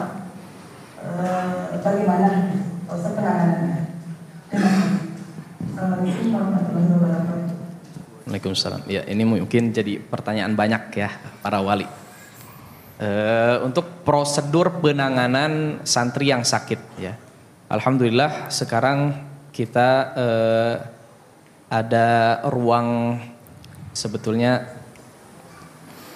[1.85, 2.48] Bagaimana
[2.89, 3.93] proses penanganannya?
[4.48, 5.01] Terima kasih.
[5.76, 7.56] Assalamualaikum warahmatullahi wabarakatuh.
[8.24, 8.82] Waalaikumsalam.
[8.89, 11.12] Ya, ini mungkin jadi pertanyaan banyak ya
[11.44, 11.85] para wali.
[12.94, 17.18] Eh, untuk prosedur penanganan santri yang sakit ya.
[17.66, 19.18] Alhamdulillah sekarang
[19.50, 20.74] kita eh,
[21.66, 23.18] ada ruang
[23.90, 24.62] sebetulnya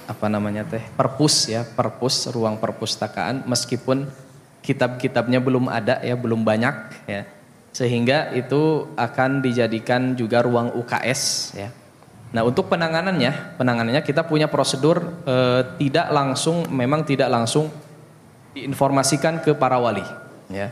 [0.06, 4.06] apa namanya teh perpus ya perpus ruang perpustakaan meskipun
[4.62, 6.74] kitab-kitabnya belum ada ya belum banyak
[7.10, 7.26] ya
[7.74, 11.22] sehingga itu akan dijadikan juga ruang UKS
[11.58, 11.68] ya.
[12.28, 17.72] Nah untuk penanganannya, penanganannya kita punya prosedur eh, tidak langsung, memang tidak langsung
[18.52, 20.04] diinformasikan ke para wali,
[20.52, 20.68] ya.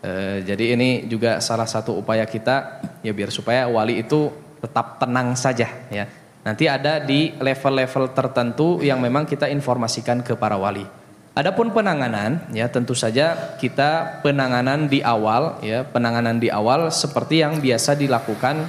[0.00, 4.30] Eh, jadi ini juga salah satu upaya kita ya biar supaya wali itu
[4.62, 6.06] tetap tenang saja, ya.
[6.40, 10.86] Nanti ada di level-level tertentu yang memang kita informasikan ke para wali.
[11.30, 17.62] Adapun penanganan ya tentu saja kita penanganan di awal ya penanganan di awal seperti yang
[17.62, 18.66] biasa dilakukan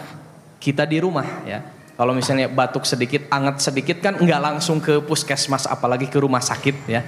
[0.62, 1.64] kita di rumah ya.
[2.02, 6.90] Kalau misalnya batuk sedikit, anget sedikit kan nggak langsung ke puskesmas apalagi ke rumah sakit
[6.90, 7.06] ya.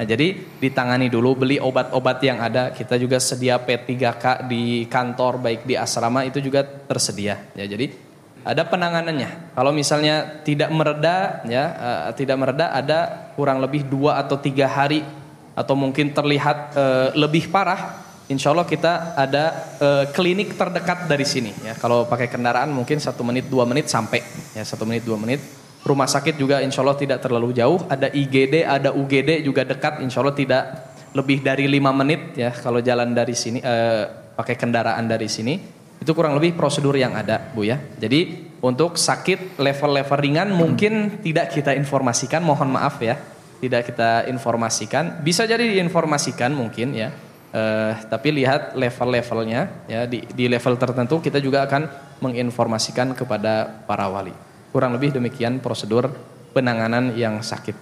[0.00, 2.72] Nah, jadi ditangani dulu beli obat-obat yang ada.
[2.72, 7.68] Kita juga sedia P3K di kantor baik di asrama itu juga tersedia ya.
[7.68, 7.92] Jadi
[8.40, 9.52] ada penanganannya.
[9.52, 15.04] Kalau misalnya tidak mereda, ya uh, tidak mereda, ada kurang lebih dua atau tiga hari
[15.52, 18.08] atau mungkin terlihat uh, lebih parah.
[18.30, 21.50] Insya Allah kita ada uh, klinik terdekat dari sini.
[21.66, 24.22] Ya, kalau pakai kendaraan mungkin satu menit dua menit sampai.
[24.54, 25.42] Ya satu menit dua menit.
[25.82, 27.82] Rumah sakit juga Insya Allah tidak terlalu jauh.
[27.90, 29.98] Ada IGD, ada UGD juga dekat.
[30.06, 30.62] Insya Allah tidak
[31.10, 34.06] lebih dari lima menit ya kalau jalan dari sini uh,
[34.38, 35.58] pakai kendaraan dari sini.
[35.98, 37.82] Itu kurang lebih prosedur yang ada, Bu ya.
[37.98, 43.18] Jadi untuk sakit level-level ringan mungkin tidak kita informasikan, mohon maaf ya.
[43.58, 45.18] Tidak kita informasikan.
[45.20, 47.10] Bisa jadi diinformasikan mungkin ya.
[47.50, 51.82] Eh, tapi lihat level-levelnya ya di, di level tertentu kita juga akan
[52.22, 54.30] menginformasikan kepada para wali.
[54.70, 56.14] Kurang lebih demikian prosedur
[56.54, 57.74] penanganan yang sakit.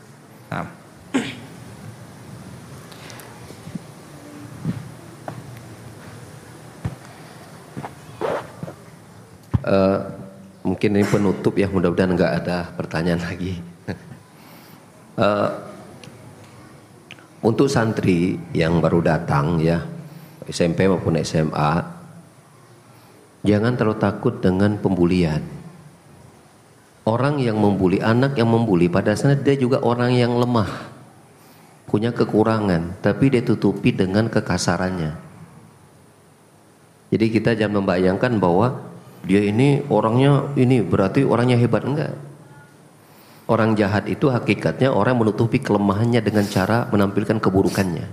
[0.49, 0.73] Nah.
[9.69, 10.01] Uh,
[10.65, 13.61] mungkin ini penutup ya mudah-mudahan nggak ada pertanyaan lagi.
[15.20, 15.53] uh,
[17.43, 19.78] untuk santri yang baru datang ya
[20.48, 21.73] SMP maupun SMA,
[23.44, 25.44] jangan terlalu takut dengan pembulian.
[27.05, 30.69] Orang yang membuli, anak yang membuli pada saat dia juga orang yang lemah,
[31.89, 35.16] punya kekurangan, tapi dia tutupi dengan kekasarannya.
[37.09, 38.85] Jadi kita jangan membayangkan bahwa
[39.24, 42.12] dia ini orangnya ini berarti orangnya hebat enggak
[43.49, 48.07] orang jahat itu hakikatnya orang menutupi kelemahannya dengan cara menampilkan keburukannya.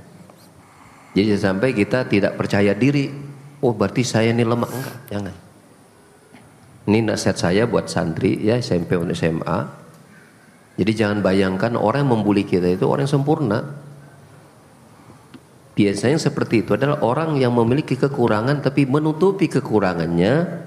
[1.16, 3.08] Jadi sampai kita tidak percaya diri
[3.64, 4.72] oh berarti saya ini lemah.
[4.72, 5.36] Enggak jangan.
[6.86, 9.86] Ini nasihat saya buat santri ya SMP dan SMA
[10.76, 13.60] jadi jangan bayangkan orang yang membuli kita itu orang yang sempurna.
[15.76, 20.64] Biasanya seperti itu adalah orang yang memiliki kekurangan tapi menutupi kekurangannya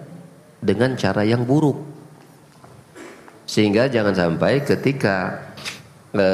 [0.61, 1.98] dengan cara yang buruk.
[3.49, 5.49] Sehingga jangan sampai ketika
[6.13, 6.27] e,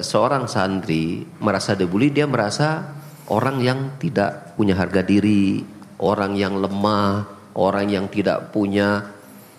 [0.00, 2.96] seorang santri merasa dibully dia merasa
[3.28, 5.60] orang yang tidak punya harga diri,
[6.00, 7.28] orang yang lemah,
[7.60, 9.04] orang yang tidak punya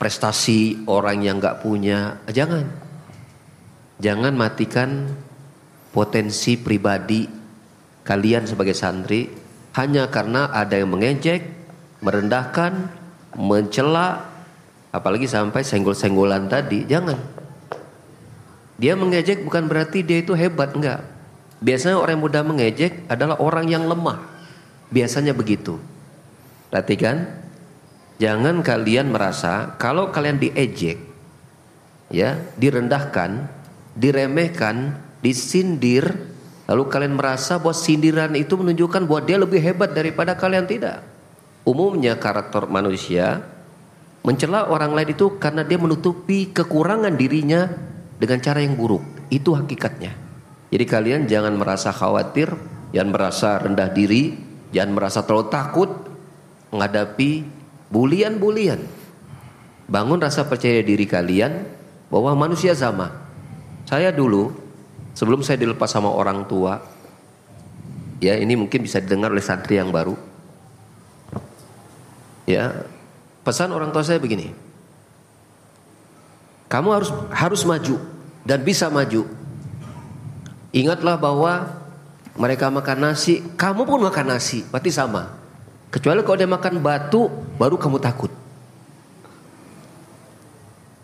[0.01, 2.17] prestasi, orang yang nggak punya.
[2.25, 2.65] Jangan.
[4.01, 5.05] Jangan matikan
[5.93, 7.29] potensi pribadi
[8.01, 9.29] kalian sebagai santri
[9.77, 11.45] hanya karena ada yang mengejek,
[12.01, 12.89] merendahkan,
[13.37, 14.32] mencela
[14.93, 17.17] apalagi sampai senggol-senggolan tadi jangan.
[18.77, 21.01] Dia mengejek bukan berarti dia itu hebat enggak.
[21.63, 24.21] Biasanya orang yang mudah mengejek adalah orang yang lemah.
[24.93, 25.81] Biasanya begitu.
[26.69, 27.25] Perhatikan
[28.21, 31.01] jangan kalian merasa kalau kalian diejek
[32.13, 33.49] ya direndahkan
[33.97, 36.13] diremehkan disindir
[36.69, 41.01] lalu kalian merasa bahwa sindiran itu menunjukkan bahwa dia lebih hebat daripada kalian tidak.
[41.63, 43.52] Umumnya karakter manusia
[44.23, 47.67] Mencela orang lain itu karena dia menutupi kekurangan dirinya
[48.15, 49.03] dengan cara yang buruk.
[49.27, 50.15] Itu hakikatnya.
[50.71, 52.55] Jadi kalian jangan merasa khawatir,
[52.95, 54.33] jangan merasa rendah diri,
[54.71, 55.89] jangan merasa terlalu takut
[56.71, 57.45] menghadapi
[57.91, 58.79] bulian-bulian.
[59.91, 61.67] Bangun rasa percaya diri kalian
[62.07, 63.11] bahwa manusia sama.
[63.83, 64.55] Saya dulu
[65.11, 66.79] sebelum saya dilepas sama orang tua,
[68.23, 70.15] ya ini mungkin bisa didengar oleh santri yang baru.
[72.47, 72.87] Ya,
[73.43, 74.55] pesan orang tua saya begini.
[76.71, 78.01] Kamu harus harus maju
[78.47, 79.29] dan bisa maju.
[80.73, 81.69] Ingatlah bahwa
[82.33, 85.37] mereka makan nasi, kamu pun makan nasi, berarti sama.
[85.93, 87.29] Kecuali kalau dia makan batu,
[87.61, 88.33] baru kamu takut.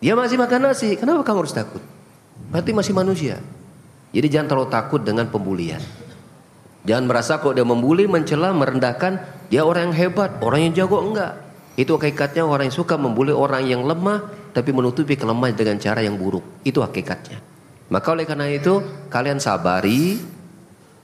[0.02, 1.84] Dia masih makan nasi, kenapa kamu harus takut?
[2.50, 3.38] Berarti masih manusia.
[4.10, 5.84] Jadi jangan terlalu takut dengan pembulian.
[6.88, 9.22] Jangan merasa kalau dia membuli, mencela, merendahkan,
[9.54, 11.38] dia orang yang hebat, orang yang jago enggak.
[11.80, 16.20] Itu hakikatnya orang yang suka membuli orang yang lemah tapi menutupi kelemahan dengan cara yang
[16.20, 16.44] buruk.
[16.68, 17.40] Itu hakikatnya.
[17.88, 20.20] Maka oleh karena itu kalian sabari,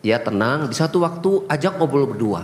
[0.03, 0.68] ya tenang.
[0.68, 2.43] Di satu waktu ajak ngobrol berdua.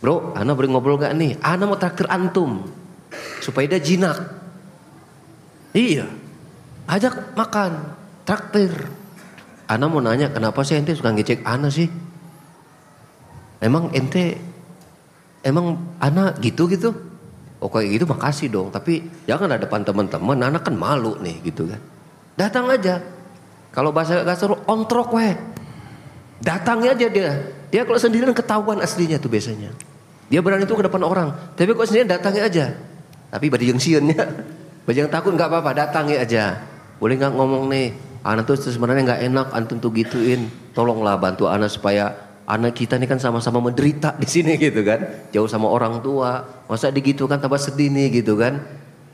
[0.00, 1.36] Bro, Ana boleh ngobrol gak nih?
[1.44, 2.64] Ana mau traktir antum
[3.44, 4.16] supaya dia jinak.
[5.76, 6.08] Iya,
[6.88, 7.94] ajak makan,
[8.24, 8.72] traktir.
[9.68, 11.86] Ana mau nanya kenapa sih ente suka ngecek Ana sih?
[13.60, 14.40] Emang ente,
[15.44, 16.92] emang Ana gitu gitu?
[17.60, 18.72] Oh gitu makasih dong.
[18.72, 20.36] Tapi jangan ada depan teman-teman.
[20.40, 21.80] Ana kan malu nih gitu kan.
[22.40, 23.04] Datang aja.
[23.70, 25.36] Kalau bahasa kasar ontrok weh.
[26.40, 27.30] Datangnya aja dia.
[27.68, 29.76] Dia kalau sendirian ketahuan aslinya tuh biasanya.
[30.32, 31.36] Dia berani tuh ke depan orang.
[31.52, 32.66] Tapi kalau sendirian datangnya aja.
[33.28, 34.24] Tapi badi yang siennya.
[34.88, 36.44] Badi yang takut nggak apa-apa datangnya aja.
[36.96, 37.92] Boleh nggak ngomong nih.
[38.24, 40.48] Anak tuh sebenarnya nggak enak antum tuh gituin.
[40.72, 42.10] Tolonglah bantu anak supaya
[42.50, 45.30] anak kita ini kan sama-sama menderita di sini gitu kan.
[45.30, 46.42] Jauh sama orang tua.
[46.66, 48.58] Masa digitu kan tambah sedih nih gitu kan.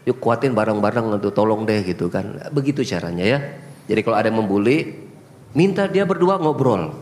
[0.09, 2.49] Yuk kuatin bareng-bareng untuk tolong deh gitu kan.
[2.49, 3.39] Begitu caranya ya.
[3.87, 5.05] Jadi kalau ada yang membuli,
[5.53, 6.97] minta dia berdua ngobrol.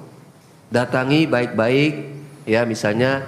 [0.74, 1.93] Datangi baik-baik
[2.51, 3.23] ya misalnya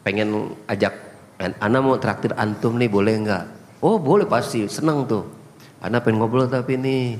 [0.00, 1.06] pengen ajak
[1.38, 3.44] Ana mau traktir antum nih boleh nggak?
[3.78, 5.22] Oh boleh pasti senang tuh.
[5.78, 7.14] Ana pengen ngobrol tapi nih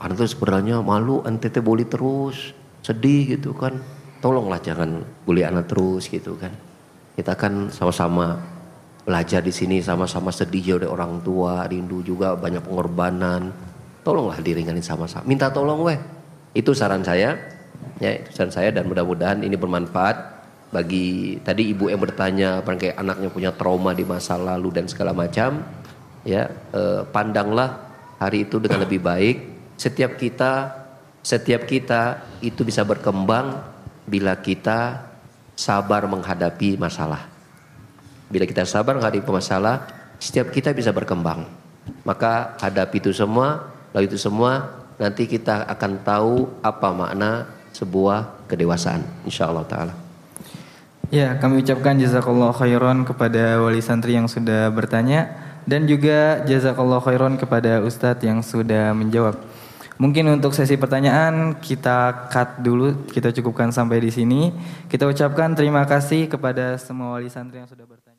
[0.00, 3.76] Ana tuh sebenarnya malu ente boleh terus sedih gitu kan.
[4.22, 6.54] Tolonglah jangan bully anak terus gitu kan.
[7.18, 8.38] Kita kan sama-sama
[9.02, 13.50] belajar di sini sama-sama sedih jauh dari orang tua, rindu juga banyak pengorbanan.
[14.06, 15.26] Tolonglah diringanin sama-sama.
[15.26, 15.98] Minta tolong weh.
[16.54, 17.34] Itu saran saya.
[17.98, 20.42] Ya, itu saran saya dan mudah-mudahan ini bermanfaat
[20.72, 25.60] bagi tadi ibu yang bertanya kayak anaknya punya trauma di masa lalu dan segala macam
[26.24, 29.36] ya eh, pandanglah hari itu dengan lebih baik
[29.76, 30.72] setiap kita
[31.20, 33.71] setiap kita itu bisa berkembang
[34.08, 35.08] bila kita
[35.54, 37.28] sabar menghadapi masalah.
[38.32, 41.46] Bila kita sabar menghadapi masalah setiap kita bisa berkembang.
[42.06, 49.02] Maka hadapi itu semua lalu itu semua nanti kita akan tahu apa makna sebuah kedewasaan.
[49.26, 49.94] Insyaallah taala.
[51.12, 55.28] Ya, kami ucapkan jazakallah khairan kepada wali santri yang sudah bertanya
[55.68, 59.36] dan juga jazakallah khairan kepada ustadz yang sudah menjawab.
[60.02, 64.50] Mungkin untuk sesi pertanyaan kita cut dulu, kita cukupkan sampai di sini.
[64.90, 68.18] Kita ucapkan terima kasih kepada semua wali santri yang sudah bertanya.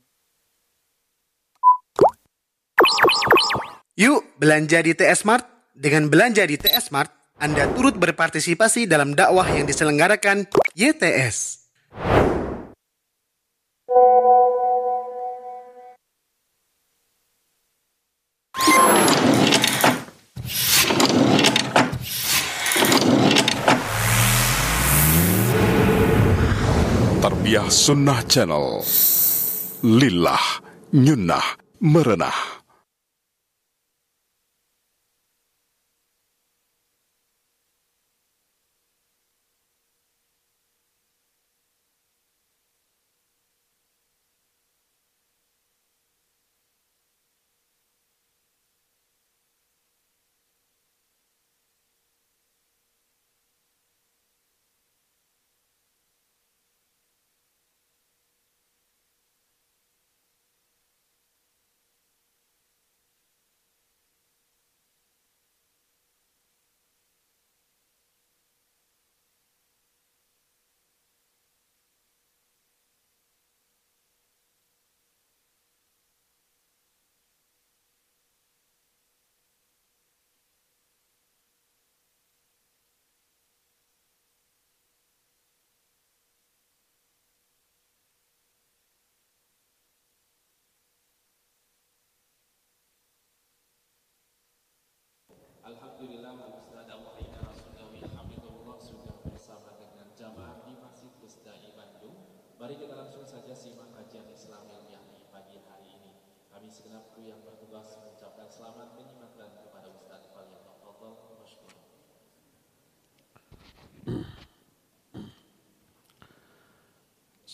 [4.00, 5.44] Yuk belanja di TS Mart.
[5.76, 10.48] Dengan belanja di TS Mart, Anda turut berpartisipasi dalam dakwah yang diselenggarakan
[10.80, 11.68] YTS.
[27.54, 28.82] Tarbiyah Sunnah Channel.
[29.86, 30.42] Lillah
[30.90, 31.46] Nyunnah
[31.86, 32.63] Merenah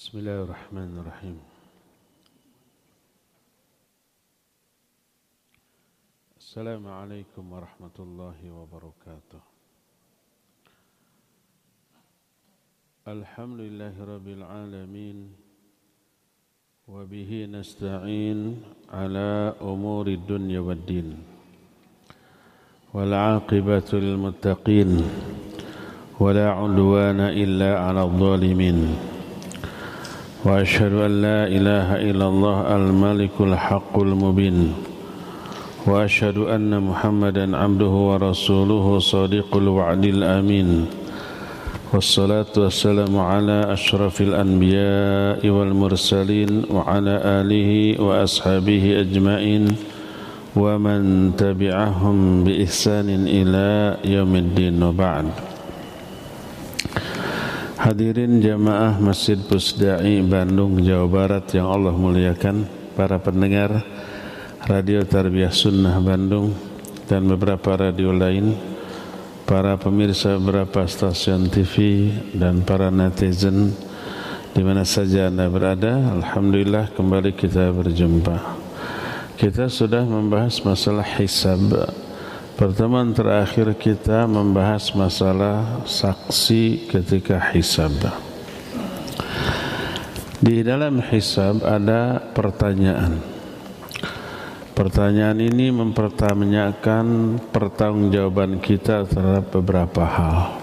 [0.09, 1.37] بسم الله الرحمن الرحيم.
[6.41, 9.41] السلام عليكم ورحمة الله وبركاته.
[13.05, 15.17] الحمد لله رب العالمين
[16.89, 18.39] وبه نستعين
[18.89, 21.07] على أمور الدنيا والدين
[22.97, 24.91] والعاقبة للمتقين
[26.17, 28.79] ولا عدوان إلا على الظالمين.
[30.45, 34.73] وأشهد أن لا إله إلا الله الملك الحق المبين.
[35.87, 40.85] وأشهد أن محمدا عبده ورسوله صادق الوعد الأمين.
[41.93, 49.75] والصلاة والسلام على أشرف الأنبياء والمرسلين وعلى آله وأصحابه أجمعين
[50.55, 55.48] ومن تبعهم بإحسان إلى يوم الدين وبعد.
[57.89, 63.81] Hadirin jamaah Masjid Pusdai Bandung Jawa Barat yang Allah muliakan para pendengar
[64.69, 66.53] Radio Tarbiyah Sunnah Bandung
[67.09, 68.53] dan beberapa radio lain
[69.49, 73.73] para pemirsa beberapa stasiun TV dan para netizen
[74.53, 78.37] di mana saja Anda berada Alhamdulillah kembali kita berjumpa.
[79.33, 81.89] Kita sudah membahas masalah hisab
[82.59, 87.95] Pertemuan terakhir kita membahas masalah saksi ketika hisab.
[90.43, 93.23] Di dalam hisab ada pertanyaan.
[94.75, 100.59] Pertanyaan ini mempertanyakan pertanggungjawaban kita terhadap beberapa hal.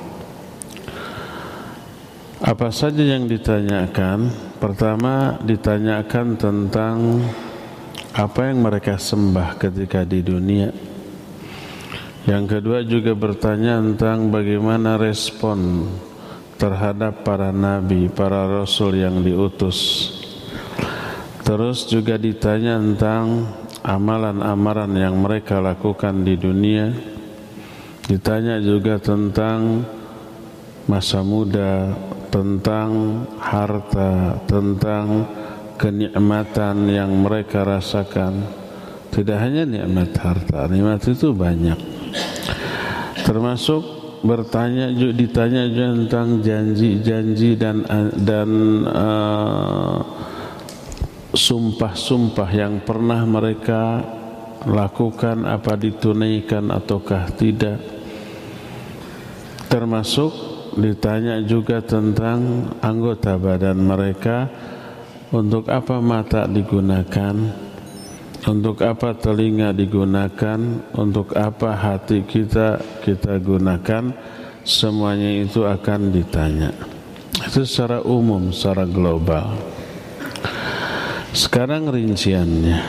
[2.45, 4.37] Apa saja yang ditanyakan?
[4.61, 7.25] Pertama ditanyakan tentang
[8.13, 10.96] apa yang mereka sembah ketika di dunia.
[12.27, 15.87] Yang kedua juga bertanya tentang bagaimana respon
[16.59, 20.11] terhadap para nabi, para rasul yang diutus.
[21.47, 23.47] Terus juga ditanya tentang
[23.87, 26.91] amalan-amalan yang mereka lakukan di dunia.
[28.11, 29.87] Ditanya juga tentang
[30.91, 31.95] masa muda,
[32.35, 35.31] tentang harta, tentang
[35.79, 38.43] kenikmatan yang mereka rasakan.
[39.15, 41.96] Tidak hanya nikmat harta, nikmat itu banyak.
[43.27, 43.83] Termasuk
[44.23, 47.83] bertanya juga ditanya tentang janji-janji dan
[48.23, 48.51] dan
[48.87, 49.99] uh,
[51.35, 53.99] sumpah-sumpah yang pernah mereka
[54.63, 57.83] lakukan apa ditunaikan ataukah tidak.
[59.67, 60.31] Termasuk
[60.79, 64.47] ditanya juga tentang anggota badan mereka
[65.35, 67.66] untuk apa mata digunakan
[68.47, 70.59] untuk apa telinga digunakan?
[70.95, 74.15] Untuk apa hati kita kita gunakan?
[74.63, 76.71] Semuanya itu akan ditanya.
[77.43, 79.55] Itu secara umum secara global.
[81.35, 82.81] Sekarang rinciannya.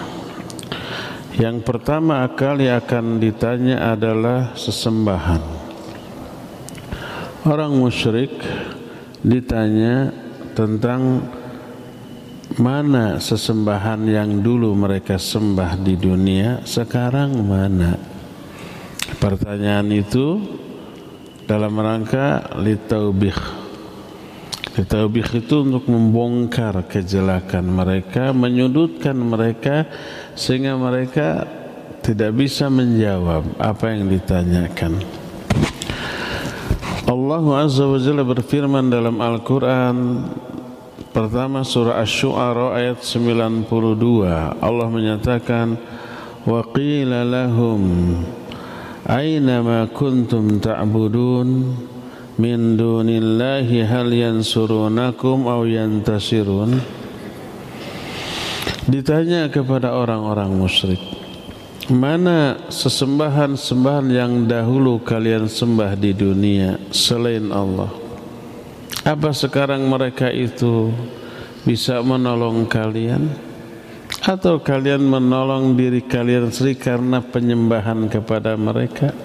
[1.38, 5.42] Yang pertama kali akan ditanya adalah sesembahan.
[7.46, 8.34] Orang musyrik
[9.22, 10.10] ditanya
[10.58, 11.22] tentang
[12.58, 17.98] mana sesembahan yang dulu mereka sembah di dunia sekarang mana?
[19.22, 20.42] Pertanyaan itu
[21.46, 23.38] dalam rangka litaubih.
[24.78, 29.90] Litaubih itu untuk membongkar kejelekan mereka menyudutkan mereka
[30.38, 31.46] sehingga mereka
[32.06, 35.02] tidak bisa menjawab apa yang ditanyakan.
[37.08, 39.96] Allah Azza wa Jalla berfirman dalam Al-Quran
[41.18, 43.66] Pertama surah Asy-Syu'ara ayat 92
[44.62, 45.74] Allah menyatakan
[46.46, 47.82] wa qila lahum
[49.02, 51.74] aina ma kuntum ta'budun?
[52.38, 56.86] Min dunillahi hal yansurunakum aw yantasirun
[58.86, 61.02] Ditanya kepada orang-orang musyrik
[61.90, 68.07] Mana sesembahan-sembahan yang dahulu kalian sembah di dunia selain Allah
[69.08, 70.92] apa sekarang mereka itu
[71.64, 73.32] bisa menolong kalian?
[74.28, 79.16] Atau kalian menolong diri kalian sendiri karena penyembahan kepada mereka?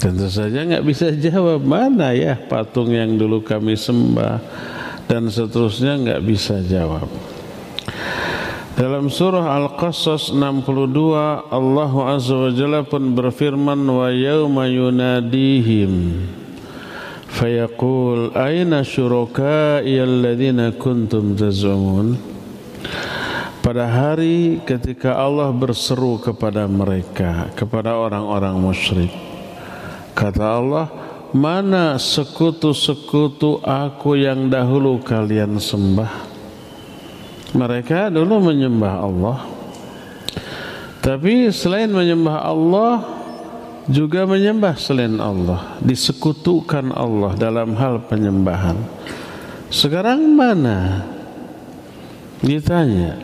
[0.00, 4.40] Tentu saja nggak bisa jawab mana ya patung yang dulu kami sembah
[5.04, 7.04] dan seterusnya nggak bisa jawab.
[8.80, 16.24] Dalam surah Al-Qasas 62 Allah Azza wa Jalla pun berfirman wa yauma yunadihim
[17.35, 22.07] فيقول أين شركائي الذين كنتم تزعمون
[23.65, 29.09] Pada hari ketika Allah berseru kepada mereka, kepada orang-orang musyrik.
[30.13, 30.85] Kata Allah,
[31.33, 36.13] mana sekutu-sekutu aku yang dahulu kalian sembah?
[37.57, 39.37] Mereka dulu menyembah Allah.
[41.01, 43.18] Tapi selain menyembah Allah,
[43.88, 48.76] juga menyembah selain Allah, disekutukan Allah dalam hal penyembahan.
[49.70, 51.06] Sekarang mana?
[52.42, 53.16] Ditanya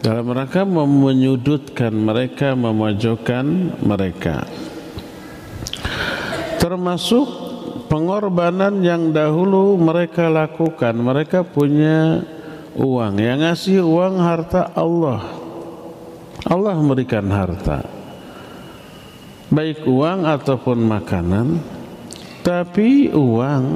[0.00, 4.48] dalam rangka menyudutkan mereka, memojokkan mereka.
[6.56, 7.26] Termasuk
[7.92, 10.94] pengorbanan yang dahulu mereka lakukan.
[10.96, 12.24] Mereka punya
[12.78, 15.20] uang, yang ngasih uang harta Allah.
[16.48, 17.99] Allah memberikan harta
[19.50, 21.58] baik uang ataupun makanan
[22.40, 23.66] tapi uang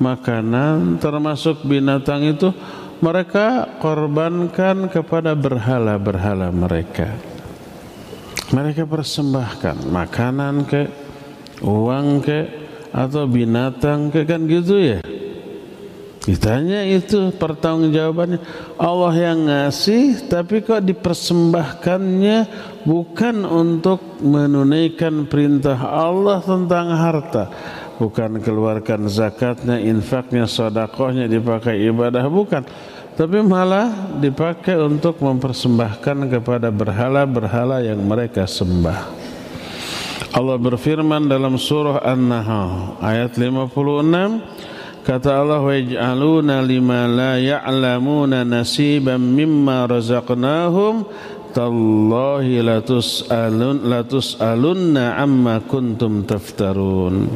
[0.00, 2.50] makanan termasuk binatang itu
[3.02, 7.10] mereka korbankan kepada berhala-berhala mereka.
[8.54, 10.82] Mereka persembahkan makanan ke
[11.66, 12.40] uang ke
[12.94, 15.00] atau binatang ke kan gitu ya
[16.22, 18.38] Ditanya itu pertanggungjawabannya
[18.78, 22.38] Allah yang ngasih tapi kok dipersembahkannya
[22.86, 27.50] bukan untuk menunaikan perintah Allah tentang harta.
[27.98, 32.62] Bukan keluarkan zakatnya infaknya sodakohnya dipakai ibadah bukan.
[33.12, 39.10] Tapi malah dipakai untuk mempersembahkan kepada berhala-berhala yang mereka sembah.
[40.32, 44.71] Allah berfirman dalam surah An-Nahl ayat 56
[45.02, 51.02] Kata Allah waj'aluna lima la ya'lamuna nasiban mimma razaqnahum.
[51.50, 57.28] Tallahi latus'alun latus'alunna amma kuntum taftarun.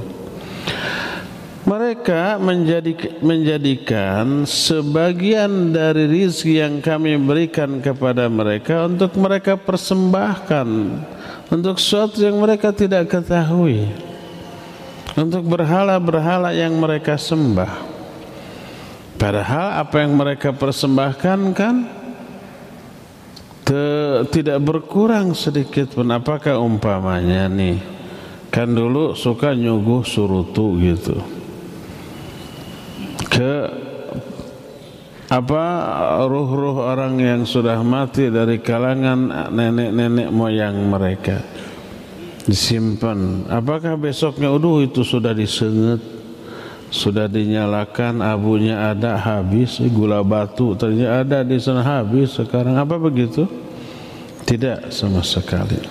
[1.67, 10.69] Mereka menjadi, menjadikan sebagian dari rizki yang kami berikan kepada mereka untuk mereka persembahkan
[11.51, 13.91] untuk sesuatu yang mereka tidak ketahui
[15.17, 17.97] untuk berhala-berhala yang mereka sembah.
[19.17, 21.89] Padahal apa yang mereka persembahkan kan
[24.29, 26.13] tidak berkurang sedikit pun.
[26.13, 27.81] Apakah umpamanya nih?
[28.53, 31.17] Kan dulu suka nyuguh surutu gitu.
[33.33, 33.73] Ke
[35.27, 35.65] apa
[36.29, 41.43] ruh-ruh orang yang sudah mati dari kalangan nenek-nenek moyang mereka
[42.47, 43.45] disimpan.
[43.51, 45.99] Apakah besoknya uduh itu sudah disengat,
[46.89, 52.39] sudah dinyalakan, abunya ada habis, gula batu ternyata ada di sana habis.
[52.39, 53.45] Sekarang apa begitu?
[54.47, 55.83] Tidak sama sekali.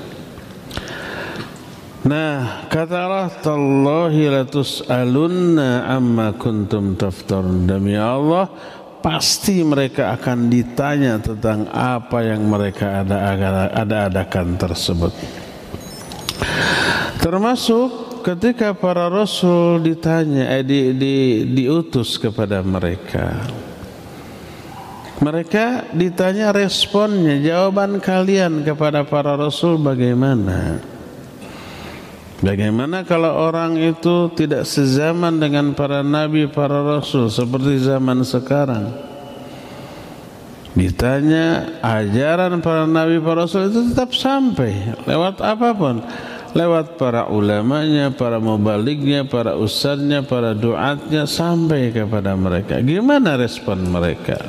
[2.06, 8.48] Nah, kata Allah, "Tallahi latus'alunna amma kuntum taftarun." Demi Allah,
[9.02, 13.34] pasti mereka akan ditanya tentang apa yang mereka ada
[13.74, 15.12] ada adakan tersebut.
[17.22, 23.46] Termasuk ketika para rasul ditanya eh, di, di, diutus kepada mereka.
[25.16, 30.84] Mereka ditanya responnya, jawaban kalian kepada para rasul bagaimana?
[32.44, 39.15] Bagaimana kalau orang itu tidak sezaman dengan para nabi, para rasul seperti zaman sekarang?
[40.76, 46.04] Ditanya ajaran para nabi, para rasul itu tetap sampai lewat apa pun
[46.56, 52.80] lewat para ulamanya, para mubalignya, para ustadznya, para doatnya sampai kepada mereka.
[52.80, 54.40] Gimana respon mereka?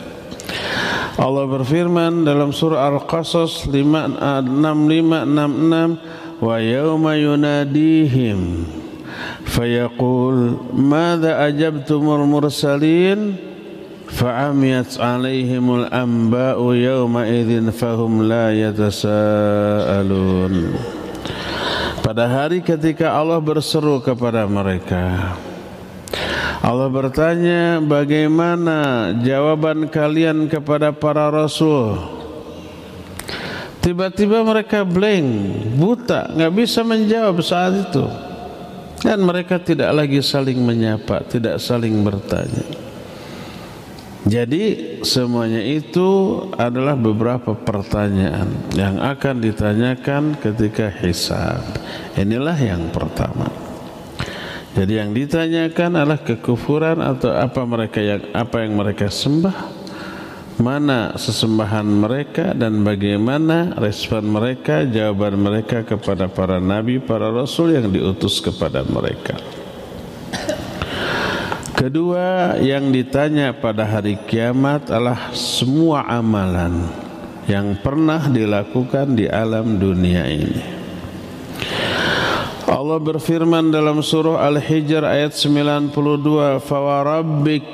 [1.18, 8.68] Allah berfirman dalam surah Al-Qasas 6566 wa yawma yunadihim
[9.48, 13.40] fayaqul madza ajabtumul mursalin
[15.00, 20.54] alaihimul anba'u yawma idzin fahum la yatasaalun
[22.06, 25.34] pada hari ketika Allah berseru kepada mereka
[26.66, 31.94] Allah bertanya bagaimana jawaban kalian kepada para rasul?
[33.78, 35.30] Tiba-tiba mereka blank,
[35.78, 38.02] buta, nggak bisa menjawab saat itu.
[38.98, 42.85] Dan mereka tidak lagi saling menyapa, tidak saling bertanya
[44.26, 51.62] jadi semuanya itu adalah beberapa pertanyaan yang akan ditanyakan ketika hisab.
[52.18, 53.46] Inilah yang pertama.
[54.74, 59.56] Jadi yang ditanyakan adalah kekufuran atau apa mereka yang apa yang mereka sembah,
[60.58, 67.94] mana sesembahan mereka dan bagaimana respon mereka, jawaban mereka kepada para nabi, para rasul yang
[67.94, 69.38] diutus kepada mereka.
[71.76, 76.88] Kedua yang ditanya pada hari kiamat adalah semua amalan
[77.44, 80.64] yang pernah dilakukan di alam dunia ini.
[82.64, 87.68] Allah berfirman dalam surah Al-Hijr ayat 92 fawarabbik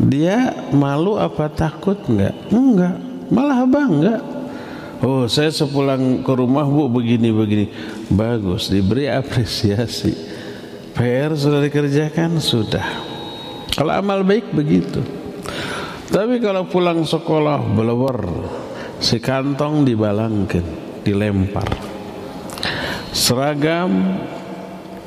[0.00, 2.32] Dia malu apa takut enggak?
[2.48, 2.96] Enggak,
[3.28, 4.39] malah bangga.
[5.00, 7.72] Oh, saya sepulang ke rumah bu begini-begini.
[8.12, 10.12] Bagus, diberi apresiasi.
[10.92, 12.84] PR sudah dikerjakan sudah.
[13.72, 15.00] Kalau amal baik begitu.
[16.10, 18.28] Tapi kalau pulang sekolah belewer,
[19.00, 20.66] si kantong dibalangkan,
[21.00, 21.70] dilempar.
[23.16, 24.20] Seragam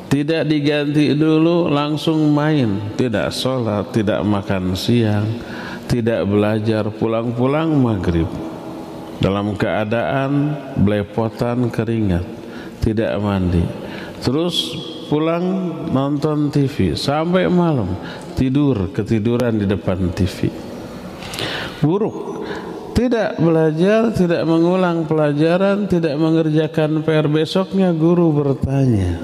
[0.09, 5.27] tidak diganti dulu langsung main, tidak sholat, tidak makan siang,
[5.85, 8.52] tidak belajar, pulang-pulang maghrib.
[9.23, 10.51] Dalam keadaan
[10.83, 12.27] belepotan keringat,
[12.83, 13.63] tidak mandi.
[14.19, 14.75] Terus
[15.07, 17.95] pulang nonton TV sampai malam,
[18.35, 20.51] tidur ketiduran di depan TV
[21.83, 22.47] buruk
[22.93, 29.17] tidak belajar, tidak mengulang pelajaran, tidak mengerjakan PR besoknya guru bertanya.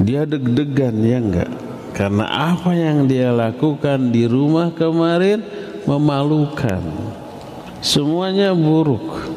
[0.00, 1.50] Dia deg-degan ya enggak?
[1.92, 5.44] Karena apa yang dia lakukan di rumah kemarin
[5.84, 6.80] memalukan.
[7.78, 9.30] Semuanya buruk.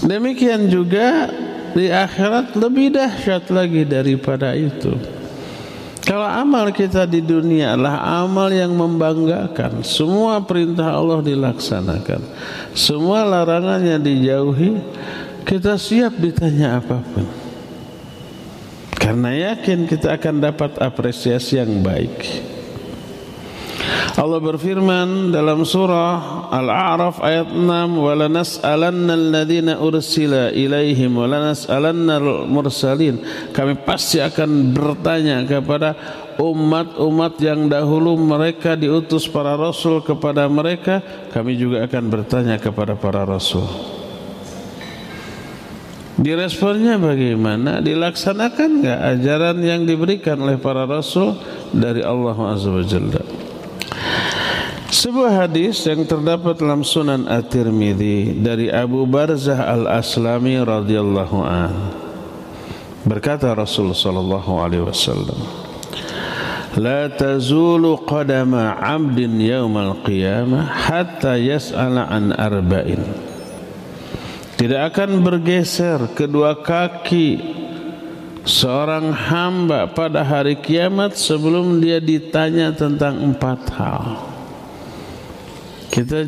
[0.00, 1.28] Demikian juga
[1.76, 4.96] di akhirat lebih dahsyat lagi daripada itu.
[6.00, 12.26] Kalau amal kita di dunia adalah amal yang membanggakan, semua perintah Allah dilaksanakan,
[12.74, 14.80] semua larangannya dijauhi,
[15.46, 17.26] kita siap ditanya apa pun.
[18.98, 22.49] Karena yakin kita akan dapat apresiasi yang baik.
[24.18, 27.62] Allah berfirman dalam surah Al-A'raf ayat 6
[27.94, 32.18] wala nas'alanna alladhina ursila ilaihim wala nas'alanna
[32.50, 33.22] mursalin
[33.54, 35.94] kami pasti akan bertanya kepada
[36.42, 40.98] umat-umat yang dahulu mereka diutus para rasul kepada mereka
[41.30, 43.66] kami juga akan bertanya kepada para rasul
[46.20, 47.80] Diresponnya bagaimana?
[47.80, 51.32] Dilaksanakan enggak ajaran yang diberikan oleh para rasul
[51.72, 53.39] dari Allah Azza wa Jalla?
[55.00, 61.72] Sebuah hadis yang terdapat dalam Sunan At-Tirmidzi dari Abu Barzah Al-Aslami radhiyallahu an.
[63.08, 65.40] Berkata Rasul sallallahu alaihi wasallam,
[66.76, 73.00] "La tazulu qadama 'abdin yaumal qiyamah hatta yas'ala an arba'in."
[74.60, 77.40] Tidak akan bergeser kedua kaki
[78.44, 84.29] seorang hamba pada hari kiamat sebelum dia ditanya tentang empat hal.
[85.90, 86.22] Kita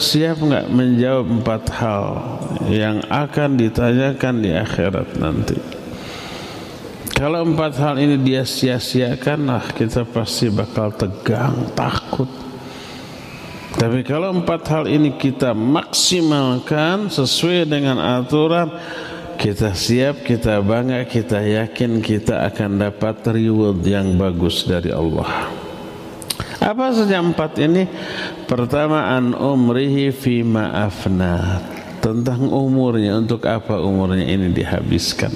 [0.00, 2.06] siap nggak menjawab empat hal
[2.72, 5.60] yang akan ditanyakan di akhirat nanti.
[7.12, 12.26] Kalau empat hal ini dia sia-siakan, nah kita pasti bakal tegang, takut.
[13.76, 18.72] Tapi kalau empat hal ini kita maksimalkan sesuai dengan aturan,
[19.36, 25.52] kita siap, kita bangga, kita yakin kita akan dapat reward yang bagus dari Allah.
[26.64, 27.84] Apa saja empat ini?
[28.44, 31.64] Pertama an umrihi fi ma'afna
[32.04, 35.32] tentang umurnya untuk apa umurnya ini dihabiskan.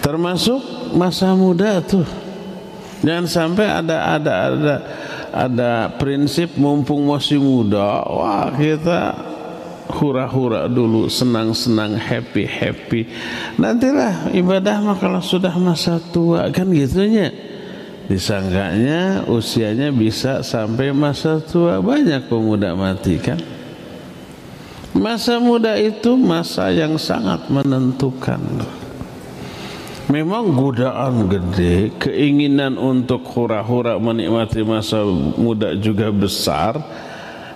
[0.00, 2.08] Termasuk masa muda tuh.
[3.04, 4.74] Jangan sampai ada ada ada
[5.36, 5.70] ada
[6.00, 9.12] prinsip mumpung masih muda, wah kita
[9.92, 13.04] hura-hura dulu, senang-senang, happy-happy.
[13.60, 17.55] Nantilah ibadah mah kalau sudah masa tua kan gitunya.
[18.06, 23.42] Disangganya usianya bisa sampai masa tua banyak pemuda mati kan.
[24.94, 28.40] Masa muda itu masa yang sangat menentukan.
[30.06, 35.02] Memang godaan gede, keinginan untuk hura-hura menikmati masa
[35.34, 36.78] muda juga besar.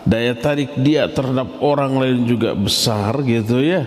[0.03, 3.87] Daya tarik dia terhadap orang lain juga besar gitu ya.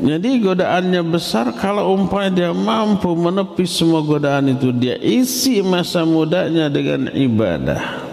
[0.00, 6.72] Jadi godaannya besar kalau umpamanya dia mampu menepis semua godaan itu dia isi masa mudanya
[6.72, 8.08] dengan ibadah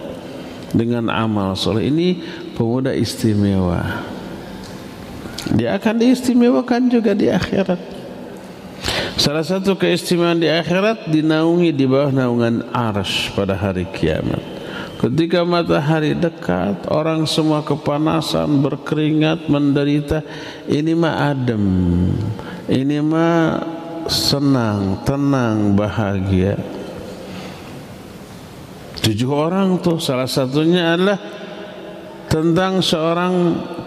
[0.75, 1.87] dengan amal soleh.
[1.87, 2.07] Ini
[2.53, 4.03] pemuda istimewa.
[5.55, 7.79] Dia akan diistimewakan juga di akhirat.
[9.19, 14.38] Salah satu keistimewaan di akhirat dinaungi di bawah naungan arsh pada hari kiamat.
[14.99, 20.19] Ketika matahari dekat, orang semua kepanasan, berkeringat, menderita.
[20.67, 21.63] Ini mah adem.
[22.67, 23.63] Ini mah
[24.11, 26.59] senang, tenang, bahagia.
[28.99, 31.15] Tujuh orang tuh salah satunya adalah
[32.27, 33.33] tentang seorang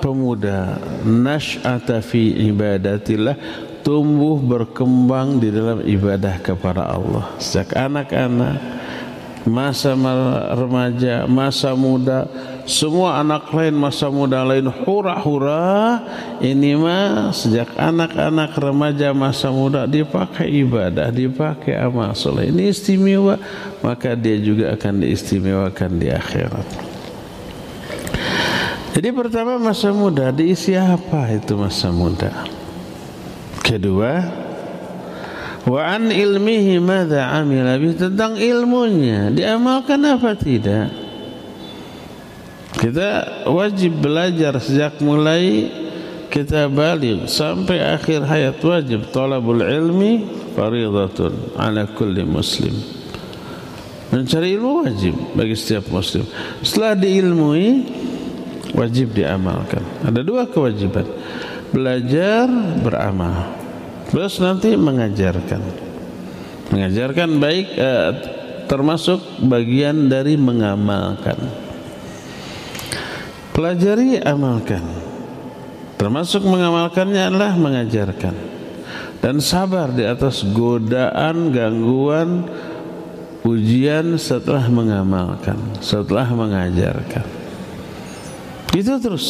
[0.00, 3.36] pemuda nash'ata fi ibadatillah
[3.86, 8.81] tumbuh berkembang di dalam ibadah kepada Allah sejak anak-anak
[9.42, 9.98] masa
[10.54, 12.30] remaja masa muda
[12.62, 15.98] semua anak lain masa muda lain hura-hura.
[16.38, 22.54] Ini mah sejak anak-anak remaja masa muda dipakai ibadah dipakai amal soleh.
[22.54, 23.38] Ini istimewa
[23.82, 26.66] maka dia juga akan diistimewakan di akhirat.
[28.92, 32.28] Jadi pertama masa muda diisi apa itu masa muda?
[33.64, 34.20] Kedua,
[35.62, 39.30] wa an ilmihi madza amila bih tentang ilmunya.
[39.30, 40.90] Diamalkan apa tidak?
[42.72, 45.70] Kita wajib belajar sejak mulai
[46.32, 49.06] kita balik sampai akhir hayat wajib.
[49.14, 50.26] Talabul ilmi
[50.56, 52.74] faridatun ala kulli muslim.
[54.10, 56.26] Mencari ilmu wajib bagi setiap muslim.
[56.60, 57.86] Setelah diilmui
[58.74, 59.84] wajib diamalkan.
[60.02, 61.06] Ada dua kewajiban.
[61.72, 62.50] Belajar
[62.84, 63.61] beramal
[64.12, 65.60] terus nanti mengajarkan.
[66.68, 68.10] Mengajarkan baik eh,
[68.68, 71.36] termasuk bagian dari mengamalkan.
[73.52, 74.80] Pelajari amalkan.
[76.00, 78.34] Termasuk mengamalkannya adalah mengajarkan.
[79.22, 82.48] Dan sabar di atas godaan gangguan
[83.46, 87.22] ujian setelah mengamalkan setelah mengajarkan.
[88.72, 89.26] Itu terus.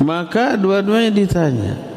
[0.00, 1.89] Maka dua-duanya ditanya.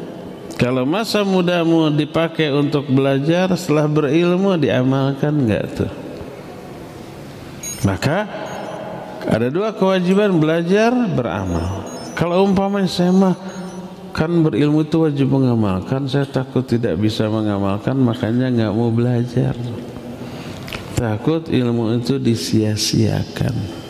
[0.53, 5.91] Kalau masa mudamu dipakai untuk belajar, setelah berilmu diamalkan enggak tuh?
[7.83, 8.29] Maka
[9.27, 11.83] ada dua kewajiban belajar, beramal.
[12.13, 13.35] Kalau umpamanya saya mah
[14.13, 19.57] kan berilmu itu wajib mengamalkan, saya takut tidak bisa mengamalkan, makanya enggak mau belajar.
[20.93, 23.82] Takut ilmu itu disia-siakan.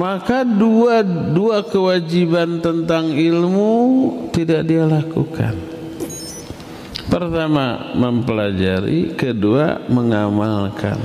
[0.00, 3.76] Maka dua dua kewajiban tentang ilmu
[4.32, 5.52] tidak dia lakukan.
[7.10, 10.96] Pertama mempelajari, kedua mengamalkan.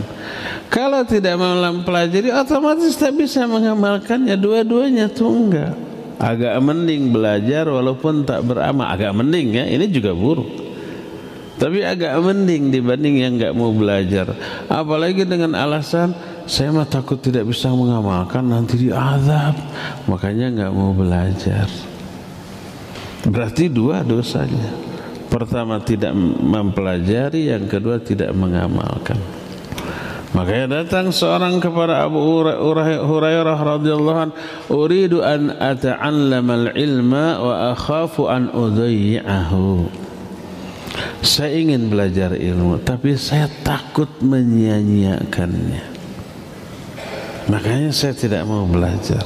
[0.71, 5.73] Kalau tidak mempelajari otomatis tak bisa mengamalkannya dua-duanya tuh enggak.
[6.15, 9.65] Agak mending belajar walaupun tak beramal, agak mending ya.
[9.67, 10.64] Ini juga buruk.
[11.55, 14.35] Tapi agak mending dibanding yang enggak mau belajar.
[14.67, 16.11] Apalagi dengan alasan
[16.45, 19.57] saya mah takut tidak bisa mengamalkan nanti diazab
[20.05, 21.65] makanya nggak mau belajar.
[23.25, 24.85] Berarti dua dosanya.
[25.25, 26.13] Pertama tidak
[26.43, 29.17] mempelajari yang kedua tidak mengamalkan.
[30.37, 32.19] Makanya datang seorang kepada Abu
[32.83, 34.31] Hurairah radhiyallahu an
[34.67, 40.04] uridu an al-ilma wa akhafu an udayyahu
[41.25, 45.95] saya ingin belajar ilmu tapi saya takut menyia-nyiakannya
[47.45, 49.21] Makanya saya tidak mau belajar.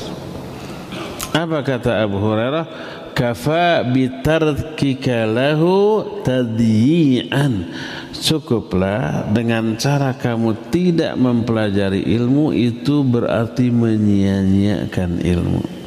[1.32, 2.68] Apa kata Abu Hurairah?
[3.16, 7.72] Kafa bitarkika lahu tadyi'an.
[8.12, 15.79] Cukuplah dengan cara kamu tidak mempelajari ilmu itu berarti menyia-nyiakan ilmu.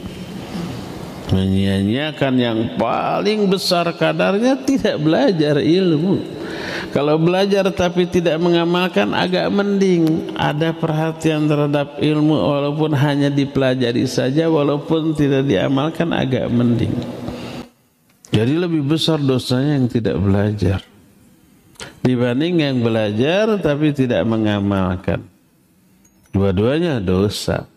[1.33, 6.21] Menyia-nyiakan yang paling besar kadarnya tidak belajar ilmu.
[6.93, 14.53] Kalau belajar tapi tidak mengamalkan agak mending ada perhatian terhadap ilmu walaupun hanya dipelajari saja
[14.53, 16.93] walaupun tidak diamalkan agak mending.
[18.29, 20.85] Jadi lebih besar dosanya yang tidak belajar
[22.03, 25.23] dibanding yang belajar tapi tidak mengamalkan.
[26.35, 27.72] Dua-duanya dosa.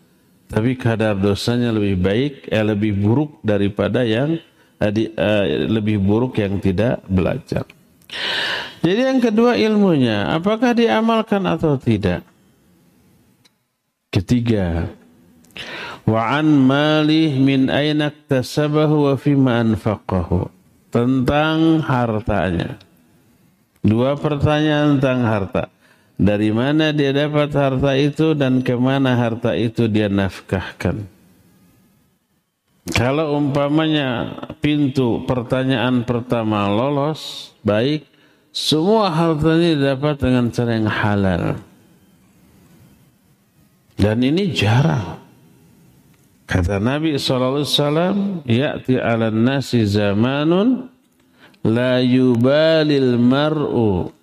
[0.45, 4.37] Tapi kadar dosanya lebih baik, eh, lebih buruk daripada yang
[4.77, 7.65] eh, eh, lebih buruk yang tidak belajar.
[8.85, 12.21] Jadi yang kedua ilmunya, apakah diamalkan atau tidak?
[14.13, 14.93] Ketiga,
[16.05, 20.53] wa an malih min aina iktasabahu wa fima anfaqahu.
[20.93, 22.79] Tentang hartanya.
[23.83, 25.74] Dua pertanyaan tentang harta.
[26.15, 31.03] Dari mana dia dapat harta itu dan ke mana harta itu dia nafkahkan.
[32.95, 38.07] Kalau umpamanya pintu pertanyaan pertama lolos, baik,
[38.55, 41.43] semua hartanya didapat dengan cara yang halal.
[43.99, 45.19] Dan ini jarang.
[46.45, 50.87] Kata Nabi SAW, Ya'ti ala nasi zamanun
[51.65, 54.13] la yubalil mar'u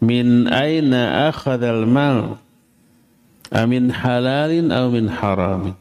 [0.00, 2.40] min aina akhadal mal?
[3.54, 5.76] Amin halalin atau min haramin?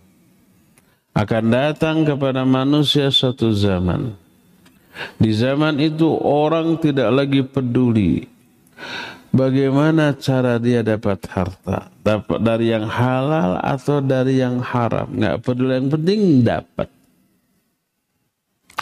[1.16, 4.14] Akan datang kepada manusia suatu zaman.
[5.16, 8.28] Di zaman itu orang tidak lagi peduli
[9.36, 11.92] bagaimana cara dia dapat harta.
[12.00, 15.12] Dapat dari yang halal atau dari yang haram.
[15.12, 16.88] Nggak peduli yang penting dapat.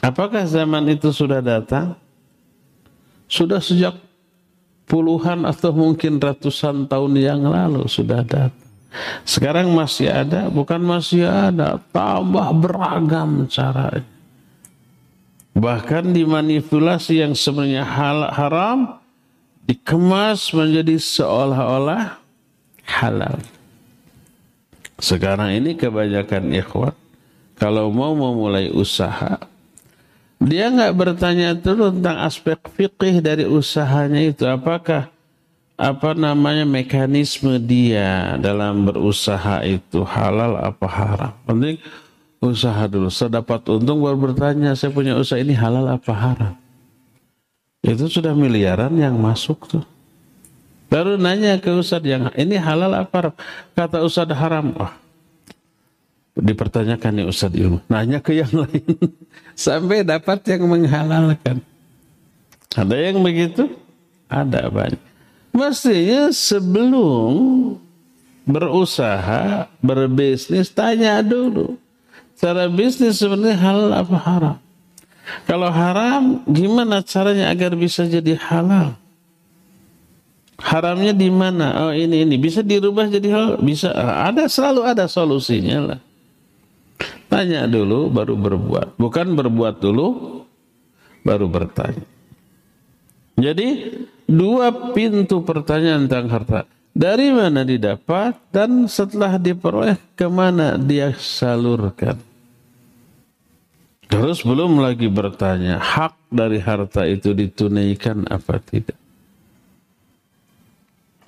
[0.03, 1.95] Apakah zaman itu sudah datang?
[3.25, 3.97] Sudah sejak
[4.89, 8.63] puluhan atau mungkin ratusan tahun yang lalu sudah datang
[9.25, 14.05] sekarang masih ada bukan masih ada tambah beragam caranya
[15.53, 18.79] bahkan dimanipulasi yang sebenarnya hal, haram
[19.69, 22.19] dikemas menjadi seolah-olah
[22.83, 23.39] halal.
[24.99, 26.95] Sekarang ini kebanyakan ikhwan
[27.57, 29.39] kalau mau memulai usaha
[30.43, 35.07] dia nggak bertanya dulu tentang aspek fikih dari usahanya itu apakah
[35.79, 41.33] apa namanya mekanisme dia dalam berusaha itu halal apa haram.
[41.47, 41.77] Penting
[42.43, 43.09] usaha dulu.
[43.09, 46.53] Sedapat untung baru bertanya saya punya usaha ini halal apa haram.
[47.83, 49.83] Itu sudah miliaran yang masuk tuh.
[50.87, 53.35] Baru nanya ke Ustadz yang ini halal apa haram?
[53.73, 54.71] Kata Ustadz haram.
[54.77, 54.93] Wah,
[56.37, 57.79] dipertanyakan nih Ustadz ilmu.
[57.89, 58.85] Nanya ke yang lain.
[59.53, 61.61] Sampai dapat yang menghalalkan.
[62.73, 63.69] Ada yang begitu?
[64.25, 65.01] Ada banyak.
[65.53, 67.33] Mestinya sebelum
[68.49, 71.77] berusaha, berbisnis, tanya dulu.
[72.33, 74.57] Cara bisnis sebenarnya halal apa haram?
[75.45, 78.97] Kalau haram, gimana caranya agar bisa jadi halal?
[80.57, 81.87] Haramnya di mana?
[81.87, 83.55] Oh ini ini bisa dirubah jadi halal?
[83.61, 83.93] Bisa.
[84.27, 85.99] Ada selalu ada solusinya lah.
[87.33, 89.01] Tanya dulu baru berbuat.
[89.01, 90.07] Bukan berbuat dulu
[91.25, 92.05] baru bertanya.
[93.33, 93.89] Jadi
[94.29, 96.59] dua pintu pertanyaan tentang harta.
[96.93, 102.21] Dari mana didapat dan setelah diperoleh ke mana dia salurkan.
[104.05, 109.02] Terus belum lagi bertanya, hak dari harta itu ditunaikan apa tidak.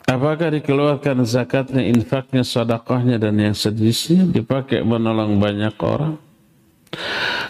[0.05, 6.21] Apakah dikeluarkan zakatnya, infaknya, sedekahnya dan yang sejenisnya dipakai menolong banyak orang?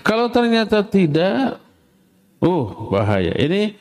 [0.08, 1.60] Kalau ternyata tidak,
[2.40, 3.36] uh bahaya.
[3.36, 3.76] Ini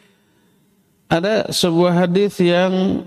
[1.06, 3.06] ada sebuah hadis yang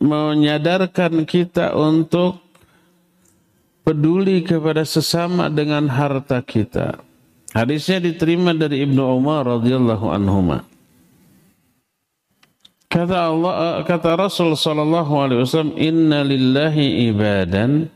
[0.00, 2.40] menyadarkan kita untuk
[3.84, 6.98] peduli kepada sesama dengan harta kita.
[7.52, 10.71] Hadisnya diterima dari Ibnu Umar radhiyallahu anhu.
[12.92, 17.88] Kata Allah kata Rasul sallallahu alaihi wasallam inna lillahi ibadan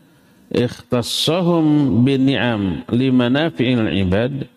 [0.49, 4.49] ikhtassahum bini'am limanafi'il ibad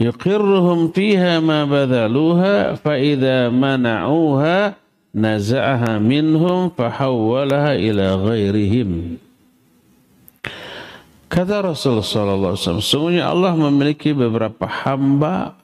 [0.00, 4.72] yuqirruhum fiha ma badhaluha fa idza mana'uha
[5.12, 9.20] naza'aha minhum fahawwalaha ila ghairihim.
[11.28, 15.60] Kata Rasulullah SAW, sungguhnya Allah memiliki beberapa hamba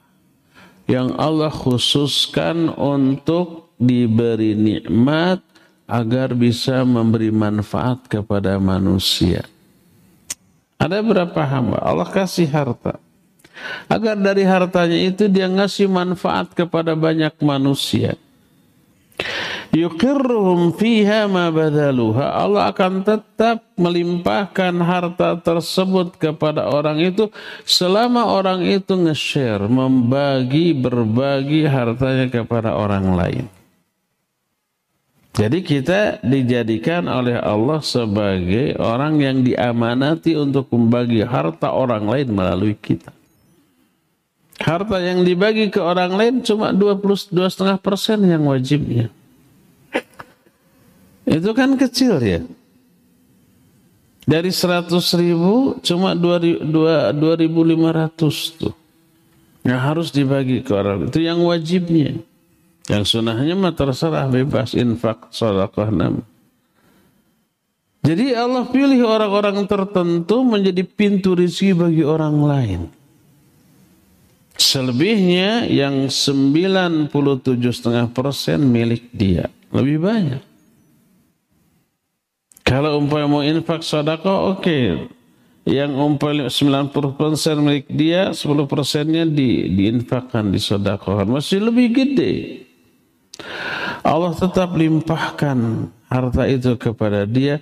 [0.85, 5.41] yang Allah khususkan untuk diberi nikmat
[5.89, 9.41] agar bisa memberi manfaat kepada manusia.
[10.77, 13.01] Ada berapa hamba Allah kasih harta.
[13.89, 18.17] Agar dari hartanya itu dia ngasih manfaat kepada banyak manusia
[19.71, 27.31] yuqirruhum fiha ma badaluha Allah akan tetap melimpahkan harta tersebut kepada orang itu
[27.63, 33.45] selama orang itu nge-share membagi berbagi hartanya kepada orang lain
[35.31, 42.75] jadi kita dijadikan oleh Allah sebagai orang yang diamanati untuk membagi harta orang lain melalui
[42.75, 43.15] kita.
[44.59, 47.31] Harta yang dibagi ke orang lain cuma 22,5
[47.79, 49.07] persen yang wajibnya.
[51.23, 52.43] Itu kan kecil ya.
[54.27, 57.07] Dari 100 ribu cuma 2500
[58.59, 58.75] tuh.
[59.63, 61.07] Yang harus dibagi ke orang.
[61.07, 62.19] Itu yang wajibnya.
[62.89, 66.25] Yang sunahnya mah terserah bebas infak sedekah nam.
[68.01, 72.81] Jadi Allah pilih orang-orang tertentu menjadi pintu rezeki bagi orang lain.
[74.57, 77.13] Selebihnya yang 97,5
[78.09, 79.53] persen milik dia.
[79.69, 80.41] Lebih banyak.
[82.65, 84.65] Kalau umpamanya mau infak sedekah oke.
[84.65, 84.85] Okay.
[85.61, 91.29] Yang umpamanya 90% milik dia, 10 persennya di, diinfakkan, disedekahkan.
[91.29, 92.65] Masih lebih gede.
[94.01, 97.61] Allah tetap limpahkan harta itu kepada dia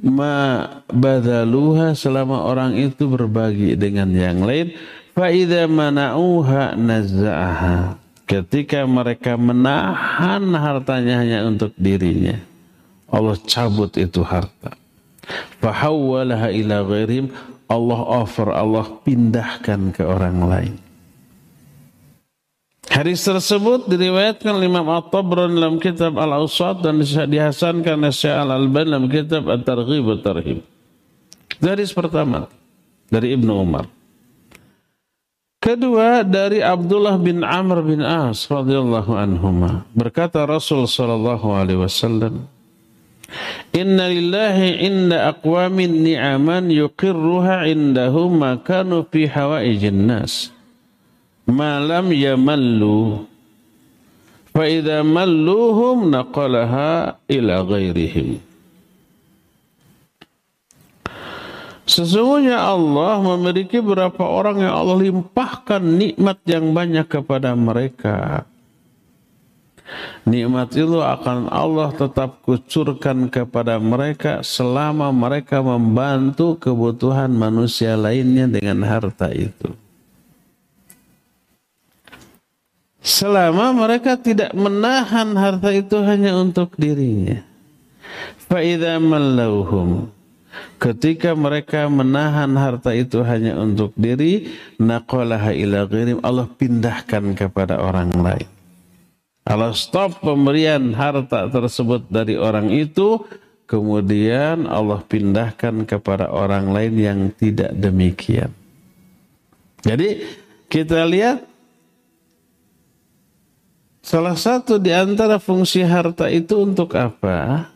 [0.00, 4.72] ma badaluha selama orang itu berbagi dengan yang lain
[5.12, 12.50] fa idza mana'uha nazza'aha ketika mereka menahan hartanya hanya untuk dirinya
[13.10, 14.78] Allah cabut itu harta.
[15.58, 17.34] Fahawwalaha ila ghairihim.
[17.70, 20.74] Allah offer, Allah pindahkan ke orang lain.
[22.88, 29.44] Hadis tersebut diriwayatkan Imam At-Tabrani dalam kitab Al-Awsat dan dihasankan oleh Syekh Al-Albani dalam kitab
[29.52, 30.64] At-Targhib wa Tarhib.
[31.60, 32.48] Hadis pertama
[33.12, 33.84] dari Ibnu Umar.
[35.60, 39.84] Kedua dari Abdullah bin Amr bin As radhiyallahu anhuma.
[39.92, 42.48] Berkata Rasul sallallahu alaihi wasallam,
[43.76, 50.48] Inna lillahi inda aqwamin ni'aman yuqirruha indahum ma kanu fi hawaijin nas.
[51.50, 53.26] Ma lam yamallu.
[54.54, 58.38] Fa idza malluhum naqalaha ila ghairihim.
[61.90, 68.46] Sesungguhnya Allah memiliki beberapa orang yang Allah limpahkan nikmat yang banyak kepada mereka.
[70.22, 78.86] Nikmat itu akan Allah tetap kucurkan kepada mereka selama mereka membantu kebutuhan manusia lainnya dengan
[78.86, 79.74] harta itu.
[83.00, 87.40] Selama mereka tidak menahan harta itu hanya untuk dirinya.
[88.44, 90.12] Fa'idha mallauhum.
[90.80, 98.12] Ketika mereka menahan harta itu hanya untuk diri, naqalaha ila ghirim, Allah pindahkan kepada orang
[98.16, 98.48] lain.
[99.44, 103.24] Kalau stop pemberian harta tersebut dari orang itu,
[103.64, 108.52] kemudian Allah pindahkan kepada orang lain yang tidak demikian.
[109.80, 110.26] Jadi
[110.68, 111.44] kita lihat
[114.10, 117.70] salah satu di antara fungsi harta itu untuk apa?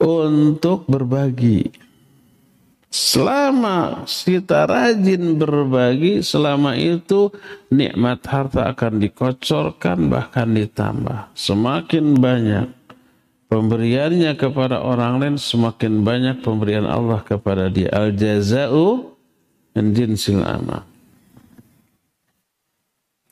[0.00, 1.68] Untuk berbagi.
[2.88, 7.28] Selama kita rajin berbagi, selama itu
[7.68, 11.36] nikmat harta akan dikocorkan bahkan ditambah.
[11.36, 12.72] Semakin banyak
[13.52, 17.92] pemberiannya kepada orang lain, semakin banyak pemberian Allah kepada dia.
[17.92, 19.12] Al jazau
[19.76, 20.88] min jinsil amal.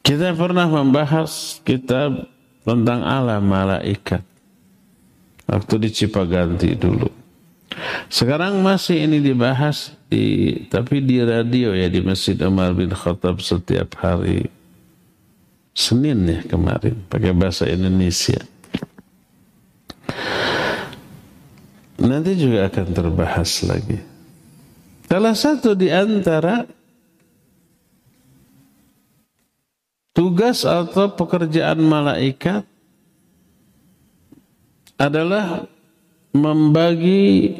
[0.07, 2.31] Kita pernah membahas kitab
[2.63, 4.23] tentang alam malaikat.
[5.51, 7.11] Waktu di Cipaganti dulu.
[8.07, 13.99] Sekarang masih ini dibahas di tapi di radio ya di Masjid Umar bin Khattab setiap
[13.99, 14.47] hari
[15.75, 18.39] Senin ya kemarin pakai bahasa Indonesia.
[21.99, 23.99] Nanti juga akan terbahas lagi.
[25.11, 26.76] Salah satu di antara
[30.17, 32.65] tugas atau pekerjaan malaikat
[34.97, 35.69] adalah
[36.33, 37.53] membagi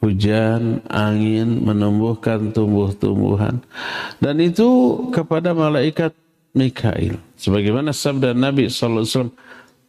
[0.00, 3.60] hujan, angin, menumbuhkan tumbuh-tumbuhan.
[4.20, 4.68] Dan itu
[5.12, 6.16] kepada malaikat
[6.56, 7.20] Mikail.
[7.36, 9.28] Sebagaimana sabda Nabi SAW,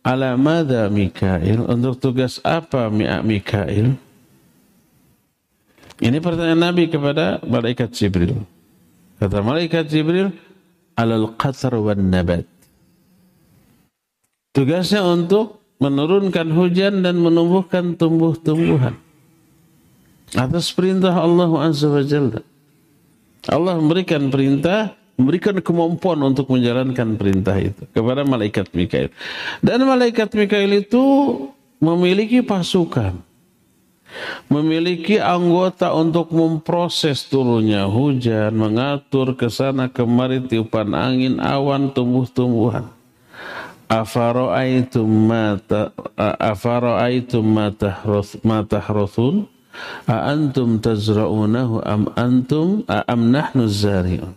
[0.05, 3.97] Ala madha Mikail, untuk tugas apa Mikail?
[5.97, 8.43] Ini pertanyaan Nabi kepada malaikat Jibril.
[9.17, 10.35] Kata malaikat Jibril,
[10.95, 12.47] alal qatar wan nabat.
[14.55, 18.95] Tugasnya untuk menurunkan hujan dan menumbuhkan tumbuh-tumbuhan
[20.35, 22.41] atas perintah Allah Azza wa Jalla.
[23.45, 29.11] Allah memberikan perintah, memberikan kemampuan untuk menjalankan perintah itu kepada malaikat Mikail.
[29.61, 31.03] Dan malaikat Mikail itu
[31.77, 33.21] memiliki pasukan.
[34.47, 42.87] Memiliki anggota untuk memproses turunnya hujan, mengatur ke sana kemari tiupan angin, awan, tumbuh-tumbuhan.
[43.85, 45.61] Afara'aitum ma
[46.17, 49.45] afara'aitum ma tahruth ma tahruthun
[50.09, 54.33] a antum tazra'unahu am antum a nahnu zari'un?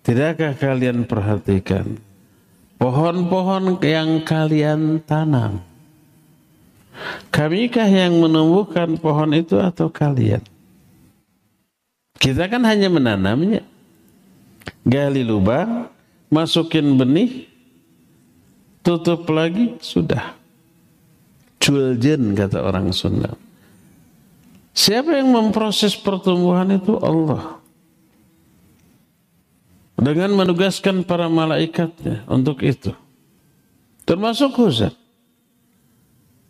[0.00, 2.00] Tidakkah kalian perhatikan?
[2.80, 5.71] Pohon-pohon yang kalian tanam
[7.32, 10.44] Kamikah yang menumbuhkan pohon itu atau kalian?
[12.20, 13.64] Kita kan hanya menanamnya.
[14.86, 15.90] Gali lubang,
[16.30, 17.50] masukin benih,
[18.84, 20.38] tutup lagi, sudah.
[21.62, 23.38] Juljen kata orang Sunda.
[24.74, 26.98] Siapa yang memproses pertumbuhan itu?
[26.98, 27.62] Allah.
[29.94, 32.90] Dengan menugaskan para malaikatnya untuk itu.
[34.02, 34.90] Termasuk hujan.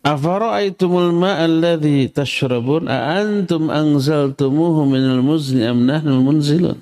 [0.03, 5.87] Afara'aitumul ma'a alladhi tashrabun a anzaltumuhu minal muzni am
[6.19, 6.75] munzilun.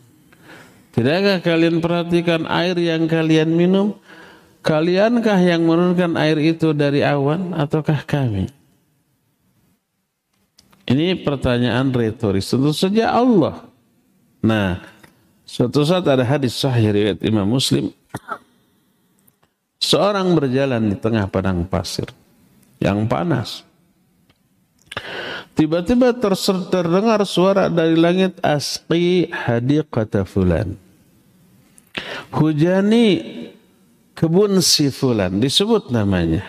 [0.91, 3.93] Tidakkah kalian perhatikan air yang kalian minum?
[4.65, 8.49] Kaliankah yang menurunkan air itu dari awan ataukah kami?
[10.89, 12.49] Ini pertanyaan retoris.
[12.49, 13.69] Tentu saja Allah.
[14.41, 14.81] Nah,
[15.45, 17.93] suatu saat ada hadis sahih riwayat Imam Muslim.
[19.81, 22.10] Seorang berjalan di tengah padang pasir
[22.82, 23.64] yang panas.
[25.53, 30.74] Tiba-tiba terdengar suara dari langit asqi hadiqata fulan.
[32.34, 33.06] Hujani
[34.18, 36.41] kebun si fulan disebut namanya.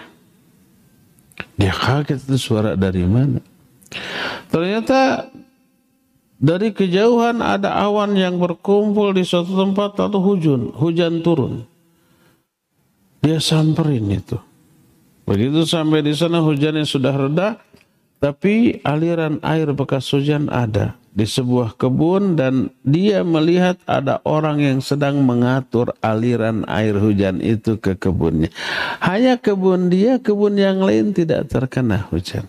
[1.61, 3.45] Dia kaget itu suara dari mana?
[4.49, 5.29] Ternyata
[6.43, 11.69] dari kejauhan ada awan yang berkumpul di suatu tempat lalu hujan, hujan turun.
[13.23, 14.41] Dia samperin itu.
[15.23, 17.49] Begitu sampai di sana hujannya sudah reda,
[18.19, 24.79] tapi aliran air bekas hujan ada di sebuah kebun dan dia melihat ada orang yang
[24.81, 28.49] sedang mengatur aliran air hujan itu ke kebunnya.
[29.05, 32.49] Hanya kebun dia, kebun yang lain tidak terkena hujan.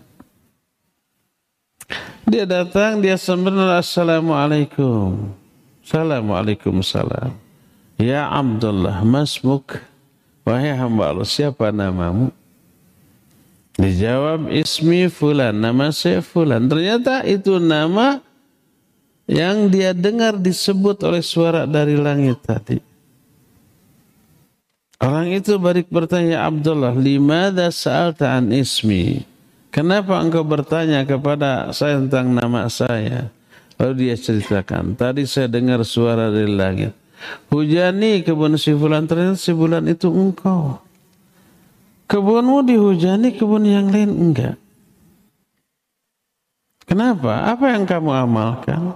[2.24, 5.28] Dia datang, dia sembunyi Assalamualaikum.
[5.84, 7.36] Assalamualaikum salam.
[8.00, 9.76] Ya Abdullah, masmuk.
[10.48, 12.32] Wahai hamba Allah, siapa namamu?
[13.74, 16.70] Dijawab ismi fulan, nama saya fulan.
[16.70, 18.22] Ternyata itu nama
[19.26, 22.78] yang dia dengar disebut oleh suara dari langit tadi.
[25.02, 29.26] Orang itu balik bertanya Abdullah, limada sa'alta an ismi?
[29.74, 33.26] Kenapa engkau bertanya kepada saya tentang nama saya?
[33.74, 36.94] Lalu dia ceritakan, tadi saya dengar suara dari langit.
[37.50, 40.78] Hujani kebun si fulan, ternyata si bulan itu engkau.
[42.04, 44.56] Kebunmu dihujani, kebun yang lain enggak.
[46.84, 47.48] Kenapa?
[47.48, 48.92] Apa yang kamu amalkan?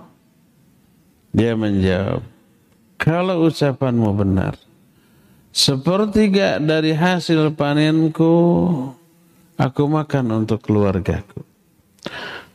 [1.33, 2.25] Dia menjawab,
[3.01, 4.57] kalau ucapanmu benar,
[5.53, 8.33] sepertiga dari hasil panenku
[9.57, 11.45] aku makan untuk keluargaku.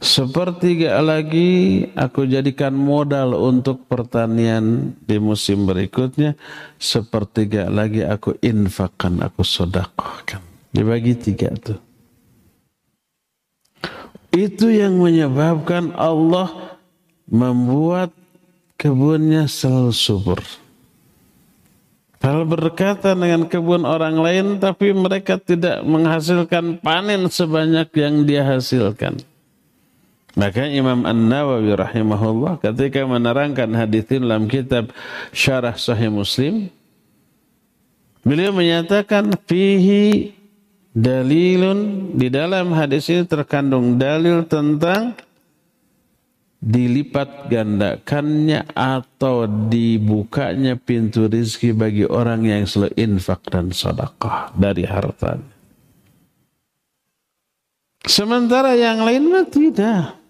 [0.03, 6.35] Sepertiga lagi aku jadikan modal untuk pertanian di musim berikutnya.
[6.75, 10.43] Sepertiga lagi aku infakkan, aku sodakohkan.
[10.75, 11.79] Dibagi tiga tuh.
[14.35, 16.75] Itu yang menyebabkan Allah
[17.23, 18.11] membuat
[18.75, 20.41] kebunnya selalu subur.
[22.19, 29.31] Hal berkata dengan kebun orang lain tapi mereka tidak menghasilkan panen sebanyak yang dia hasilkan.
[30.33, 34.89] Maka Imam An-Nawawi rahimahullah ketika menerangkan hadis dalam kitab
[35.29, 36.73] Syarah Sahih Muslim
[38.25, 40.33] beliau menyatakan fihi
[40.89, 45.13] dalilun di dalam hadis ini terkandung dalil tentang
[46.63, 55.51] dilipat gandakannya atau dibukanya pintu rizki bagi orang yang selalu infak dan sedekah dari hartanya.
[58.07, 60.22] Sementara yang lain tidak.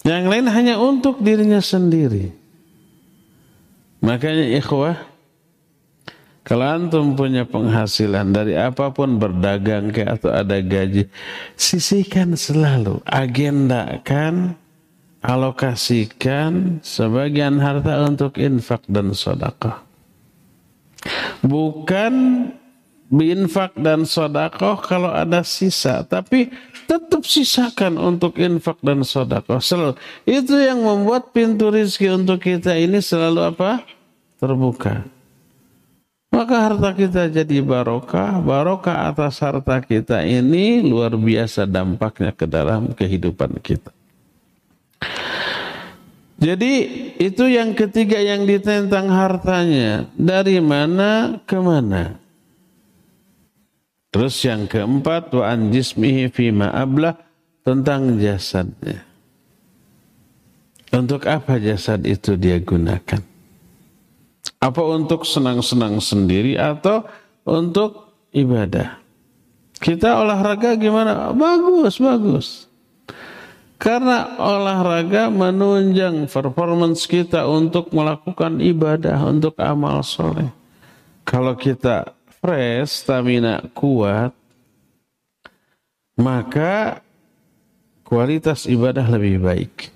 [0.00, 2.32] Yang lain hanya untuk dirinya sendiri.
[4.00, 4.96] Makanya ikhwah,
[6.40, 11.04] kalau antum punya penghasilan dari apa pun berdagang ke atau ada gaji,
[11.52, 14.56] sisihkan selalu, agendakan,
[15.20, 19.84] alokasikan sebagian harta untuk infak dan sedekah.
[21.44, 22.12] Bukan
[23.10, 26.06] binfak dan sodakoh kalau ada sisa.
[26.06, 26.48] Tapi
[26.90, 29.62] tetap sisakan untuk infak dan sodakoh.
[30.26, 33.86] Itu yang membuat pintu rizki untuk kita ini selalu apa?
[34.42, 35.06] Terbuka.
[36.30, 38.42] Maka harta kita jadi barokah.
[38.42, 43.94] Barokah atas harta kita ini luar biasa dampaknya ke dalam kehidupan kita.
[46.40, 46.72] Jadi
[47.20, 50.08] itu yang ketiga yang ditentang hartanya.
[50.16, 52.19] Dari mana ke mana?
[54.10, 57.14] Terus yang keempat wa an jismihi fi ablah
[57.62, 59.06] tentang jasadnya.
[60.90, 63.22] Untuk apa jasad itu dia gunakan?
[64.58, 67.06] Apa untuk senang-senang sendiri atau
[67.46, 68.98] untuk ibadah?
[69.78, 71.30] Kita olahraga gimana?
[71.30, 72.66] Bagus, bagus.
[73.80, 80.52] Karena olahraga menunjang performance kita untuk melakukan ibadah, untuk amal soleh.
[81.24, 84.32] Kalau kita fresh, stamina kuat,
[86.16, 87.04] maka
[88.04, 89.92] kualitas ibadah lebih baik.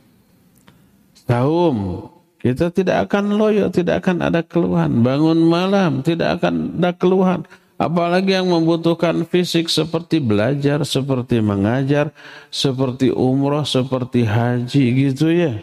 [1.24, 2.08] Saum,
[2.44, 5.00] kita tidak akan loyo, tidak akan ada keluhan.
[5.00, 7.40] Bangun malam, tidak akan ada keluhan.
[7.74, 12.14] Apalagi yang membutuhkan fisik seperti belajar, seperti mengajar,
[12.52, 15.58] seperti umroh, seperti haji gitu ya.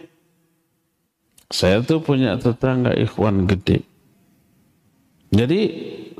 [1.47, 3.87] Saya tuh punya tetangga ikhwan gede.
[5.31, 5.61] Jadi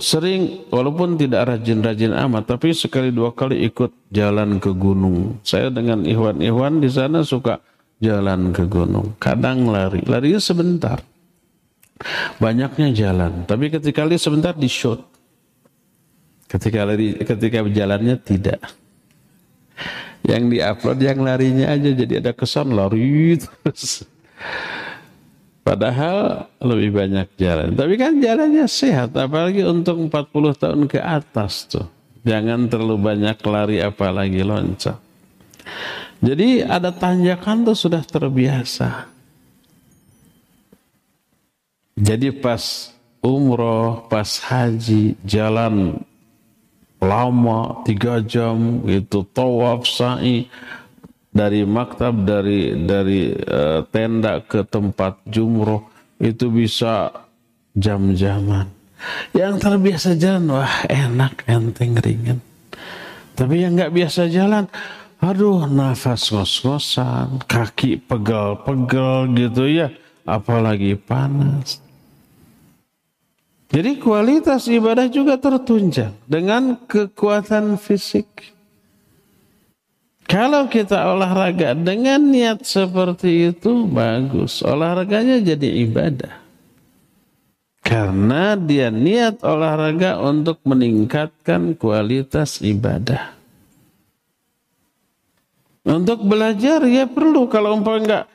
[0.02, 5.38] sering walaupun tidak rajin-rajin amat tapi sekali dua kali ikut jalan ke gunung.
[5.45, 7.61] Saya dengan ikhwan-ikhwan di sana suka
[8.02, 9.14] jalan ke gunung.
[9.22, 10.99] Kadang lari, larinya sebentar.
[12.41, 15.11] Banyaknya jalan, tapi ketika lari sebentar di shot
[16.52, 18.60] Ketika lari, ketika berjalannya tidak.
[20.28, 24.03] Yang diupload yang larinya aja jadi ada kesan lari terus.
[25.62, 27.78] Padahal lebih banyak jalan.
[27.78, 31.86] Tapi kan jalannya sehat, apalagi untuk 40 tahun ke atas tuh.
[32.26, 34.98] Jangan terlalu banyak lari apalagi loncat.
[36.22, 39.10] Jadi ada tanjakan tuh sudah terbiasa.
[41.98, 46.02] Jadi pas umroh, pas haji, jalan
[47.02, 50.46] lama tiga jam itu tawaf sa'i
[51.32, 55.88] dari maktab dari dari uh, tenda ke tempat jumroh
[56.20, 57.10] itu bisa
[57.74, 58.68] jam-jaman.
[59.34, 62.38] Yang terbiasa jalan wah enak enteng ringan.
[63.34, 64.70] Tapi yang nggak biasa jalan
[65.24, 69.90] aduh nafas ngos-ngosan kaki pegal-pegal gitu ya
[70.28, 71.82] apalagi panas.
[73.72, 78.28] Jadi kualitas ibadah juga tertunjang dengan kekuatan fisik.
[80.32, 84.64] Kalau kita olahraga dengan niat seperti itu bagus.
[84.64, 86.40] Olahraganya jadi ibadah.
[87.84, 93.36] Karena dia niat olahraga untuk meningkatkan kualitas ibadah.
[95.84, 98.26] Untuk belajar ya perlu kalau umpamanya enggak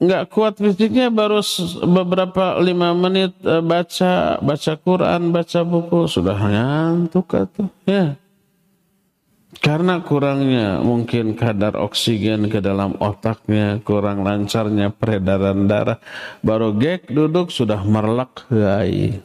[0.00, 1.44] nggak kuat fisiknya baru
[1.84, 8.18] beberapa lima menit eh, baca baca Quran baca buku sudah ngantuk atau ya
[9.62, 15.98] karena kurangnya mungkin kadar oksigen ke dalam otaknya kurang lancarnya peredaran darah
[16.40, 19.20] baru gek duduk sudah merlak hai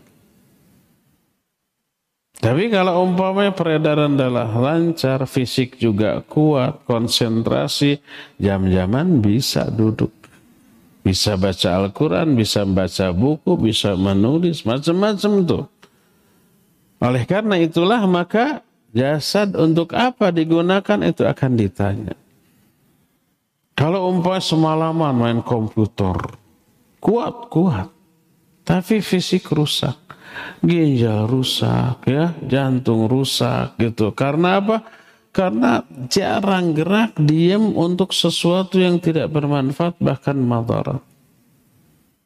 [2.40, 8.00] tapi kalau umpamanya peredaran darah lancar, fisik juga kuat, konsentrasi,
[8.40, 10.16] jam-jaman bisa duduk.
[11.04, 15.66] Bisa baca Al-Quran, bisa baca buku, bisa menulis, macam-macam tuh.
[17.04, 18.64] Oleh karena itulah maka
[18.94, 22.16] jasad untuk apa digunakan itu akan ditanya.
[23.80, 26.20] Kalau umpamanya semalaman main komputer,
[27.00, 27.88] kuat-kuat,
[28.68, 29.96] tapi fisik rusak,
[30.60, 34.12] ginjal rusak, ya, jantung rusak gitu.
[34.12, 34.84] Karena apa?
[35.32, 35.80] Karena
[36.12, 41.00] jarang gerak diam untuk sesuatu yang tidak bermanfaat bahkan madarat.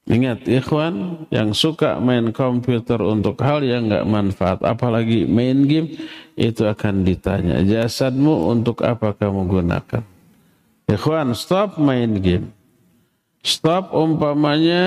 [0.03, 5.95] Ingat ikhwan yang suka main komputer untuk hal yang nggak manfaat, apalagi main game,
[6.35, 10.03] itu akan ditanya, jasadmu untuk apa kamu gunakan?
[10.91, 12.51] Ikhwan, stop main game.
[13.43, 14.83] Stop umpamanya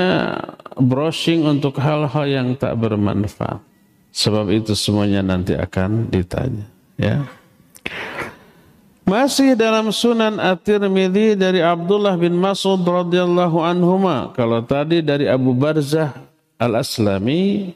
[0.76, 3.64] browsing untuk hal-hal yang tak bermanfaat.
[4.12, 6.68] Sebab itu semuanya nanti akan ditanya.
[6.96, 7.24] Ya.
[9.06, 14.34] Masih dalam Sunan At-Tirmidzi dari Abdullah bin Mas'ud radhiyallahu anhuma.
[14.34, 16.10] Kalau tadi dari Abu Barzah
[16.58, 17.70] Al-Aslami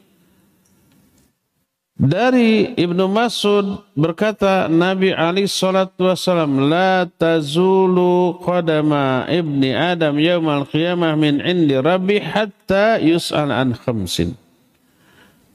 [1.95, 11.15] dari Ibnu Mas'ud berkata Nabi Ali salatu wasallam la tazulu qadama ibni Adam yaumal qiyamah
[11.15, 14.35] min indi rabbi hatta yus'al an khamsin.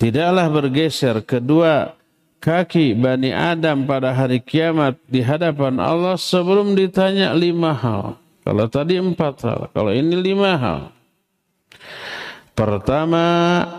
[0.00, 1.92] Tidaklah bergeser kedua
[2.40, 8.16] kaki Bani Adam pada hari kiamat di hadapan Allah sebelum ditanya lima hal.
[8.46, 10.80] Kalau tadi empat hal, kalau ini lima hal.
[12.56, 13.24] Pertama,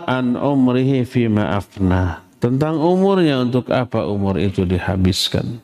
[0.06, 2.22] an umrihi fi afna.
[2.38, 5.58] Tentang umurnya untuk apa umur itu dihabiskan.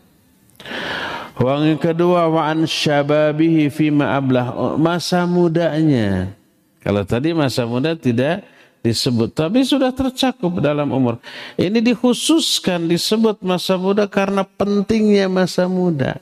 [1.39, 4.75] Yang kedua, wa an syababihi fi ablah.
[4.75, 6.35] Masa mudanya.
[6.83, 8.45] Kalau tadi masa muda tidak
[8.85, 11.17] disebut tapi sudah tercakup dalam umur.
[11.57, 16.21] Ini dikhususkan disebut masa muda karena pentingnya masa muda.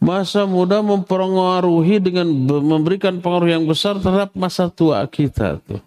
[0.00, 2.28] Masa muda mempengaruhi dengan
[2.64, 5.80] memberikan pengaruh yang besar terhadap masa tua kita tuh.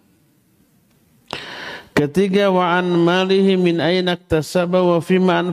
[1.90, 5.44] Ketiga wa an malihi min aina iktasaba wa fima.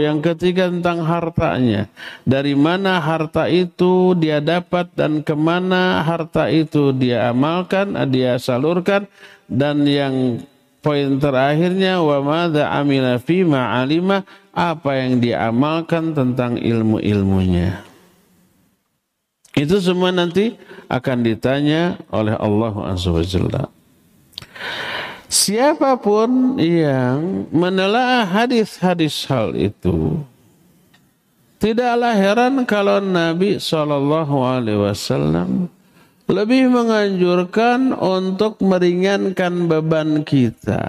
[0.00, 1.84] Yang ketiga tentang hartanya.
[2.24, 9.04] Dari mana harta itu dia dapat dan ke mana harta itu dia amalkan, dia salurkan.
[9.52, 10.40] Dan yang
[10.80, 14.24] poin terakhirnya wa madza amila fima alima
[14.56, 17.84] apa yang diamalkan tentang ilmu-ilmunya.
[19.52, 20.56] Itu semua nanti
[20.88, 23.64] akan ditanya oleh Allah Azza wa Jalla.
[25.28, 30.20] Siapa pun yang menelaah hadis-hadis hal itu,
[31.56, 35.72] tidaklah heran kalau Nabi Shallallahu Alaihi Wasallam
[36.30, 40.84] lebih menganjurkan untuk meringankan beban kita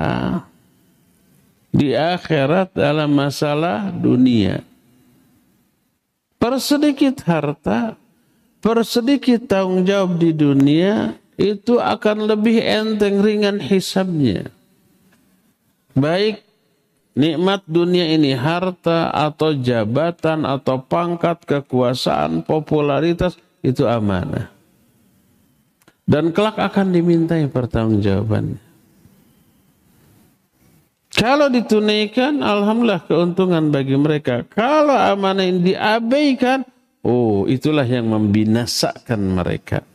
[1.73, 4.61] di akhirat dalam masalah dunia.
[6.37, 7.97] Persedikit harta,
[8.61, 14.53] persedikit tanggung jawab di dunia itu akan lebih enteng ringan hisabnya.
[15.97, 16.45] Baik
[17.17, 23.33] nikmat dunia ini harta atau jabatan atau pangkat kekuasaan popularitas
[23.65, 24.52] itu amanah.
[26.03, 28.59] Dan kelak akan dimintai pertanggungjawabannya.
[31.13, 34.43] Kalau ditunaikan, alhamdulillah keuntungan bagi mereka.
[34.49, 36.65] Kalau amanah ini diabaikan,
[37.05, 39.85] oh itulah yang membinasakan mereka.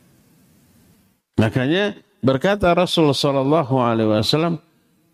[1.36, 4.54] Makanya berkata Rasulullah sallallahu alaihi wasallam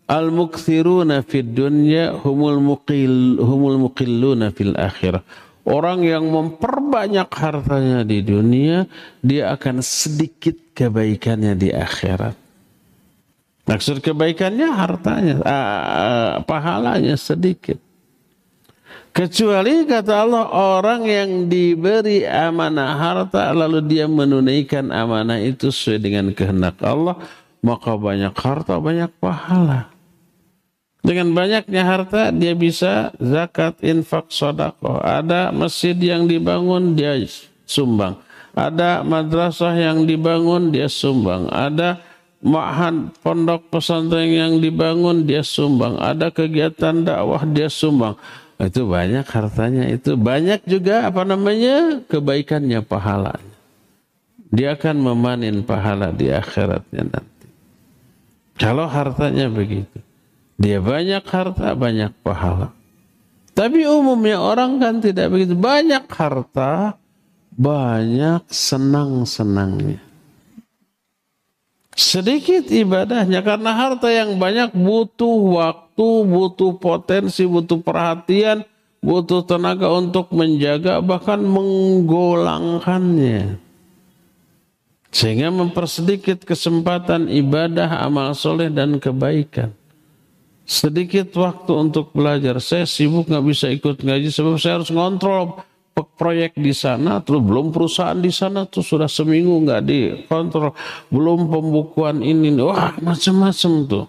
[0.05, 5.25] al mukthiruna fid dunya humul muqil humul muqilluna fil akhirah.
[5.65, 8.85] Orang yang memperbanyak hartanya di dunia,
[9.25, 12.37] dia akan sedikit kebaikannya di akhirat.
[13.65, 17.81] Maksud kebaikannya hartanya, uh, pahalanya sedikit.
[19.09, 26.25] Kecuali kata Allah orang yang diberi amanah harta lalu dia menunaikan amanah itu sesuai dengan
[26.35, 27.15] kehendak Allah
[27.63, 29.94] maka banyak harta banyak pahala.
[31.05, 34.97] Dengan banyaknya harta dia bisa zakat, infak, sodako.
[35.05, 37.21] Ada masjid yang dibangun dia
[37.69, 38.17] sumbang.
[38.57, 41.45] Ada madrasah yang dibangun dia sumbang.
[41.53, 42.01] Ada
[42.41, 46.01] ma'had pondok pesantren yang dibangun dia sumbang.
[46.01, 48.17] Ada kegiatan dakwah dia sumbang
[48.55, 53.55] itu banyak hartanya itu banyak juga apa namanya kebaikannya pahalanya
[54.47, 57.47] dia akan memanen pahala di akhiratnya nanti
[58.55, 59.99] kalau hartanya begitu
[60.55, 62.71] dia banyak harta banyak pahala
[63.55, 66.99] tapi umumnya orang kan tidak begitu banyak harta
[67.55, 70.03] banyak senang-senangnya
[71.95, 78.67] sedikit ibadahnya karena harta yang banyak butuh waktu, butuh potensi, butuh perhatian,
[78.99, 83.63] butuh tenaga untuk menjaga bahkan menggolangkannya.
[85.15, 89.71] Sehingga mempersedikit kesempatan ibadah, amal soleh dan kebaikan.
[90.65, 92.57] Sedikit waktu untuk belajar.
[92.57, 95.61] Saya sibuk nggak bisa ikut ngaji sebab saya harus ngontrol
[95.95, 100.75] proyek di sana, terus belum perusahaan di sana tuh sudah seminggu nggak dikontrol,
[101.07, 104.05] belum pembukuan ini, wah macam-macam tuh.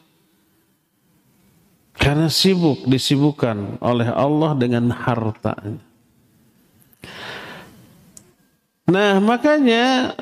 [1.94, 5.82] Karena sibuk disibukkan oleh Allah dengan hartanya.
[8.86, 10.14] Nah makanya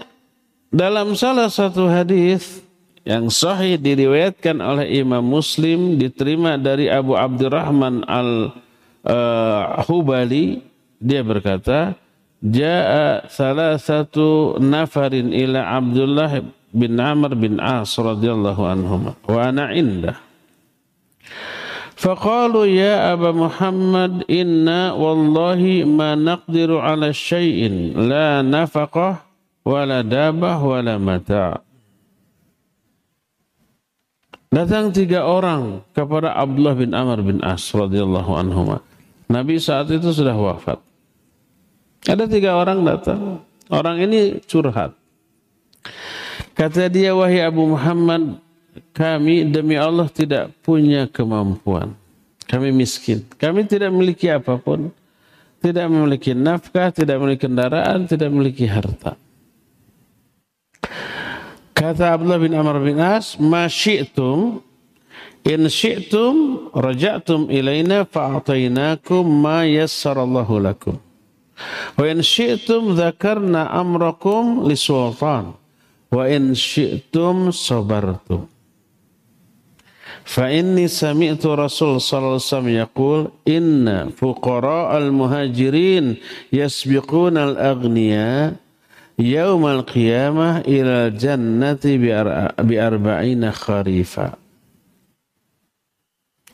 [0.73, 2.64] dalam salah satu hadis
[3.08, 8.54] yang sahih diriwayatkan oleh Imam Muslim diterima dari Abu Abdurrahman al
[9.08, 10.62] uh, Hubali
[11.00, 11.96] dia berkata,
[12.44, 20.30] Ja'a salah satu nafarin ila Abdullah bin Amr bin As radhiyallahu anhum wa ana indah.
[22.00, 27.60] فقالوا يا أبا محمد إنا والله ما نقدر على شيء
[28.00, 29.20] لا نفقة
[29.68, 31.60] ولا دابة ولا متاع
[34.55, 38.79] Datang tiga orang kepada Abdullah bin Amr bin As radhiyallahu anhu.
[39.27, 40.79] Nabi saat itu sudah wafat.
[42.07, 43.43] Ada tiga orang datang.
[43.67, 44.95] Orang ini curhat.
[46.55, 48.39] Kata dia, wahai Abu Muhammad,
[48.95, 51.99] kami demi Allah tidak punya kemampuan.
[52.47, 53.27] Kami miskin.
[53.35, 54.95] Kami tidak memiliki apa pun.
[55.59, 59.19] Tidak memiliki nafkah, tidak memiliki kendaraan, tidak memiliki harta.
[61.75, 64.63] Kata Abdullah bin Amr bin As, ma syi'tum
[65.43, 70.97] in syi'tum raja'tum ilaina fa'atainakum ma yassarallahu lakum.
[71.99, 75.59] Wa in syi'tum dzakarna amrakum lisultan
[76.15, 78.47] wa in syi'tum sabartum.
[80.25, 86.17] Fa inni sami'tu Rasul sallallahu alaihi wasallam yaqul inna fuqara al-muhajirin
[86.49, 87.53] yasbiquna
[89.21, 94.35] yaumal qiyamah ilal jannati bi arba'ina kharifa.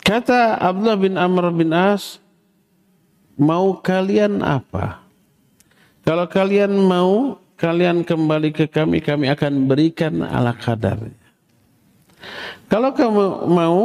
[0.01, 2.19] Kata Abdullah bin Amr bin As,
[3.39, 4.99] mau kalian apa?
[6.03, 11.15] Kalau kalian mau, kalian kembali ke kami, kami akan berikan ala kadarnya.
[12.67, 13.79] Kalau kamu mau,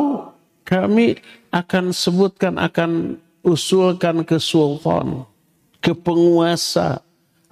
[0.65, 1.21] kami
[1.53, 5.29] akan sebutkan, akan usulkan ke sultan,
[5.77, 7.04] ke penguasa,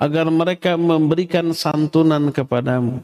[0.04, 3.00] agar mereka memberikan santunan kepadamu.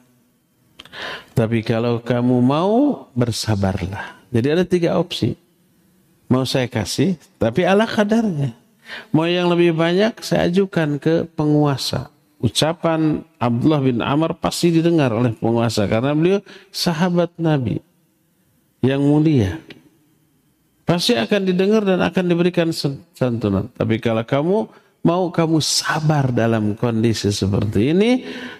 [1.31, 4.19] Tapi kalau kamu mau, bersabarlah.
[4.27, 5.39] Jadi ada tiga opsi.
[6.27, 8.51] Mau saya kasih, tapi ala kadarnya.
[9.15, 12.11] Mau yang lebih banyak, saya ajukan ke penguasa.
[12.43, 15.87] Ucapan Abdullah bin Amr pasti didengar oleh penguasa.
[15.87, 16.39] Karena beliau
[16.71, 17.79] sahabat Nabi
[18.83, 19.59] yang mulia.
[20.83, 22.73] Pasti akan didengar dan akan diberikan
[23.13, 23.69] santunan.
[23.77, 24.57] Tapi kalau kamu
[25.03, 28.11] mau kamu sabar dalam kondisi seperti ini.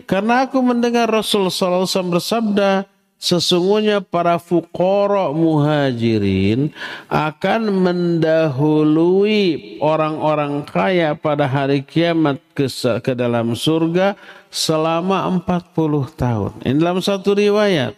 [0.09, 2.87] Karena aku mendengar Rasul SAW bersabda,
[3.19, 6.71] sesungguhnya para fukoro muhajirin
[7.11, 9.41] akan mendahului
[9.83, 12.71] orang-orang kaya pada hari kiamat ke,
[13.03, 14.15] ke dalam surga
[14.47, 16.51] selama 40 tahun.
[16.63, 17.93] Ini dalam satu riwayat.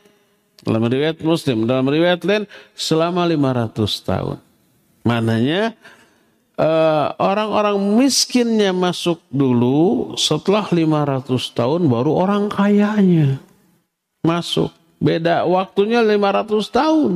[0.61, 2.45] Dalam riwayat muslim, dalam riwayat lain
[2.77, 4.37] selama 500 tahun.
[5.01, 5.73] Mananya
[6.61, 13.41] uh, orang-orang miskinnya masuk dulu setelah 500 tahun baru orang kayanya
[14.21, 14.69] masuk.
[15.01, 17.11] Beda waktunya 500 tahun.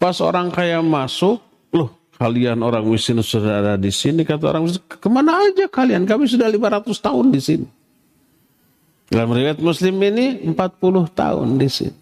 [0.00, 1.42] Pas orang kaya masuk,
[1.74, 4.24] loh kalian orang miskin sudah ada di sini.
[4.24, 6.08] Kata orang miskin, ke mana aja kalian?
[6.08, 7.68] Kami sudah 500 tahun di sini.
[9.08, 10.56] Dalam riwayat muslim ini 40
[11.12, 11.96] tahun di sini.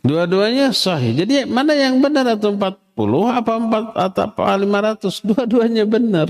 [0.00, 1.12] Dua-duanya sahih.
[1.12, 2.89] Jadi mana yang benar atau 40
[3.28, 5.26] apa 4 atau 500?
[5.26, 6.28] Dua-duanya benar.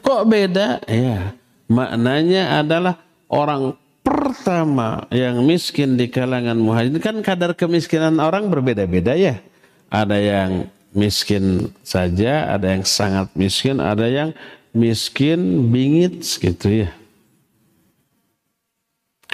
[0.00, 0.80] Kok beda?
[0.86, 1.34] Ya,
[1.66, 9.38] maknanya adalah orang pertama yang miskin di kalangan muhajirin kan kadar kemiskinan orang berbeda-beda ya.
[9.90, 10.50] Ada yang
[10.94, 14.30] miskin saja, ada yang sangat miskin, ada yang
[14.70, 16.90] miskin bingit gitu ya.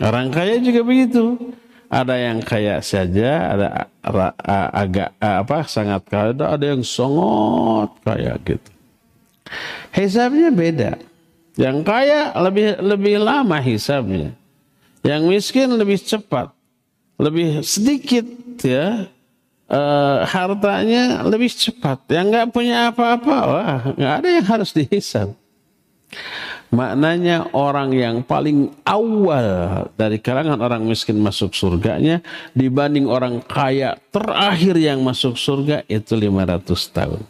[0.00, 1.56] Orang kaya juga begitu.
[1.86, 3.66] Ada yang kaya saja, ada
[4.74, 8.70] agak apa sangat kaya, ada yang sangat kaya gitu.
[9.94, 10.98] Hisabnya beda.
[11.56, 14.34] Yang kaya lebih lebih lama hisabnya.
[15.06, 16.50] Yang miskin lebih cepat,
[17.16, 18.26] lebih sedikit
[18.60, 19.06] ya
[19.70, 19.80] e,
[20.26, 22.02] hartanya lebih cepat.
[22.10, 25.32] Yang nggak punya apa-apa, wah nggak ada yang harus dihisab.
[26.76, 32.20] Maknanya orang yang paling awal dari kalangan orang miskin masuk surganya
[32.52, 37.22] dibanding orang kaya terakhir yang masuk surga itu 500 tahun.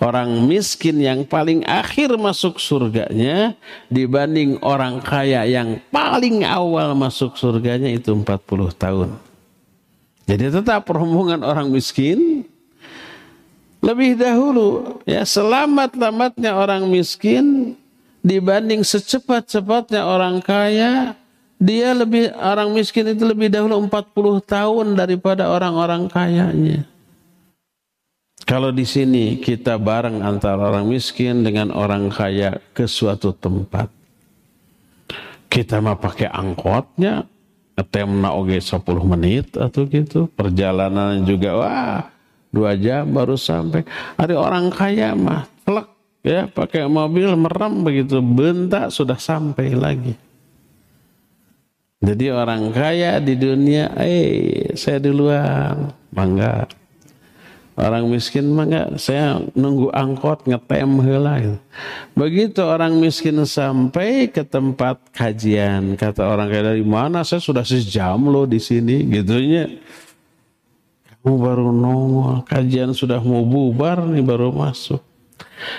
[0.00, 3.52] Orang miskin yang paling akhir masuk surganya
[3.92, 8.24] dibanding orang kaya yang paling awal masuk surganya itu 40
[8.80, 9.12] tahun.
[10.24, 12.48] Jadi tetap rombongan orang miskin
[13.84, 17.76] lebih dahulu ya selamat-lamatnya orang miskin
[18.24, 21.12] dibanding secepat-cepatnya orang kaya
[21.60, 26.88] dia lebih orang miskin itu lebih dahulu 40 tahun daripada orang-orang kayanya.
[28.44, 33.88] Kalau di sini kita bareng antara orang miskin dengan orang kaya ke suatu tempat.
[35.48, 37.24] Kita mah pakai angkotnya,
[37.78, 40.26] na oge 10 menit atau gitu.
[40.34, 42.02] Perjalanan juga wah
[42.50, 43.86] dua jam baru sampai.
[44.18, 45.53] Ada orang kaya mah
[46.24, 50.16] ya pakai mobil merem begitu bentak sudah sampai lagi.
[52.04, 56.68] Jadi orang kaya di dunia, eh saya duluan, bangga.
[57.74, 61.58] Orang miskin mah saya nunggu angkot ngetem heula gitu.
[62.14, 67.26] Begitu orang miskin sampai ke tempat kajian, kata orang kaya dari mana?
[67.26, 69.66] Saya sudah sejam loh di sini, gitunya.
[71.24, 75.13] Kamu baru nongol, kajian sudah mau bubar nih baru masuk.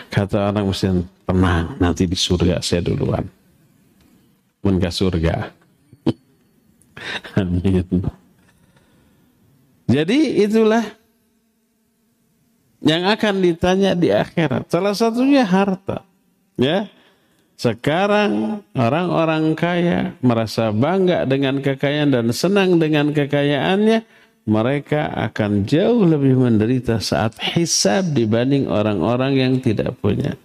[0.10, 3.26] Kata orang miskin, tenang, nanti di surga saya duluan.
[4.62, 5.52] Pun ke surga.
[7.40, 7.86] Amin.
[9.86, 10.86] Jadi itulah
[12.86, 14.70] yang akan ditanya di akhirat.
[14.70, 16.06] Salah satunya harta.
[16.58, 16.90] Ya.
[17.56, 24.04] Sekarang orang-orang kaya merasa bangga dengan kekayaan dan senang dengan kekayaannya,
[24.46, 30.38] mereka akan jauh lebih menderita saat hisab dibanding orang-orang yang tidak punya.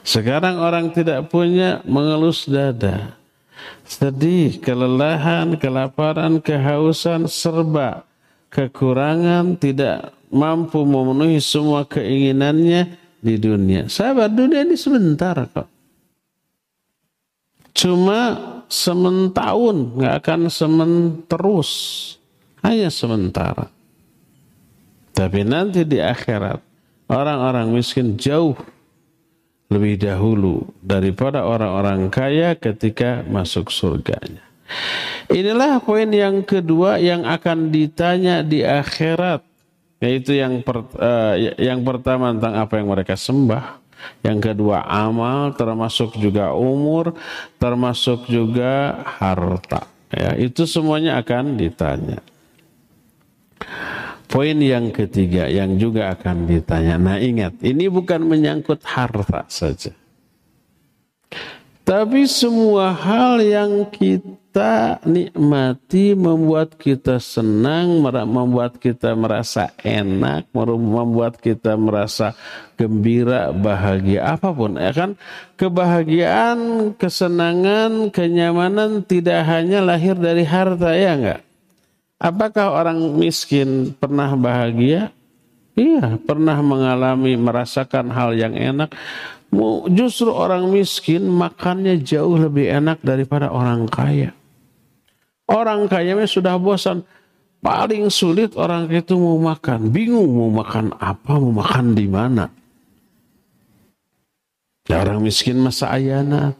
[0.00, 3.12] Sekarang orang tidak punya mengelus dada.
[3.84, 8.08] Sedih, kelelahan, kelaparan, kehausan, serba,
[8.48, 13.86] kekurangan, tidak mampu memenuhi semua keinginannya di dunia.
[13.86, 15.68] Sahabat, dunia ini sebentar kok.
[17.76, 18.20] Cuma
[18.72, 20.90] sementahun, nggak akan semen
[21.28, 21.70] terus.
[22.62, 23.68] Hanya sementara.
[25.12, 26.62] Tapi nanti di akhirat
[27.10, 28.56] orang-orang miskin jauh
[29.68, 34.44] lebih dahulu daripada orang-orang kaya ketika masuk surganya.
[35.28, 39.44] Inilah poin yang kedua yang akan ditanya di akhirat
[40.02, 43.78] yaitu yang per, uh, yang pertama tentang apa yang mereka sembah,
[44.26, 47.14] yang kedua amal, termasuk juga umur,
[47.62, 49.86] termasuk juga harta.
[50.10, 52.18] Ya, itu semuanya akan ditanya.
[54.32, 56.96] Poin yang ketiga yang juga akan ditanya.
[56.96, 59.92] Nah ingat, ini bukan menyangkut harta saja.
[61.82, 71.76] Tapi semua hal yang kita nikmati membuat kita senang, membuat kita merasa enak, membuat kita
[71.76, 72.32] merasa
[72.80, 74.80] gembira, bahagia, apa pun.
[74.80, 75.20] Ya kan
[75.60, 81.51] kebahagiaan, kesenangan, kenyamanan tidak hanya lahir dari harta ya enggak?
[82.22, 85.10] Apakah orang miskin pernah bahagia?
[85.74, 88.94] Iya, pernah mengalami merasakan hal yang enak.
[89.90, 94.30] Justru orang miskin makannya jauh lebih enak daripada orang kaya.
[95.50, 97.02] Orang kaya sudah bosan.
[97.58, 99.90] Paling sulit orang itu mau makan.
[99.90, 102.46] Bingung mau makan apa, mau makan di mana.
[104.86, 106.54] Ya, orang miskin masa ayana.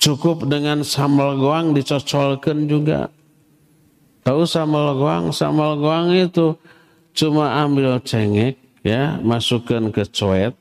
[0.00, 3.12] Cukup dengan sambal goang dicocolkan juga.
[4.24, 5.30] Tahu sambal goang?
[5.30, 6.56] Sambal goang itu
[7.12, 10.56] cuma ambil cengek, ya, masukkan ke coet,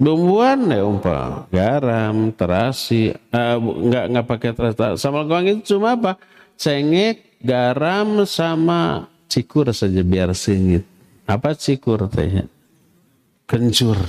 [0.00, 4.96] Bumbuan ya umpah garam, terasi, uh, nggak nggak pakai terasi.
[4.96, 6.16] Sambal goang itu cuma apa?
[6.56, 10.88] Cengek, garam sama cikur saja biar singit.
[11.28, 12.48] Apa cikur teh?
[13.44, 14.00] Kencur.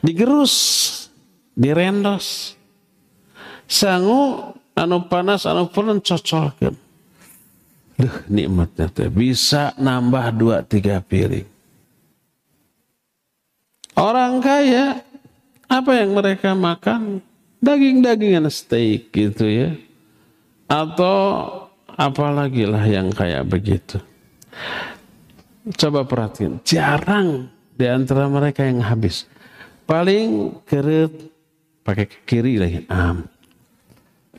[0.00, 0.56] Digerus,
[1.52, 2.56] direndos.
[3.68, 6.72] Sangu anu panas anu pulen cocolkan.
[8.00, 11.44] Duh nikmatnya teh bisa nambah dua tiga piring.
[14.00, 15.04] Orang kaya
[15.68, 17.20] apa yang mereka makan?
[17.60, 19.76] Daging-dagingan steak gitu ya.
[20.64, 21.12] Atau
[21.92, 24.00] apalagi lah yang kayak begitu.
[25.76, 29.28] Coba perhatiin, jarang di antara mereka yang habis.
[29.84, 31.12] Paling kerut
[31.84, 32.80] pakai kiri lagi.
[32.88, 33.28] Am.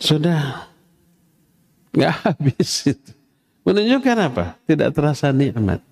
[0.02, 0.66] Sudah
[1.94, 3.12] nggak habis itu.
[3.62, 4.46] Menunjukkan apa?
[4.66, 5.86] Tidak terasa nikmat.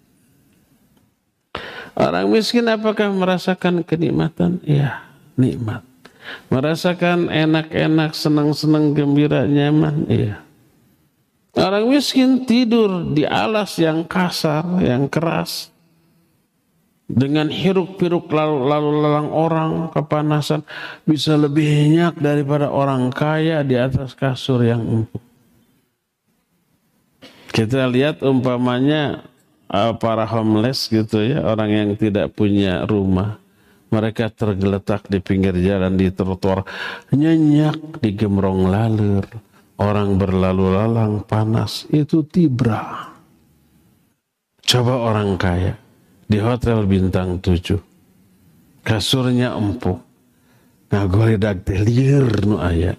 [1.93, 4.57] Orang miskin apakah merasakan kenikmatan?
[4.65, 5.05] Iya
[5.39, 5.87] nikmat.
[6.51, 10.05] Merasakan enak-enak, senang-senang, gembira, nyaman.
[10.11, 10.43] Iya.
[11.57, 15.73] Orang miskin tidur di alas yang kasar, yang keras.
[17.09, 20.61] Dengan hiruk-piruk lalu lalang orang, kepanasan.
[21.09, 25.17] Bisa lebih nyenyak daripada orang kaya di atas kasur yang empuk.
[27.49, 29.25] Kita lihat umpamanya
[29.73, 33.41] uh, para homeless gitu ya, orang yang tidak punya rumah
[33.89, 36.61] mereka tergeletak di pinggir jalan di trotoar,
[37.09, 39.25] nyenyak di gemrong lalur.
[39.81, 43.09] Orang berlalu lalang panas, itu tibra.
[44.61, 45.88] Coba orang kaya
[46.29, 47.81] di hotel bintang tujuh.
[48.85, 49.97] Kasurnya empuk.
[50.93, 52.97] Ngagolidak delir nu ayat.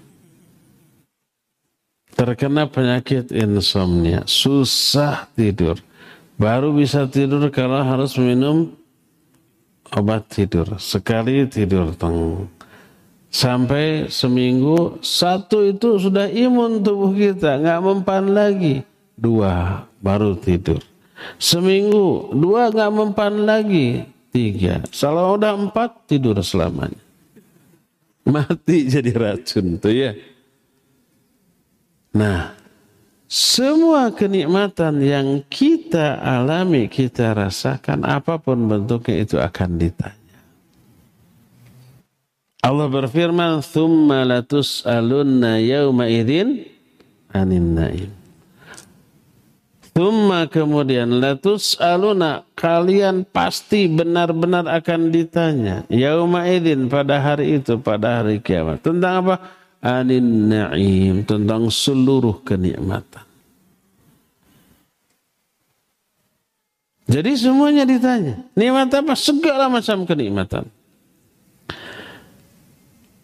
[2.15, 5.79] Terkena penyakit insomnia, susah tidur.
[6.37, 8.77] Baru bisa tidur kalau harus minum
[9.95, 10.77] obat tidur.
[10.77, 12.51] Sekali tidur teng.
[13.31, 18.83] Sampai seminggu satu itu sudah imun tubuh kita, nggak mempan lagi.
[19.15, 20.90] Dua baru tidur.
[21.37, 24.05] Seminggu dua nggak mempan lagi.
[24.31, 24.87] Tiga.
[24.95, 27.03] Kalau udah empat tidur selamanya.
[28.31, 30.13] Mati jadi racun tuh ya.
[32.15, 32.55] Nah,
[33.31, 40.19] semua kenikmatan yang kita alami, kita rasakan, apa pun bentuknya itu akan ditanya.
[42.61, 46.67] Allah berfirman, "Tsumma latus'alunna yauma idzin
[47.33, 48.20] anin naim."
[50.01, 58.41] Tsumma kemudian latus'aluna kalian pasti benar-benar akan ditanya yauma idzin pada hari itu, pada hari
[58.41, 58.81] kiamat.
[58.81, 59.37] Tentang apa?
[59.85, 63.29] anin na'im tentang seluruh kenikmatan.
[67.05, 68.41] Jadi semuanya ditanya.
[68.57, 69.13] Nikmat apa?
[69.13, 70.65] Segala macam kenikmatan.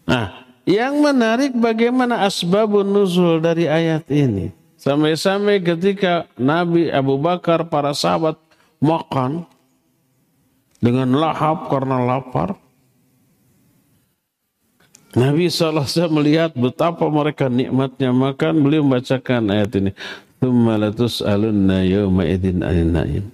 [0.05, 4.66] Nah, yang menarik bagaimana asbabun nuzul dari ayat ini.
[4.87, 8.39] Sampai-sampai ketika Nabi Abu Bakar, para sahabat
[8.79, 9.43] makan
[10.79, 12.55] dengan lahap karena lapar.
[15.11, 19.91] Nabi SAW melihat betapa mereka nikmatnya makan, beliau membacakan ayat ini.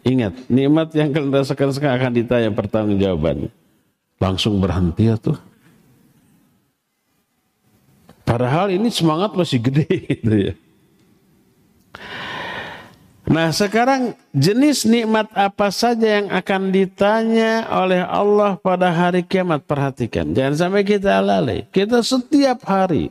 [0.09, 3.53] Ingat, nikmat yang kalian rasakan sekarang akan ditanya pertanggungjawabannya.
[4.17, 5.37] Langsung berhenti ya tuh.
[8.25, 9.85] Padahal ini semangat masih gede
[10.17, 10.53] gitu ya.
[13.23, 19.63] Nah sekarang jenis nikmat apa saja yang akan ditanya oleh Allah pada hari kiamat.
[19.63, 21.63] Perhatikan, jangan sampai kita lalai.
[21.71, 23.09] Kita setiap hari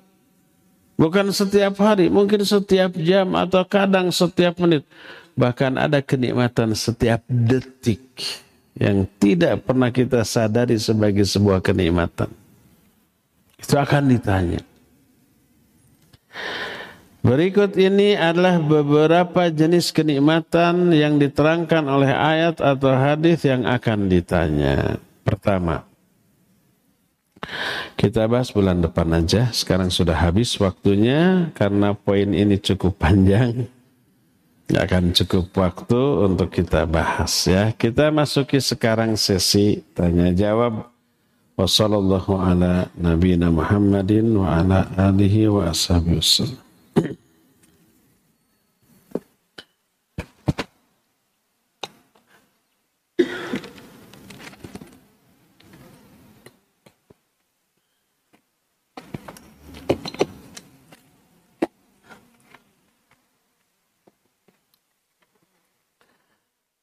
[1.02, 4.86] Bukan setiap hari, mungkin setiap jam atau kadang setiap menit.
[5.34, 8.04] Bahkan ada kenikmatan setiap detik
[8.78, 12.30] yang tidak pernah kita sadari sebagai sebuah kenikmatan.
[13.58, 14.62] Itu akan ditanya.
[17.22, 24.98] Berikut ini adalah beberapa jenis kenikmatan yang diterangkan oleh ayat atau hadis yang akan ditanya.
[25.22, 25.86] Pertama,
[27.94, 29.54] kita bahas bulan depan aja.
[29.54, 33.70] Sekarang sudah habis waktunya karena poin ini cukup panjang.
[34.66, 37.70] Gak akan cukup waktu untuk kita bahas ya.
[37.70, 40.90] Kita masuki sekarang sesi tanya jawab.
[41.54, 46.61] Wassalamualaikum ala nabiyina Muhammadin wa ala alihi wa ashabihi wasallam.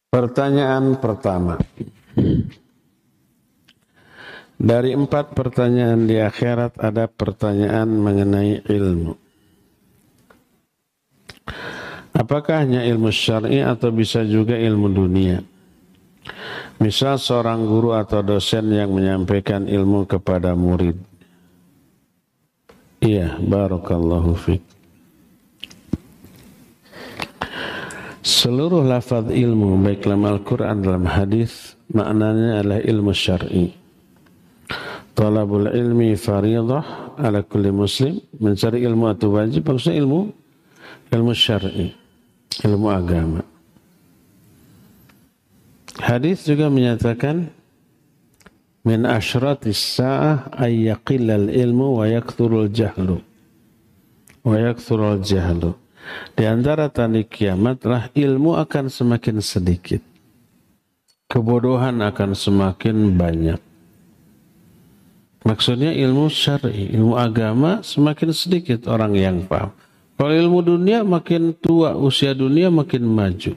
[0.09, 1.61] Pertanyaan pertama.
[4.57, 9.13] Dari empat pertanyaan di akhirat ada pertanyaan mengenai ilmu.
[12.17, 15.45] Apakah hanya ilmu syar'i atau bisa juga ilmu dunia?
[16.81, 20.97] Misal seorang guru atau dosen yang menyampaikan ilmu kepada murid.
[22.99, 24.78] Iya, barakallahu fiqh.
[28.29, 33.73] Seluruh lafaz ilmu baik dalam Al-Quran dalam hadis maknanya adalah ilmu syar'i.
[35.17, 38.21] Talabul ilmi faridah ala kulli muslim.
[38.37, 40.29] Mencari ilmu atau wajib maksudnya ilmu
[41.09, 41.89] ilmu syar'i,
[42.61, 43.41] ilmu agama.
[45.97, 47.49] Hadis juga menyatakan
[48.85, 53.25] min asyratis sa'ah ay ilmu wa yakthurul jahlu.
[54.45, 55.73] Wa yakthurul jahlu.
[56.33, 60.01] Di antara tanda kiamat adalah ilmu akan semakin sedikit.
[61.29, 63.61] Kebodohan akan semakin banyak.
[65.45, 69.71] Maksudnya ilmu syar'i, ilmu agama semakin sedikit orang yang paham.
[70.19, 73.55] Kalau ilmu dunia makin tua, usia dunia makin maju.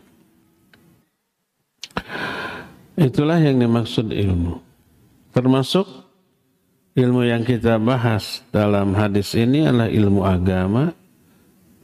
[2.94, 4.62] Itulah yang dimaksud ilmu.
[5.34, 5.88] Termasuk
[6.94, 10.94] ilmu yang kita bahas dalam hadis ini adalah ilmu agama,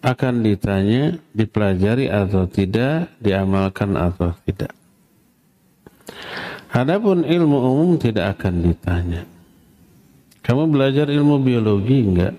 [0.03, 4.71] akan ditanya, dipelajari atau tidak, diamalkan atau tidak.
[6.69, 9.23] Adapun ilmu umum tidak akan ditanya.
[10.45, 12.35] Kamu belajar ilmu biologi enggak?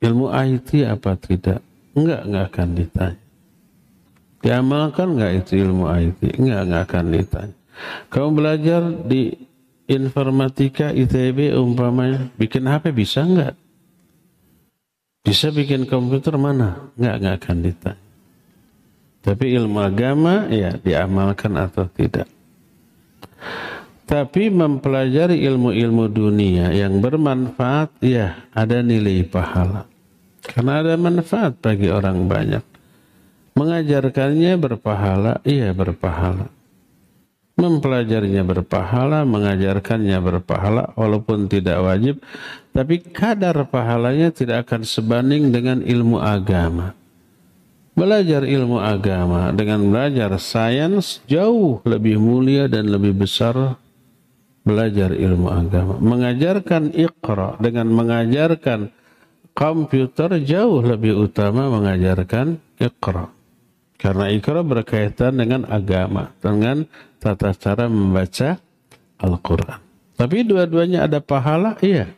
[0.00, 1.60] Ilmu IT apa tidak?
[1.96, 3.20] Enggak, enggak akan ditanya.
[4.40, 6.20] Diamalkan enggak itu ilmu IT?
[6.38, 7.56] Enggak, enggak akan ditanya.
[8.12, 9.34] Kamu belajar di
[9.90, 13.54] informatika ITB umpamanya, bikin HP bisa enggak?
[15.20, 16.90] Bisa bikin komputer mana?
[16.96, 18.04] Enggak, enggak akan ditanya.
[19.20, 22.24] Tapi ilmu agama ya diamalkan atau tidak.
[24.08, 29.86] Tapi mempelajari ilmu-ilmu dunia yang bermanfaat ya ada nilai pahala.
[30.40, 32.64] Karena ada manfaat bagi orang banyak.
[33.54, 36.48] Mengajarkannya berpahala, iya berpahala
[37.60, 42.24] mempelajarinya berpahala, mengajarkannya berpahala walaupun tidak wajib,
[42.72, 46.96] tapi kadar pahalanya tidak akan sebanding dengan ilmu agama.
[47.92, 53.76] Belajar ilmu agama dengan belajar sains jauh lebih mulia dan lebih besar
[54.64, 56.00] belajar ilmu agama.
[56.00, 58.88] Mengajarkan ikhra dengan mengajarkan
[59.52, 63.28] komputer jauh lebih utama mengajarkan ikhra.
[64.00, 66.88] Karena ikra berkaitan dengan agama, dengan
[67.20, 68.56] tata cara membaca
[69.20, 69.80] Al-Quran.
[70.16, 72.08] Tapi dua-duanya ada pahala, iya.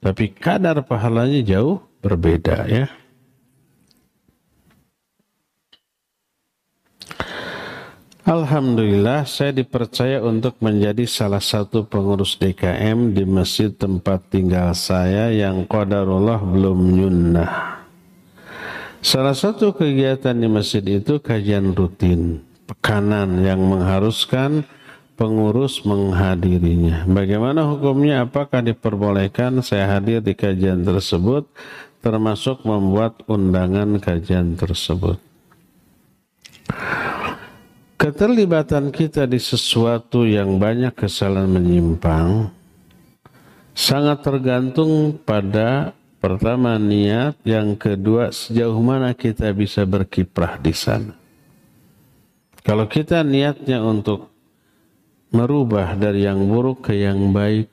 [0.00, 2.88] Tapi kadar pahalanya jauh berbeda ya.
[8.30, 15.66] Alhamdulillah saya dipercaya untuk menjadi salah satu pengurus DKM di masjid tempat tinggal saya yang
[15.66, 17.82] qadarullah belum nyunnah.
[19.02, 24.62] Salah satu kegiatan di masjid itu kajian rutin, pekanan yang mengharuskan
[25.18, 27.02] pengurus menghadirinya.
[27.10, 28.22] Bagaimana hukumnya?
[28.22, 31.50] Apakah diperbolehkan saya hadir di kajian tersebut
[31.98, 35.18] termasuk membuat undangan kajian tersebut?
[38.00, 42.48] Keterlibatan kita di sesuatu yang banyak kesalahan menyimpang
[43.76, 51.19] sangat tergantung pada pertama niat, yang kedua sejauh mana kita bisa berkiprah di sana.
[52.60, 54.28] Kalau kita niatnya untuk
[55.32, 57.70] merubah dari yang buruk ke yang baik,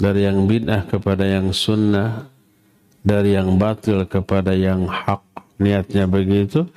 [0.00, 2.28] dari yang bid'ah kepada yang sunnah,
[3.04, 5.20] dari yang batil kepada yang hak,
[5.60, 6.68] niatnya begitu,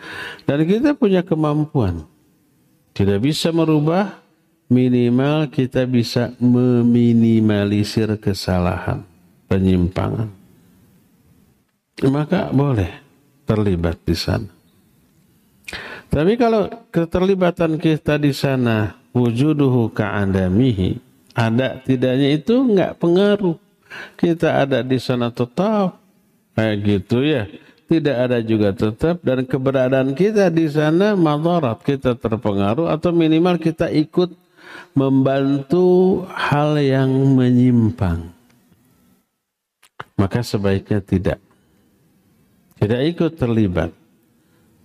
[0.43, 2.03] dan kita punya kemampuan
[2.99, 4.19] tidak bisa merubah,
[4.67, 9.07] minimal kita bisa meminimalisir kesalahan,
[9.47, 10.27] penyimpangan.
[12.03, 12.91] Maka boleh
[13.47, 14.58] terlibat di sana.
[16.09, 20.97] Tapi kalau keterlibatan kita di sana wujuduhu ka'adamihi,
[21.37, 23.57] ada tidaknya itu enggak pengaruh.
[24.17, 26.01] Kita ada di sana tetap.
[26.57, 27.45] Kayak gitu ya.
[27.89, 29.21] Tidak ada juga tetap.
[29.21, 34.33] Dan keberadaan kita di sana madarat kita terpengaruh atau minimal kita ikut
[34.97, 38.33] membantu hal yang menyimpang.
[40.17, 41.39] Maka sebaiknya tidak.
[42.81, 43.98] Tidak ikut terlibat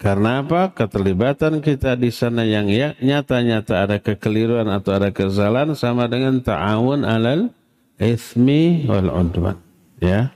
[0.05, 0.69] karena apa?
[0.77, 7.09] Keterlibatan kita di sana yang ya, nyata-nyata ada kekeliruan atau ada kesalahan sama dengan ta'awun
[7.09, 7.49] alal
[7.97, 9.57] ismi wal udwan.
[10.05, 10.29] Ya.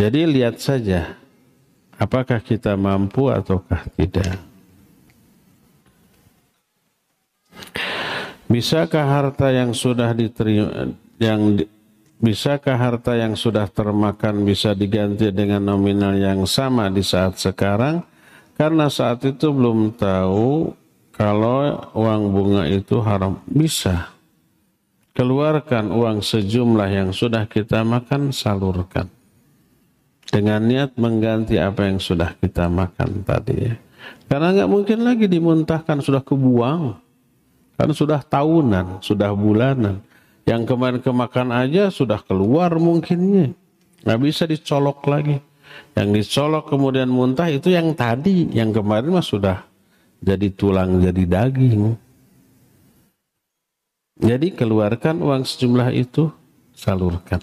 [0.00, 1.20] Jadi lihat saja
[2.00, 4.40] apakah kita mampu ataukah tidak.
[8.48, 11.68] Bisakah harta yang sudah diterima yang
[12.20, 18.04] bisakah harta yang sudah termakan bisa diganti dengan nominal yang sama di saat sekarang?
[18.54, 20.76] Karena saat itu belum tahu
[21.16, 23.40] kalau uang bunga itu haram.
[23.48, 24.12] Bisa.
[25.16, 29.10] Keluarkan uang sejumlah yang sudah kita makan, salurkan
[30.30, 33.74] dengan niat mengganti apa yang sudah kita makan tadi.
[34.30, 36.94] Karena nggak mungkin lagi dimuntahkan sudah kebuang.
[37.74, 39.98] Kan sudah tahunan, sudah bulanan.
[40.48, 43.52] Yang kemarin kemakan aja sudah keluar mungkinnya.
[44.04, 45.38] Nggak bisa dicolok lagi.
[45.94, 49.66] Yang dicolok kemudian muntah itu yang tadi, yang kemarin mah sudah
[50.20, 51.96] jadi tulang, jadi daging.
[54.20, 56.28] Jadi keluarkan uang sejumlah itu,
[56.76, 57.40] salurkan.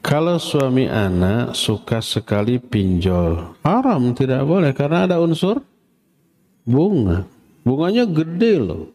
[0.00, 5.60] Kalau suami anak suka sekali pinjol, haram tidak boleh karena ada unsur
[6.68, 7.24] bunga.
[7.64, 8.92] Bunganya gede loh.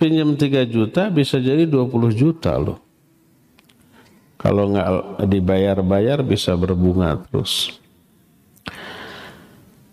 [0.00, 2.80] Pinjam 3 juta bisa jadi 20 juta loh.
[4.40, 7.78] Kalau nggak dibayar-bayar bisa berbunga terus.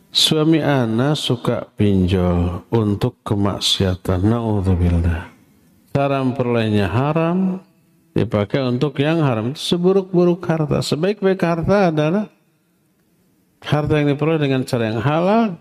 [0.10, 4.26] Suami anak suka pinjol untuk kemaksiatan.
[4.26, 5.30] Na'udzubillah.
[5.94, 7.62] Cara memperolehnya haram,
[8.18, 9.54] dipakai untuk yang haram.
[9.54, 10.82] Itu seburuk-buruk harta.
[10.82, 12.26] Sebaik-baik harta adalah
[13.62, 15.54] harta yang diperoleh dengan cara yang halal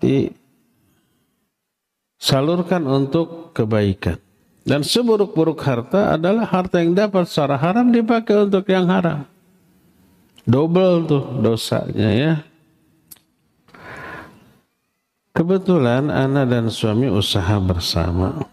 [2.18, 4.18] disalurkan untuk kebaikan.
[4.68, 9.24] Dan seburuk-buruk harta adalah harta yang dapat secara haram dipakai untuk yang haram.
[10.44, 12.32] Double tuh dosanya ya.
[15.32, 18.44] Kebetulan anak dan suami usaha bersama.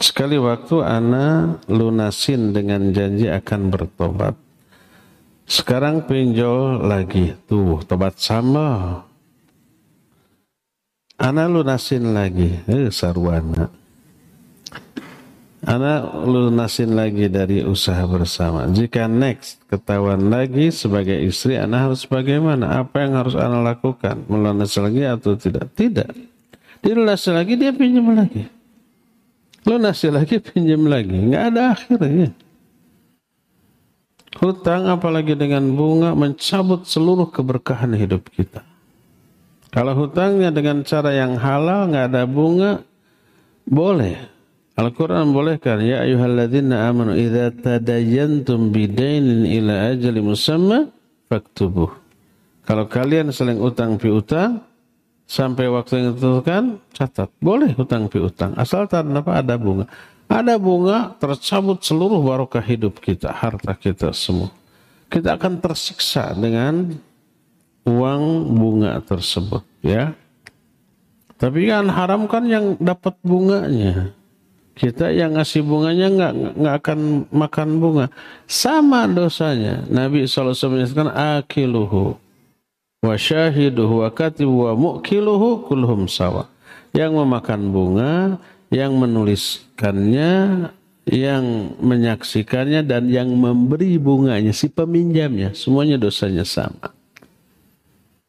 [0.00, 4.36] Sekali waktu ana lunasin dengan janji akan bertobat.
[5.44, 7.34] Sekarang pinjol lagi.
[7.44, 9.02] Tuh, tobat sama.
[11.16, 12.60] Ana lunasin lagi.
[12.68, 13.72] Eh, sarwana.
[15.66, 18.68] Ana lunasin lagi dari usaha bersama.
[18.68, 22.84] Jika next ketahuan lagi sebagai istri, Ana harus bagaimana?
[22.84, 24.28] Apa yang harus Ana lakukan?
[24.28, 25.72] Melunasi lagi atau tidak?
[25.72, 26.10] Tidak.
[26.84, 28.46] Dia lunasi lagi, dia pinjam lagi.
[29.66, 31.16] Lunasi lagi, pinjam lagi.
[31.16, 32.30] Nggak ada akhirnya.
[34.36, 38.75] Hutang apalagi dengan bunga mencabut seluruh keberkahan hidup kita.
[39.76, 42.80] Kalau hutangnya dengan cara yang halal, nggak ada bunga,
[43.68, 44.16] boleh.
[44.72, 50.88] Al-Quran bolehkan, Ya ayuhalladzina amanu idha tadayantum bidainin ila ajali musamma
[51.28, 51.92] faktubuh.
[52.64, 54.64] Kalau kalian saling utang piutang,
[55.26, 56.64] sampai waktu yang ditentukan
[56.94, 59.90] catat boleh hutang piutang asal tanpa ada bunga
[60.30, 64.54] ada bunga tercabut seluruh barokah hidup kita harta kita semua
[65.10, 66.94] kita akan tersiksa dengan
[67.86, 68.22] uang
[68.58, 70.12] bunga tersebut ya.
[71.36, 74.10] Tapi kan haram kan yang dapat bunganya.
[74.76, 76.98] Kita yang ngasih bunganya nggak nggak akan
[77.32, 78.06] makan bunga.
[78.44, 79.84] Sama dosanya.
[79.88, 82.16] Nabi SAW menyatakan akiluhu
[83.00, 86.48] wa syahiduhu wa katibu wa mukiluhu kulhum sawa.
[86.92, 88.12] Yang memakan bunga,
[88.72, 90.32] yang menuliskannya,
[91.04, 91.44] yang
[91.78, 95.52] menyaksikannya dan yang memberi bunganya si peminjamnya.
[95.52, 96.96] Semuanya dosanya sama.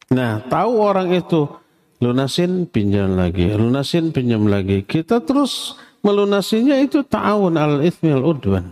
[0.08, 1.52] Nah, tahu orang itu
[2.00, 4.88] lunasin pinjam lagi, lunasin pinjam lagi.
[4.88, 8.72] Kita terus melunasinya itu ta'awun al ithmil udwan.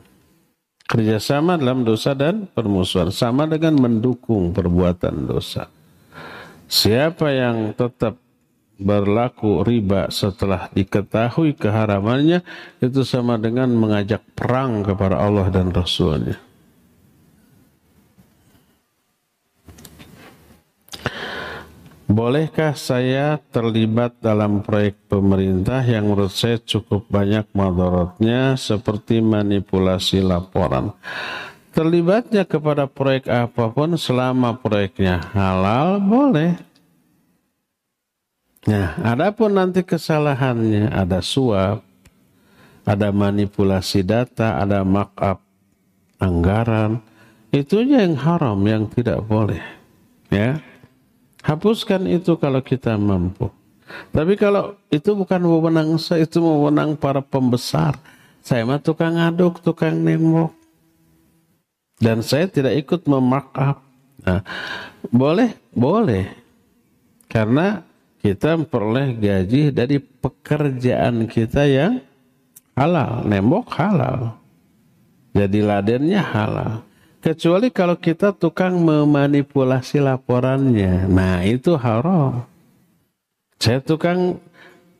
[0.85, 3.09] Kerjasama dalam dosa dan permusuhan.
[3.09, 5.67] Sama dengan mendukung perbuatan dosa.
[6.69, 8.21] Siapa yang tetap
[8.75, 12.43] berlaku riba setelah diketahui keharamannya
[12.83, 16.37] itu sama dengan mengajak perang kepada Allah dan Rasulnya.
[22.05, 30.93] Bolehkah saya terlibat dalam proyek pemerintah yang menurut saya cukup banyak madaratnya seperti manipulasi laporan?
[31.73, 36.53] Terlibatnya kepada proyek apa pun selama proyeknya halal boleh.
[38.69, 41.81] Nah, adapun nanti kesalahannya ada suap,
[42.85, 45.41] ada manipulasi data, ada markup
[46.21, 47.01] anggaran,
[47.49, 49.61] itu yang haram yang tidak boleh.
[50.29, 50.61] Ya.
[51.45, 53.53] Hapuskan itu kalau kita mampu.
[54.09, 58.01] Tapi kalau itu bukan wewenang saya, itu wewenang para pembesar.
[58.41, 60.49] Saya mah tukang aduk, tukang nembok.
[62.01, 63.77] Dan saya tidak ikut memakap.
[64.25, 64.41] Nah,
[65.13, 66.33] boleh, boleh.
[67.29, 67.85] Karena
[68.25, 72.01] kita memperoleh gaji dari pekerjaan kita yang
[72.73, 73.21] halal.
[73.21, 74.33] Nembok halal.
[75.37, 76.81] Jadi ladennya halal.
[77.25, 81.09] Kecuali kalau kita tukang memanipulasi laporannya.
[81.09, 82.45] Nah itu haram.
[83.57, 84.37] Saya tukang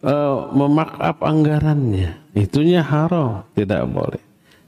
[0.01, 2.17] uh, memakap anggarannya.
[2.33, 3.45] Itunya haram.
[3.53, 4.17] Tidak boleh.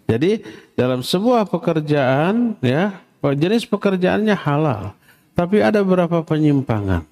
[0.05, 0.45] Jadi
[0.77, 4.93] dalam sebuah pekerjaan ya jenis pekerjaannya halal.
[5.33, 7.09] Tapi ada beberapa penyimpangan.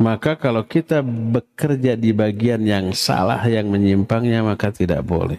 [0.00, 5.36] Maka kalau kita bekerja di bagian yang salah yang menyimpangnya maka tidak boleh.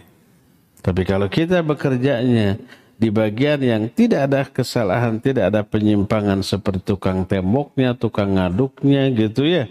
[0.78, 2.54] Tapi kalau kita bekerjanya
[2.96, 9.44] di bagian yang tidak ada kesalahan, tidak ada penyimpangan seperti tukang temboknya, tukang ngaduknya gitu
[9.44, 9.68] ya.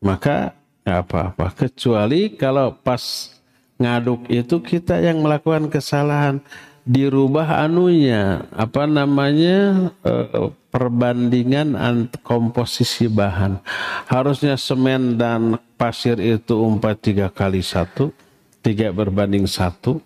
[0.00, 1.52] Maka apa-apa.
[1.52, 3.32] Kecuali kalau pas
[3.80, 6.40] ngaduk itu kita yang melakukan kesalahan
[6.84, 11.72] dirubah anunya apa namanya eh, perbandingan
[12.20, 13.56] komposisi bahan
[14.04, 18.12] harusnya semen dan pasir itu umpat tiga kali satu
[18.60, 19.96] tiga berbanding satu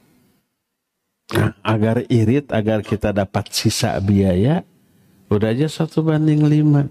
[1.60, 4.64] agar irit, agar kita dapat sisa biaya,
[5.28, 6.88] udah aja satu banding lima.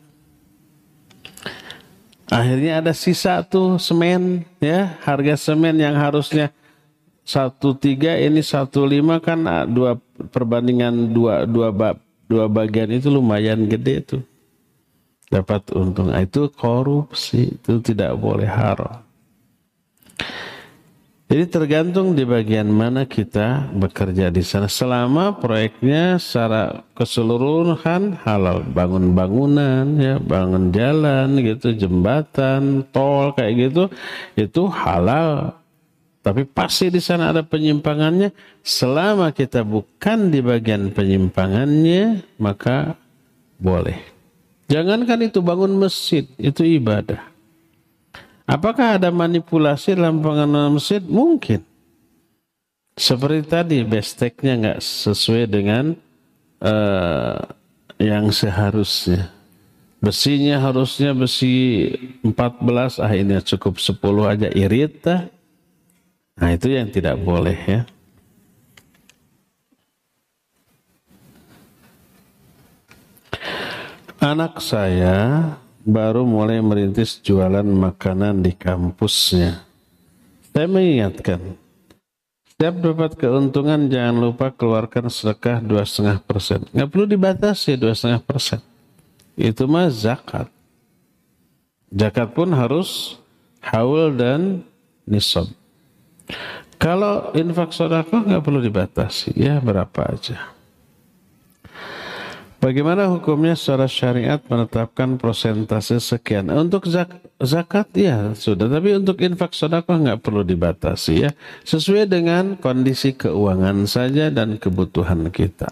[2.27, 4.99] Akhirnya ada sisa tuh semen, ya.
[5.01, 6.51] Harga semen yang harusnya
[7.24, 9.99] satu tiga ini satu lima kan ah, dua
[10.32, 14.24] perbandingan dua dua bab dua bagian itu lumayan gede tuh.
[15.27, 16.07] Dapat untung.
[16.07, 19.07] Nah, itu korupsi itu tidak boleh haram
[21.28, 24.72] jadi tergantung di bagian mana kita bekerja di sana.
[24.72, 33.84] Selama proyeknya secara keseluruhan halal, bangun bangunan, ya, bangun jalan gitu, jembatan, tol kayak gitu,
[34.40, 35.60] itu halal.
[36.24, 38.32] Tapi pasti di sana ada penyimpangannya.
[38.64, 42.96] Selama kita bukan di bagian penyimpangannya, maka
[43.60, 44.00] boleh.
[44.72, 47.36] Jangankan itu bangun masjid, itu ibadah.
[48.48, 51.03] Apakah ada manipulasi dalam pengenalan masjid?
[51.03, 51.67] Mungkin.
[52.95, 55.92] Seperti tadi, besteknya nggak sesuai dengan
[56.64, 57.43] uh,
[58.00, 59.35] yang seharusnya.
[60.00, 61.92] Besinya harusnya besi
[62.24, 64.00] 14, ah ini cukup 10
[64.32, 65.03] aja irit.
[66.38, 67.82] Nah itu yang tidak boleh ya.
[74.24, 75.53] Anak saya
[75.88, 79.64] baru mulai merintis jualan makanan di kampusnya.
[80.51, 81.56] Saya mengingatkan,
[82.51, 86.67] setiap dapat keuntungan jangan lupa keluarkan sedekah dua setengah persen.
[86.75, 88.59] Nggak perlu dibatasi dua setengah persen.
[89.40, 90.51] Itu mah zakat.
[91.88, 93.16] Zakat pun harus
[93.64, 94.67] haul dan
[95.07, 95.48] nisab.
[96.75, 100.57] Kalau infak sodako nggak perlu dibatasi, ya berapa aja.
[102.58, 106.50] Bagaimana hukumnya secara syariat menetapkan persentase sekian?
[106.50, 111.32] Untuk zak zakat ya sudah, tapi untuk infak sedekah nggak perlu dibatasi ya.
[111.61, 115.69] Sesuai dengan kondisi keuangan saja dan kebutuhan kita.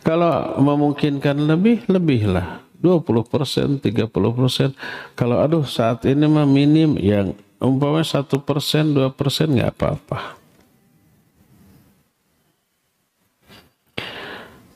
[0.00, 2.64] Kalau memungkinkan lebih, lebihlah.
[2.82, 4.74] 20 persen, 30 persen.
[5.14, 10.41] Kalau aduh saat ini mah minim yang umpamanya satu persen, dua persen nggak apa-apa.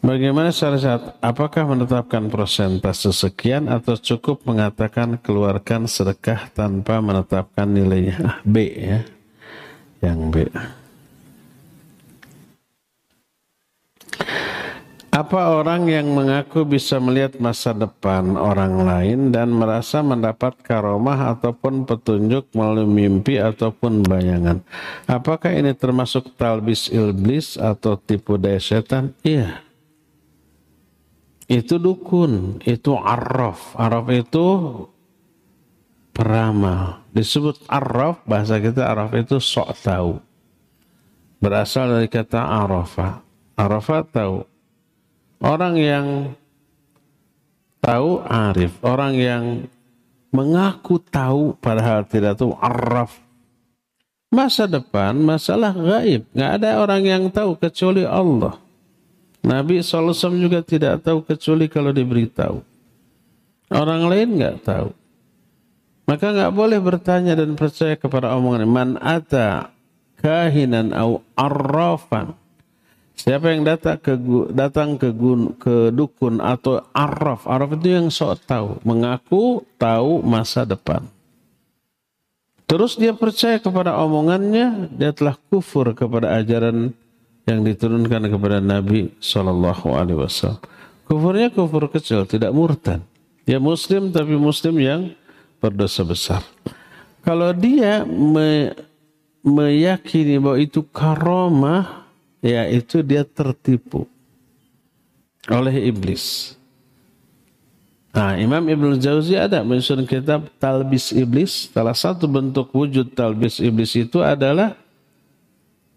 [0.07, 1.19] Bagaimana syariat?
[1.19, 8.15] Apakah menetapkan persentase sekian atau cukup mengatakan keluarkan sedekah tanpa menetapkan nilainya?
[8.23, 9.03] Ah, B ya.
[9.99, 10.35] Yang B.
[15.11, 21.83] Apa orang yang mengaku bisa melihat masa depan orang lain dan merasa mendapat karomah ataupun
[21.83, 24.63] petunjuk melalui mimpi ataupun bayangan?
[25.11, 29.11] Apakah ini termasuk talbis iblis atau tipu daya setan?
[29.27, 29.66] Iya.
[31.47, 33.79] Itu dukun, itu arraf.
[33.79, 34.47] Arraf itu
[36.11, 37.07] peramal.
[37.15, 40.19] Disebut arraf, bahasa kita arraf itu sok tahu.
[41.39, 43.23] Berasal dari kata arafa.
[43.57, 44.45] Arafa tahu
[45.37, 46.33] Orang yang
[47.85, 49.45] tahu arif, orang yang
[50.33, 53.21] mengaku tahu padahal tidak tahu araf.
[54.33, 58.57] Masa depan masalah gaib, nggak ada orang yang tahu kecuali Allah.
[59.47, 62.59] Nabi SAW juga tidak tahu kecuali kalau diberitahu.
[63.71, 64.91] Orang lain nggak tahu.
[66.07, 69.71] Maka nggak boleh bertanya dan percaya kepada omongan man ata
[70.19, 72.35] kahinan au arrafan
[73.17, 74.13] Siapa yang datang ke
[74.53, 80.69] datang ke gun, ke dukun atau araf, araf itu yang sok tahu, mengaku tahu masa
[80.69, 81.01] depan.
[82.69, 86.93] Terus dia percaya kepada omongannya, dia telah kufur kepada ajaran
[87.47, 90.61] yang diturunkan kepada Nabi Shallallahu Alaihi Wasallam.
[91.07, 92.99] Kufurnya kufur kecil, tidak murtad.
[93.47, 95.15] Dia Muslim tapi Muslim yang
[95.63, 96.43] berdosa besar.
[97.23, 98.75] Kalau dia me,
[99.47, 102.11] meyakini bahwa itu karomah,
[102.43, 104.11] yaitu dia tertipu
[105.47, 106.59] oleh iblis.
[108.11, 111.69] Nah, Imam Ibn Jauzi ada menyusun kitab Talbis Iblis.
[111.71, 114.73] Salah satu bentuk wujud talbis iblis itu adalah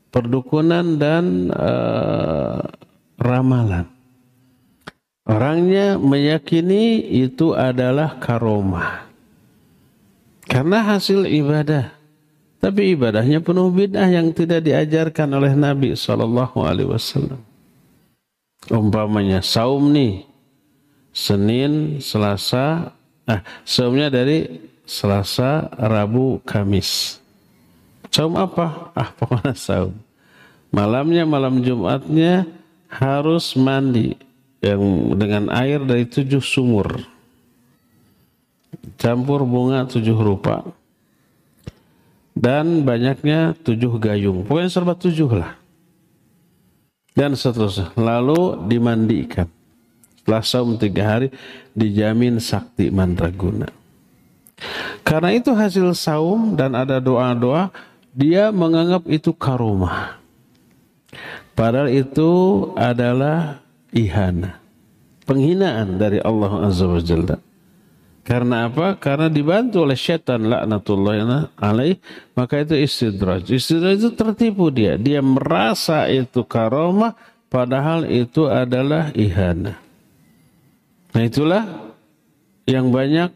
[0.10, 2.62] perdukunan dan uh,
[3.18, 3.88] ramalan.
[5.30, 9.06] Orangnya meyakini itu adalah karomah.
[10.50, 11.94] Karena hasil ibadah.
[12.60, 17.40] Tapi ibadahnya penuh bid'ah yang tidak diajarkan oleh Nabi Shallallahu Alaihi Wasallam.
[18.68, 20.28] Umpamanya saum nih
[21.16, 22.92] Senin, Selasa,
[23.30, 27.19] ah saumnya dari Selasa, Rabu, Kamis.
[28.10, 28.94] Saum apa?
[28.98, 29.94] Ah pokoknya saum.
[30.70, 32.46] Malamnya malam Jumatnya
[32.90, 34.18] harus mandi
[34.62, 34.82] yang
[35.18, 37.06] dengan air dari tujuh sumur.
[39.00, 40.62] Campur bunga tujuh rupa
[42.40, 44.48] dan banyaknya tujuh gayung.
[44.48, 45.60] Pokoknya serba tujuh lah.
[47.12, 47.92] Dan seterusnya.
[48.00, 49.52] Lalu dimandikan.
[50.16, 51.28] Setelah saum tiga hari
[51.76, 53.68] dijamin sakti mandraguna.
[55.04, 57.72] Karena itu hasil saum dan ada doa-doa,
[58.20, 60.20] dia menganggap itu karumah.
[61.56, 62.32] Padahal itu
[62.76, 63.64] adalah
[63.96, 64.60] ihana.
[65.24, 67.40] Penghinaan dari Allah Azza wa Jalla.
[68.28, 69.00] Karena apa?
[69.00, 71.98] Karena dibantu oleh setan laknatullah alaih,
[72.38, 73.50] maka itu istidraj.
[73.50, 75.00] Istidraj itu tertipu dia.
[75.00, 77.18] Dia merasa itu karomah,
[77.50, 79.82] padahal itu adalah ihana.
[81.10, 81.64] Nah itulah
[82.70, 83.34] yang banyak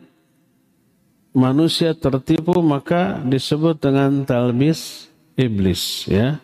[1.34, 6.38] manusia tertipu maka disebut dengan talbis iblis ya.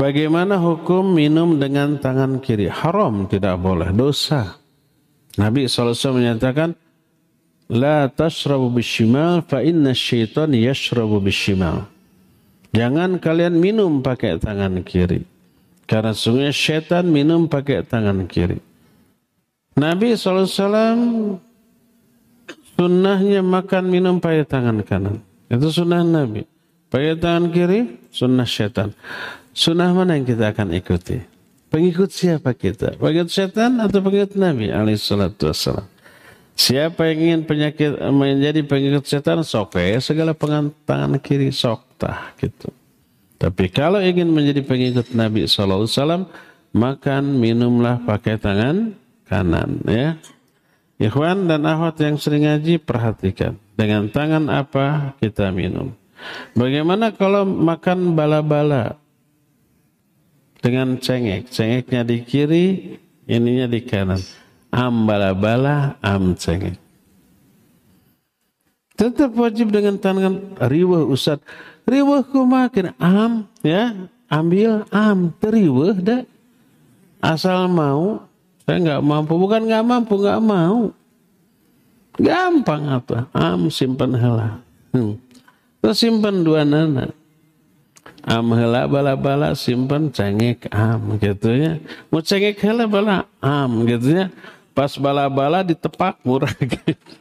[0.00, 2.72] Bagaimana hukum minum dengan tangan kiri?
[2.72, 4.56] Haram, tidak boleh, dosa.
[5.36, 6.72] Nabi SAW menyatakan,
[7.68, 11.84] La tashrabu bishimal fa inna syaitan yashrabu bishimal.
[12.72, 15.20] Jangan kalian minum pakai tangan kiri.
[15.90, 18.62] Karena sungguhnya syaitan minum pakai tangan kiri.
[19.74, 20.46] Nabi SAW
[22.78, 25.18] sunnahnya makan minum pakai tangan kanan.
[25.50, 26.46] Itu sunnah Nabi.
[26.94, 28.94] Pakai tangan kiri, sunnah syaitan.
[29.50, 31.18] Sunnah mana yang kita akan ikuti?
[31.74, 32.94] Pengikut siapa kita?
[32.98, 35.86] Pengikut setan atau pengikut Nabi wassalam?
[36.54, 40.38] Siapa yang ingin penyakit menjadi pengikut setan sok segala
[40.86, 42.70] tangan kiri sok tah gitu.
[43.40, 45.88] Tapi kalau ingin menjadi pengikut Nabi SAW,
[46.76, 48.92] makan minumlah pakai tangan
[49.24, 50.20] kanan ya.
[51.00, 55.96] Ikhwan dan akhwat yang sering ngaji perhatikan dengan tangan apa kita minum.
[56.52, 59.00] Bagaimana kalau makan bala-bala
[60.60, 61.48] dengan cengek.
[61.48, 62.66] Cengeknya di kiri,
[63.24, 64.20] ininya di kanan.
[64.70, 66.76] Am bala-bala, am cengek.
[68.94, 71.40] Tetap wajib dengan tangan riwah Ustaz.
[71.90, 74.06] Riwah ku makin am, ya.
[74.30, 76.22] Ambil am, teriwah dah.
[77.18, 78.22] Asal mau,
[78.62, 79.34] saya nggak mampu.
[79.34, 80.94] Bukan nggak mampu, nggak mau.
[82.14, 83.26] Gampang apa?
[83.34, 84.62] Am simpan helah.
[84.94, 85.18] Hmm.
[85.82, 87.10] Terus simpan dua nana.
[88.22, 91.82] Am heula bala-bala simpan cengek am gitu ya.
[92.12, 94.30] Mau cengek heula bala am gitu ya.
[94.76, 97.16] Pas bala-bala ditepak murah gitu.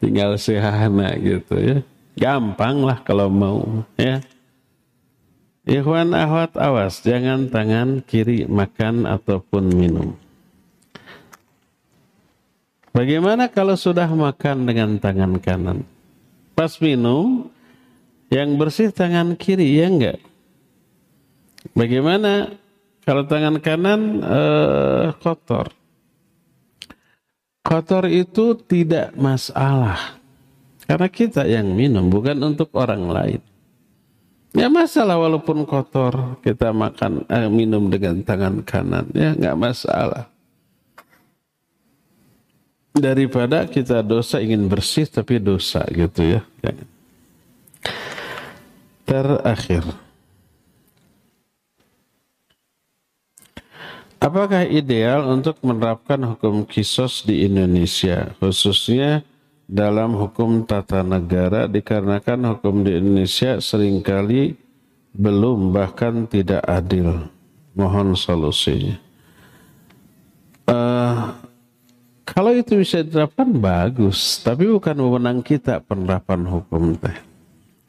[0.00, 1.78] Tinggal sehana gitu ya.
[2.18, 4.18] Gampang lah kalau mau ya.
[5.68, 10.16] Ikhwan ahwat awas, jangan tangan kiri makan ataupun minum.
[12.90, 15.84] Bagaimana kalau sudah makan dengan tangan kanan?
[16.56, 17.46] Pas minum,
[18.32, 20.18] yang bersih tangan kiri, ya enggak?
[21.76, 22.58] Bagaimana
[23.06, 25.70] kalau tangan kanan eh, kotor?
[27.62, 30.17] Kotor itu tidak masalah.
[30.88, 33.40] Karena kita yang minum, bukan untuk orang lain.
[34.56, 40.24] Ya masalah walaupun kotor kita makan eh, minum dengan tangan kanan ya nggak masalah.
[42.96, 46.40] Daripada kita dosa ingin bersih tapi dosa gitu ya.
[49.04, 49.84] Terakhir.
[54.18, 59.22] Apakah ideal untuk menerapkan hukum kisos di Indonesia khususnya
[59.68, 64.56] dalam hukum tata negara dikarenakan hukum di Indonesia sering kali
[65.12, 67.28] belum bahkan tidak adil.
[67.76, 68.96] Mohon solusinya.
[70.66, 71.36] Uh,
[72.26, 77.14] kalau itu bisa diterapkan bagus, tapi bukan wewenang kita penerapan hukum teh.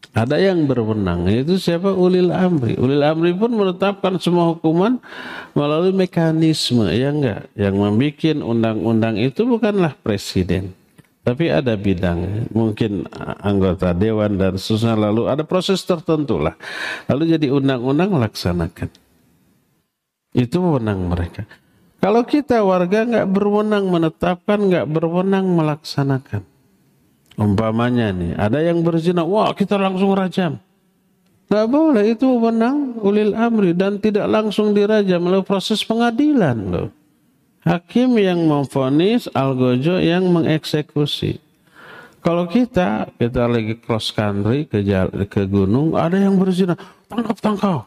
[0.09, 2.74] Ada yang berwenang, itu siapa ulil amri.
[2.80, 4.98] Ulil amri pun menetapkan semua hukuman
[5.53, 7.45] melalui mekanisme, ya enggak.
[7.53, 10.78] Yang membuat undang-undang itu bukanlah presiden.
[11.30, 13.06] Tapi ada bidang, mungkin
[13.45, 16.58] anggota dewan dan seterusnya lalu ada proses tertentu lah.
[17.06, 18.90] Lalu jadi undang-undang laksanakan.
[20.33, 21.45] Itu wewenang mereka.
[22.01, 26.41] Kalau kita warga nggak berwenang menetapkan, nggak berwenang melaksanakan.
[27.38, 30.58] Umpamanya nih, ada yang berzina, wah kita langsung rajam.
[31.45, 36.90] Nggak boleh, itu wewenang ulil amri dan tidak langsung dirajam melalui proses pengadilan loh.
[37.69, 41.38] Hakim yang memfonis, algojo yang mengeksekusi.
[42.25, 44.81] Kalau kita, kita lagi cross country ke,
[45.30, 46.73] ke gunung, ada yang berzina,
[47.06, 47.85] tangkap tangkap,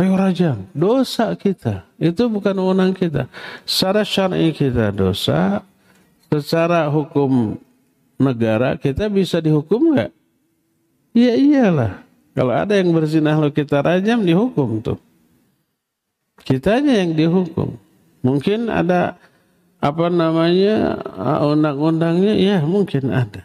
[0.00, 0.64] ayo rajam.
[0.72, 3.28] Dosa kita, itu bukan wewenang kita.
[3.68, 5.60] Secara syar'i kita dosa,
[6.32, 7.60] secara hukum
[8.16, 10.10] negara kita bisa dihukum nggak?
[11.12, 11.92] Iya iyalah.
[12.34, 14.98] Kalau ada yang berzina lalu kita rajam dihukum tuh.
[16.42, 17.83] Kitanya yang dihukum.
[18.24, 19.20] Mungkin ada
[19.84, 20.96] apa namanya
[21.44, 23.44] undang-undangnya ya mungkin ada.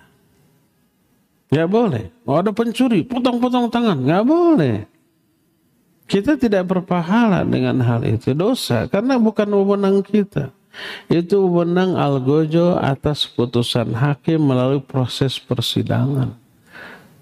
[1.52, 2.06] Nggak boleh.
[2.24, 4.00] Oh, ada pencuri, potong-potong tangan.
[4.00, 4.78] Nggak boleh.
[6.08, 8.32] Kita tidak berpahala dengan hal itu.
[8.32, 8.88] Dosa.
[8.88, 10.56] Karena bukan wewenang kita.
[11.10, 16.38] Itu wewenang algojo atas putusan hakim melalui proses persidangan.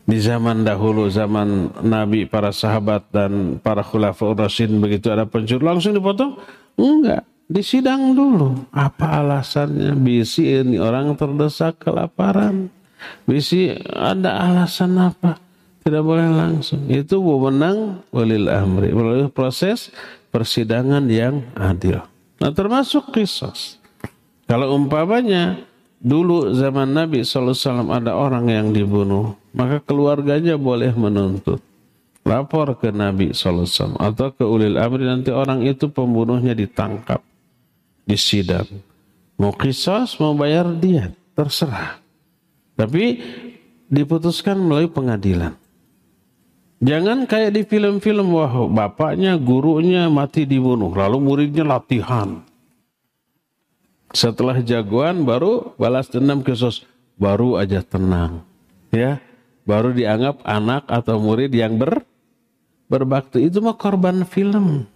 [0.08, 5.96] Di zaman dahulu, zaman Nabi, para sahabat, dan para khulafaur rasyidin begitu ada pencuri, langsung
[5.96, 6.40] dipotong?
[6.80, 8.68] Enggak disidang dulu.
[8.76, 9.96] Apa alasannya?
[9.96, 12.70] Bisi ini orang terdesak kelaparan.
[13.24, 15.40] Bisi ada alasan apa?
[15.84, 16.84] Tidak boleh langsung.
[16.92, 18.92] Itu wewenang walil amri.
[18.92, 19.88] Melalui proses
[20.30, 22.04] persidangan yang adil.
[22.44, 23.80] Nah termasuk kisos.
[24.48, 25.60] Kalau umpamanya
[26.04, 29.40] dulu zaman Nabi SAW ada orang yang dibunuh.
[29.56, 31.64] Maka keluarganya boleh menuntut
[32.28, 37.24] lapor ke Nabi SAW atau ke ulil amri nanti orang itu pembunuhnya ditangkap
[38.08, 38.66] di sidang.
[39.38, 42.00] Mau kisos, mau bayar dia, terserah.
[42.74, 43.22] Tapi
[43.92, 45.54] diputuskan melalui pengadilan.
[46.78, 52.42] Jangan kayak di film-film, wah bapaknya, gurunya mati dibunuh, lalu muridnya latihan.
[54.14, 56.86] Setelah jagoan baru balas dendam kisos,
[57.18, 58.46] baru aja tenang.
[58.94, 59.20] Ya,
[59.68, 62.06] baru dianggap anak atau murid yang ber
[62.88, 63.44] berbakti.
[63.50, 64.88] Itu mah korban film.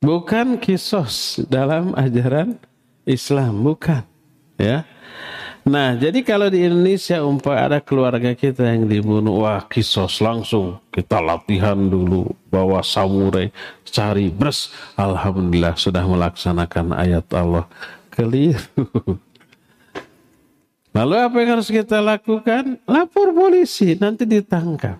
[0.00, 2.56] Bukan kisos dalam ajaran
[3.04, 4.00] Islam, bukan.
[4.56, 4.88] Ya.
[5.60, 11.20] Nah, jadi kalau di Indonesia umpah ada keluarga kita yang dibunuh, wah kisos langsung kita
[11.20, 13.52] latihan dulu bawa samurai
[13.84, 14.72] cari bres.
[14.96, 17.68] Alhamdulillah sudah melaksanakan ayat Allah.
[18.08, 18.56] Keliru.
[20.96, 22.80] Lalu apa yang harus kita lakukan?
[22.88, 24.96] Lapor polisi, nanti ditangkap.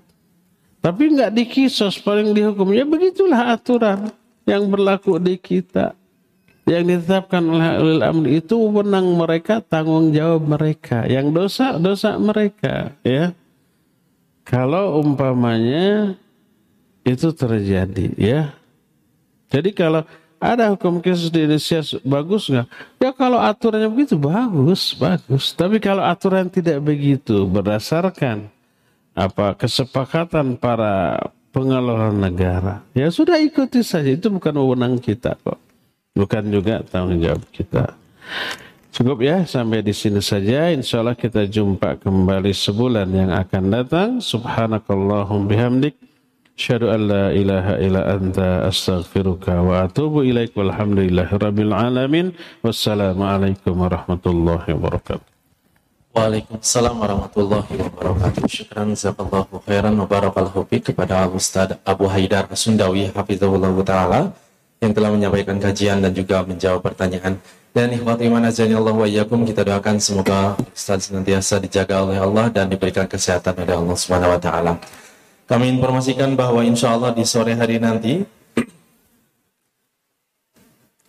[0.85, 2.69] Tapi nggak dikisos, paling dihukum.
[2.77, 4.20] Ya begitulah aturan
[4.51, 5.95] yang berlaku di kita
[6.67, 12.95] yang ditetapkan oleh ulil amri itu wenang mereka tanggung jawab mereka yang dosa dosa mereka
[13.07, 13.35] ya.
[14.47, 16.19] Kalau umpamanya
[17.07, 18.55] itu terjadi ya.
[19.51, 20.03] Jadi kalau
[20.41, 22.67] ada hukum khusus di Indonesia bagus nggak?
[23.03, 25.51] Ya kalau aturannya begitu bagus bagus.
[25.55, 28.47] Tapi kalau aturan tidak begitu berdasarkan
[29.15, 31.19] apa kesepakatan para
[31.51, 32.83] pengelola negara.
[32.95, 35.59] Ya sudah ikuti saja, itu bukan wewenang kita kok.
[36.15, 37.95] Bukan juga tanggung jawab kita.
[38.91, 40.75] Cukup ya sampai di sini saja.
[40.75, 44.09] Insya Allah kita jumpa kembali sebulan yang akan datang.
[44.19, 45.95] Subhanakallahum bihamdik.
[46.59, 52.35] Asyhadu an la ilaha illa anta astaghfiruka wa atubu ilaik walhamdulillahi rabbil alamin.
[52.67, 55.30] Wassalamualaikum warahmatullahi wabarakatuh.
[56.11, 58.43] Waalaikumsalam warahmatullahi wabarakatuh.
[58.51, 64.35] Syukran jazakallahu khairan wa barakallahu kepada Ustaz Abu Haidar Sundawi hafizahullah taala
[64.83, 67.39] yang telah menyampaikan kajian dan juga menjawab pertanyaan.
[67.71, 72.51] Dan ikhwati iman azani Allah wa iyyakum kita doakan semoga Ustaz senantiasa dijaga oleh Allah
[72.51, 74.73] dan diberikan kesehatan oleh Allah Subhanahu wa taala.
[75.47, 78.27] Kami informasikan bahwa insya Allah di sore hari nanti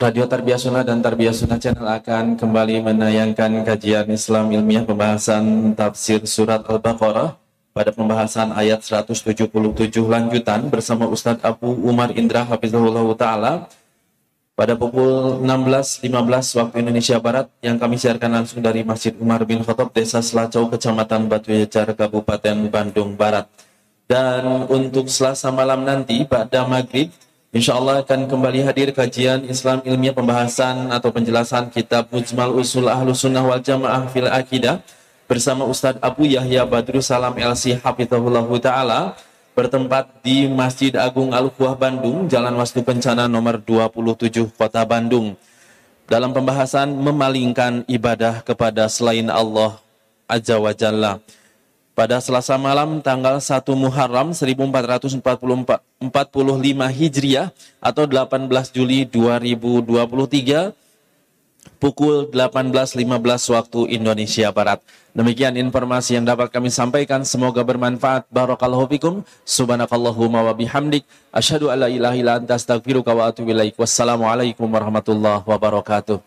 [0.02, 6.26] Radio Tarbiyah Sunnah dan Tarbiyah Sunnah Channel akan kembali menayangkan kajian Islam ilmiah pembahasan tafsir
[6.26, 7.38] surat Al-Baqarah
[7.70, 9.38] pada pembahasan ayat 177
[10.02, 13.70] lanjutan bersama Ustadz Abu Umar Indra Hafizahullah Ta'ala
[14.58, 16.10] pada pukul 16.15
[16.58, 21.30] waktu Indonesia Barat yang kami siarkan langsung dari Masjid Umar bin Khattab Desa Selacau Kecamatan
[21.30, 23.46] Batu Jajar Kabupaten Bandung Barat.
[24.10, 27.14] Dan untuk Selasa malam nanti pada maghrib
[27.52, 33.12] Insya Allah akan kembali hadir kajian Islam ilmiah pembahasan atau penjelasan kitab Mujmal Usul Ahlu
[33.12, 34.80] Sunnah wal Jamaah fil Akidah
[35.28, 39.20] bersama Ustadz Abu Yahya Badrul Salam LC Hafizahullah Ta'ala
[39.52, 45.36] bertempat di Masjid Agung Al-Quah Bandung, Jalan Wastu Kencana nomor 27 Kota Bandung.
[46.08, 49.76] Dalam pembahasan memalingkan ibadah kepada selain Allah
[50.24, 51.20] Azza wa Jalla
[51.92, 55.76] pada Selasa malam tanggal 1 Muharram 1445
[56.96, 57.52] Hijriah
[57.84, 60.72] atau 18 Juli 2023
[61.82, 64.80] pukul 18.15 waktu Indonesia Barat.
[65.12, 67.28] Demikian informasi yang dapat kami sampaikan.
[67.28, 68.30] Semoga bermanfaat.
[68.32, 69.28] Barakallahu fikum.
[69.44, 71.04] Subhanakallahumma wa bihamdik.
[71.36, 73.76] Asyhadu an la ilaha illa anta astaghfiruka wa atubu ilaik.
[73.76, 76.24] Wassalamualaikum warahmatullahi wabarakatuh.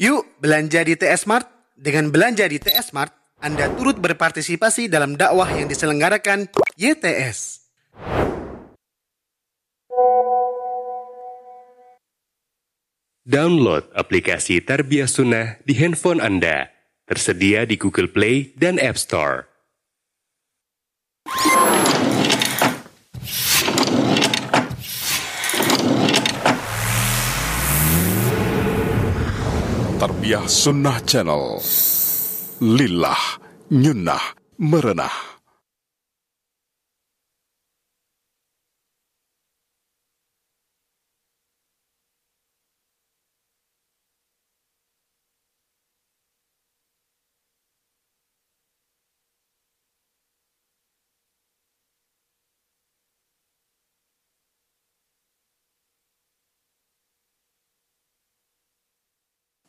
[0.00, 1.55] Yuk belanja di TS Mart.
[1.76, 7.68] Dengan belanja di TS Mart, Anda turut berpartisipasi dalam dakwah yang diselenggarakan YTS.
[13.28, 16.72] Download aplikasi Tarbiyah Sunnah di handphone Anda.
[17.04, 19.44] Tersedia di Google Play dan App Store.
[29.96, 31.56] Tarbiyah Sunnah Channel.
[32.60, 33.40] Lillah
[33.72, 35.35] Nyunnah Merenah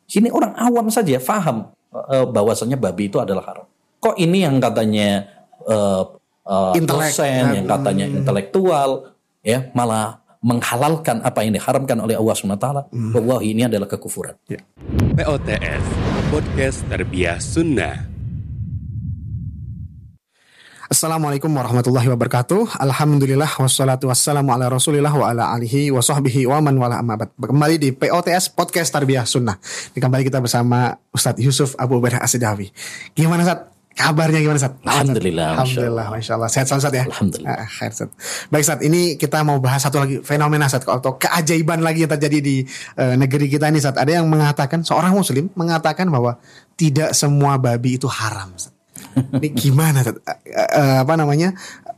[0.08, 3.68] Sini orang awam saja faham uh, bahwasanya babi itu adalah haram.
[4.00, 5.28] Kok ini yang katanya
[5.68, 6.16] uh,
[6.48, 8.24] uh, dosen, yang katanya Hmm.
[8.24, 9.12] intelektual,
[9.44, 12.68] ya malah menghalalkan apa yang diharamkan oleh Allah SWT.
[12.88, 13.12] Hmm.
[13.12, 14.40] Bahwa ini adalah kekufuran.
[15.18, 15.84] POTS
[16.32, 18.17] Podcast Tarbiyah Sunnah.
[20.88, 22.80] Assalamualaikum warahmatullahi wabarakatuh.
[22.80, 27.36] Alhamdulillah wassalatu wassalamu ala Rasulillah wa ala alihi wa sahbihi wa man wala amma ba'd.
[27.36, 29.60] Kembali di POTS Podcast Tarbiyah Sunnah.
[29.92, 32.72] Kembali kita bersama Ustadz Yusuf Abu Ubaidah Asidawi.
[33.12, 33.68] Gimana Ustadz?
[34.00, 34.80] Kabarnya gimana Ustadz?
[34.88, 36.50] Alhamdulillah, Alhamdulillah, Masya Allah.
[36.56, 37.06] Sehat selalu ya?
[37.12, 37.52] Alhamdulillah.
[37.52, 37.92] Ah, khair.
[38.48, 42.40] Baik Ustadz, ini kita mau bahas satu lagi fenomena Ustadz atau keajaiban lagi yang terjadi
[42.40, 42.64] di
[42.96, 44.00] eh, negeri kita ini Ustadz.
[44.00, 46.40] Ada yang mengatakan, seorang muslim mengatakan bahwa
[46.80, 48.77] tidak semua babi itu haram Ustadz.
[49.18, 51.54] Ini gimana eh, apa namanya?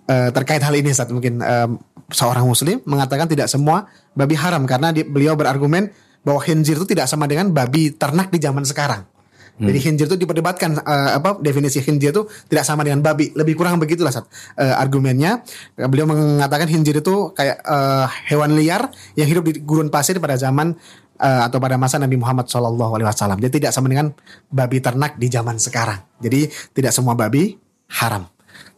[0.10, 1.70] Eh, terkait hal ini Ustadz mungkin eh,
[2.10, 3.86] seorang muslim mengatakan tidak semua
[4.18, 5.94] babi haram karena di- beliau berargumen
[6.26, 9.06] bahwa khinzir itu tidak sama dengan babi ternak di zaman sekarang.
[9.60, 13.36] Jadi khinzir itu diperdebatkan eh, apa definisi khinzir itu tidak sama dengan babi.
[13.36, 14.24] Lebih kurang begitulah Sat.
[14.56, 15.44] Eh, argumennya.
[15.76, 18.88] Beliau mengatakan khinzir itu kayak eh, hewan liar
[19.20, 20.80] yang hidup di gurun pasir pada zaman
[21.20, 22.80] eh, atau pada masa Nabi Muhammad SAW.
[23.38, 24.16] Jadi tidak sama dengan
[24.48, 26.00] babi ternak di zaman sekarang.
[26.18, 27.60] Jadi tidak semua babi
[28.00, 28.26] haram.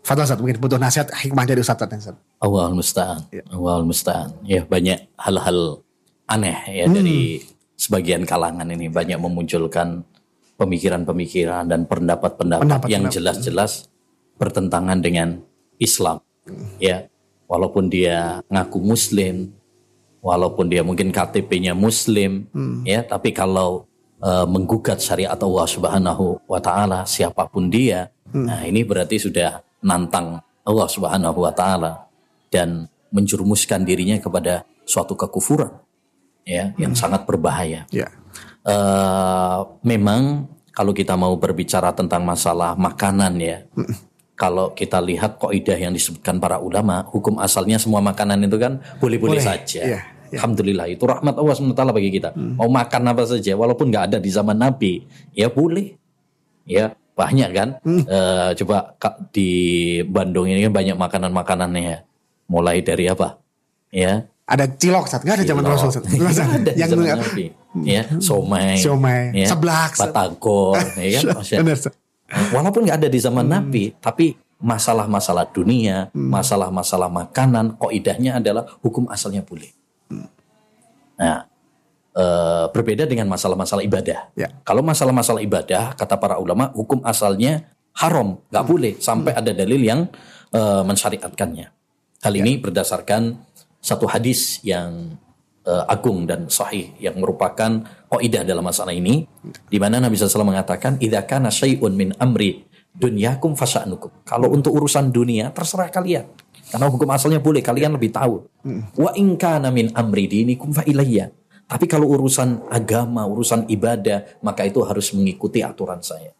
[0.02, 1.78] Fadlan Ustaz, mungkin butuh nasihat hikmah dari Ustaz.
[1.78, 2.18] Ustaz.
[2.42, 3.22] Allah musta'an.
[3.48, 4.30] Allah musta'an.
[4.44, 5.86] Ya banyak hal-hal
[6.26, 6.98] aneh ya Hmm.
[6.98, 7.42] dari
[7.78, 10.02] sebagian kalangan ini banyak memunculkan
[10.56, 13.90] pemikiran-pemikiran dan pendapat-pendapat Pendapat- yang jelas-jelas
[14.38, 15.42] bertentangan dengan
[15.78, 16.22] Islam.
[16.78, 17.10] Ya,
[17.45, 19.53] walaupun dia ngaku muslim,
[20.22, 22.85] walaupun dia mungkin KTP-nya muslim, Hmm.
[22.85, 23.90] ya, tapi kalau
[24.22, 28.14] eh, menggugat syariat Allah Subhanahu wa taala siapa pun dia.
[28.32, 32.06] Nah, ini berarti sudah nantang Allah Subhanahu wa taala
[32.53, 35.74] dan menjerumuskan dirinya kepada suatu kekufuran
[36.45, 37.90] ya yang sangat berbahaya.
[37.90, 38.14] Ya.
[38.61, 43.66] Eh, memang kalau kita mau berbicara tentang masalah makanan ya,
[44.42, 49.38] kalau kita lihat kaidah yang disebutkan para ulama, hukum asalnya semua makanan itu kan boleh-boleh
[49.38, 49.82] Boleh, saja.
[49.86, 50.02] iya,
[50.34, 52.34] Alhamdulillah itu rahmat Allah SWT bagi kita.
[52.34, 55.94] Mau makan apa saja, walaupun nggak ada di zaman Nabi, ya boleh.
[56.66, 57.70] Ya banyak kan.
[57.86, 59.50] Eh, coba Kak, di
[60.02, 61.82] Bandung ini kan banyak makanan-makanannya.
[61.84, 61.98] ya.
[62.50, 63.38] Mulai dari apa?
[63.94, 65.64] Ya Ada cilok saat nggak ada zaman.
[65.64, 67.45] Rasul ada di yang zaman Nabi.
[67.88, 71.24] Ya, somai, Somai, ya, seblak, batagor, ya kan?
[71.40, 71.80] Masya- Benar.
[72.32, 79.42] Walaupun nggak ada di zaman Nabi, tapi masalah-masalah dunia, masalah-masalah makanan, koidahnya adalah hukum asalnya
[79.42, 79.68] boleh.
[81.18, 81.43] Nah,
[82.16, 84.32] eh, berbeda dengan masalah-masalah ibadah.
[84.38, 84.48] Ya.
[84.64, 90.08] Kalau masalah-masalah ibadah, kata para ulama, hukum asalnya haram, nggak boleh sampai ada dalil yang
[90.53, 91.68] eh, mensyariatkannya.
[92.22, 93.34] Hal ini berdasarkan
[93.82, 95.18] satu hadis yang
[95.65, 99.25] eh, agung dan sahih yang merupakan kaidah dalam masalah ini,
[99.69, 105.14] di mana Nabi SAW mengatakan, "Idza kana syai'un min amri dunyakum fasa'nukum." Kalau untuk urusan
[105.14, 106.27] dunia terserah kalian.
[106.72, 108.48] Karena hukum asalnya boleh, kalian lebih tahu.
[108.95, 111.27] Wa in kana min amri dinikum fa ilayya.
[111.67, 116.35] Tapi kalau urusan agama, urusan ibadah, maka itu harus mengikuti aturan saya.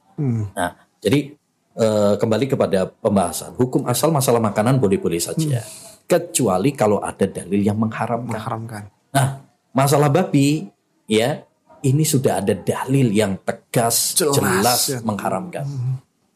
[0.56, 1.34] Nah, jadi
[1.76, 5.64] eh, kembali kepada pembahasan hukum asal masalah makanan boleh-boleh saja,
[6.08, 8.36] kecuali kalau ada dalil yang mengharamkan.
[8.36, 8.84] Mengharamkan.
[9.12, 9.44] Nah,
[9.76, 10.72] masalah babi,
[11.08, 11.44] ya
[11.84, 15.00] ini sudah ada dalil yang tegas, Jelas, jelas, ya.
[15.04, 15.66] mengharamkan.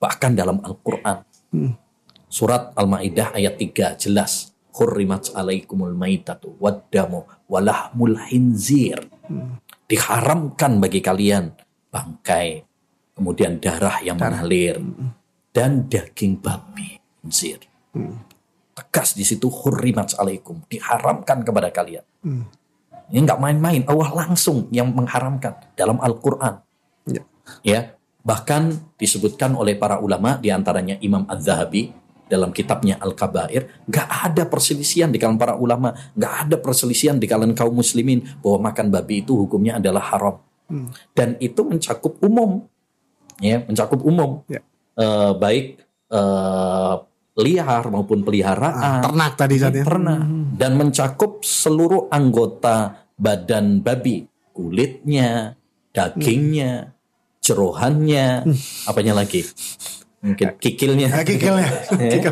[0.02, 1.24] Bahkan dalam Al-Quran,
[2.28, 4.52] surat Al-Maidah ayat 3 jelas.
[4.76, 9.08] Hurrimat alaikumul maitatu waddamu walahmul hinzir.
[9.88, 11.56] Diharamkan bagi kalian
[11.88, 12.60] bangkai,
[13.16, 14.84] kemudian darah yang mengalir,
[15.56, 17.64] dan daging babi, hinzir.
[18.76, 22.04] Tegas di situ hurrimat alaikum, diharamkan kepada kalian.
[23.11, 26.61] Ini nggak main-main, Allah langsung yang mengharamkan dalam Al-Quran.
[27.06, 27.24] Ya.
[27.61, 27.80] Ya,
[28.25, 31.93] bahkan disebutkan oleh para ulama, di antaranya Imam Az-Zahabi
[32.25, 37.53] dalam kitabnya Al-Kabair, nggak ada perselisihan di kalangan para ulama, nggak ada perselisihan di kalangan
[37.53, 40.42] kaum muslimin bahwa makan babi itu hukumnya adalah haram.
[41.14, 42.66] Dan itu mencakup umum,
[43.38, 44.66] ya, mencakup umum, Ya.
[44.95, 45.66] Eh, baik
[46.08, 46.95] eh,
[47.35, 49.83] liar maupun peliharaan, ternak tadi Ustaz, ya.
[49.83, 50.23] ternak,
[50.55, 54.23] dan mencakup seluruh anggota badan babi,
[54.55, 55.59] kulitnya,
[55.91, 56.95] dagingnya,
[57.43, 58.47] jerohannya,
[58.88, 59.43] apanya lagi,
[60.23, 61.67] mungkin kikilnya, Ah, kikilnya.
[61.99, 62.31] Ya.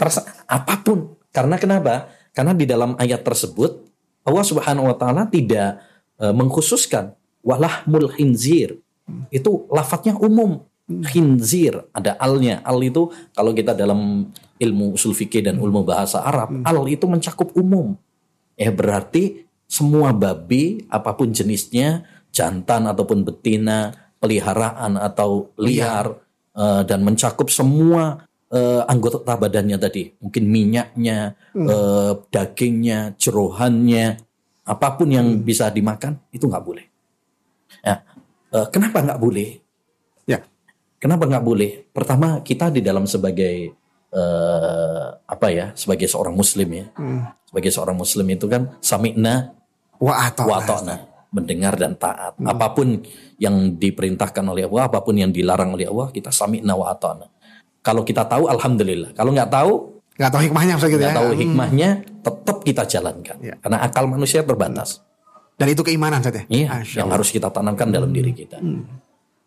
[0.00, 0.16] Terus
[0.48, 2.10] apa pun, karena kenapa?
[2.34, 3.86] Karena di dalam ayat tersebut
[4.26, 5.80] Allah Subhanahu Wa Taala tidak
[6.18, 8.78] eh, mengkhususkan walahmul hinzir
[9.34, 10.62] itu lafadznya umum
[11.06, 12.60] khinzir ada alnya.
[12.66, 17.54] Al itu kalau kita dalam ilmu usul fikih dan ilmu bahasa Arab al itu mencakup
[17.56, 17.94] umum.
[18.58, 22.04] Ya berarti semua babi apa pun jenisnya
[22.34, 26.18] jantan ataupun betina peliharaan atau liar
[26.52, 30.12] eh, dan mencakup semua eh, anggota badannya tadi.
[30.18, 34.18] Mungkin minyaknya eh, dagingnya jerohannya
[34.66, 36.86] apa pun yang bisa dimakan itu nggak boleh.
[37.80, 38.02] Ya
[38.74, 39.50] kenapa nggak boleh?
[39.56, 39.69] Ya.
[41.00, 41.70] Kenapa nggak boleh?
[41.90, 43.72] Pertama kita di dalam sebagai
[44.10, 47.30] eh, apa ya, sebagai seorang muslim ya, Hmm.
[47.46, 49.54] sebagai seorang muslim itu kan sami'na
[50.00, 50.26] Wa
[50.58, 50.96] ata'na,
[51.30, 52.34] mendengar dan taat.
[52.40, 52.98] Apa pun
[53.36, 57.28] yang diperintahkan oleh Allah, apa pun yang dilarang oleh Allah, kita sami'na wa ata'na.
[57.80, 59.14] Kalau kita tahu, alhamdulillah.
[59.14, 59.72] Kalau nggak tahu,
[60.20, 61.16] Nggak tahu hikmahnya gitu nggak ya.
[61.16, 61.40] tahu Hmm.
[61.40, 61.88] hikmahnya,
[62.20, 63.36] tetap kita jalankan.
[63.56, 65.00] Karena akal manusia terbatas.
[65.56, 66.44] Dan itu keimanan Ustaz ya.
[66.50, 68.56] Iya, yang harus kita tanamkan dalam diri kita.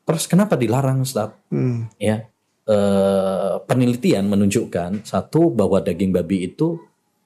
[0.04, 1.32] Terus kenapa dilarang, Ustaz?
[1.48, 1.88] Hmm.
[1.96, 2.28] ya
[2.64, 6.80] eh, penelitian menunjukkan satu bahwa daging babi itu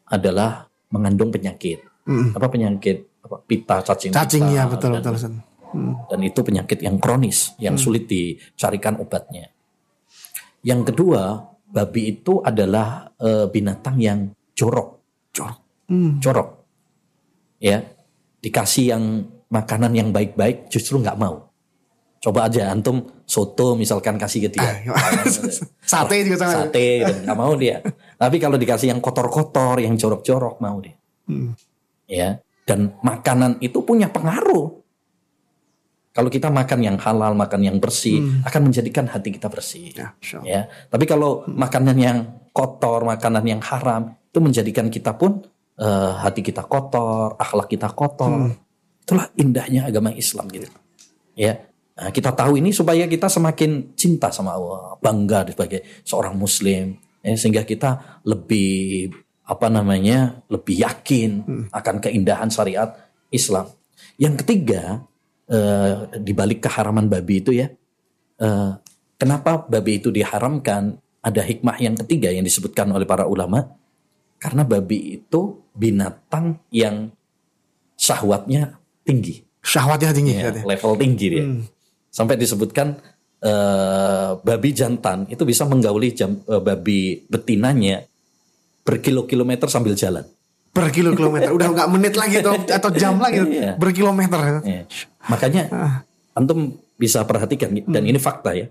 [0.06, 2.32] adalah mengandung penyakit Hmm.
[2.32, 5.34] apa penyakit apa pita cacing Cacing pita, ya betul dan, betul Ustaz.
[5.68, 5.94] Hmm.
[6.08, 7.84] dan itu penyakit yang kronis yang Hmm.
[7.84, 9.52] sulit dicarikan obatnya
[10.64, 14.20] yang kedua babi itu adalah eh, binatang yang
[14.56, 15.60] jorok jorok
[15.92, 16.18] Hmm.
[16.18, 16.50] jorok
[17.60, 17.84] ya
[18.40, 19.04] dikasih yang
[19.48, 21.47] makanan yang baik-baik justru nggak mau
[22.18, 24.82] coba aja antum soto misalkan kasih ke dia.
[25.92, 26.68] Sate juga sama.
[26.68, 27.80] sate dan nggak mau dia.
[28.18, 30.96] Tapi kalau dikasih yang kotor-kotor yang jorok-jorok mau dia.
[31.28, 31.54] Hmm.
[32.08, 32.40] ya.
[32.68, 34.84] Dan makanan itu punya pengaruh.
[36.12, 39.94] Kalau kita makan yang halal makan yang bersih akan menjadikan hati kita bersih.
[40.42, 42.18] Ya tapi kalau makanan yang
[42.50, 45.46] kotor makanan yang haram itu menjadikan kita pun
[45.78, 48.50] eh, hati kita kotor akhlak kita kotor.
[49.06, 50.68] Itulah indahnya agama Islam gitu.
[51.38, 51.67] Ya,
[51.98, 56.94] Nah, kita tahu ini supaya kita semakin cinta sama Allah, bangga sebagai seorang Muslim,
[57.26, 59.10] ya, sehingga kita lebih
[59.48, 61.30] apa namanya lebih yakin
[61.74, 62.94] akan keindahan syariat
[63.34, 63.66] Islam.
[64.22, 65.02] Yang ketiga,
[65.50, 67.66] eh, di balik keharaman babi itu ya,
[68.38, 68.72] eh,
[69.18, 71.02] kenapa babi itu diharamkan?
[71.18, 73.74] Ada hikmah yang ketiga yang disebutkan oleh para ulama,
[74.38, 77.10] karena babi itu binatang yang
[77.98, 79.42] syahwatnya tinggi.
[79.66, 80.34] Syahwatnya tinggi.
[80.38, 81.44] Ya, level tinggi dia.
[81.44, 81.66] Hmm.
[82.18, 82.98] Sampai disebutkan
[83.46, 88.02] eh, babi jantan itu bisa menggauli jam, eh, babi betinanya
[88.82, 90.26] berkilo-kilometer sambil jalan.
[90.74, 91.54] Berkilo-kilometer.
[91.54, 93.46] Udah nggak menit lagi atau, atau jam lagi.
[93.46, 93.78] Iya.
[93.78, 94.66] Berkilometer.
[94.66, 94.90] Iya.
[95.30, 95.64] Makanya
[96.34, 98.66] antum bisa perhatikan dan ini fakta ya.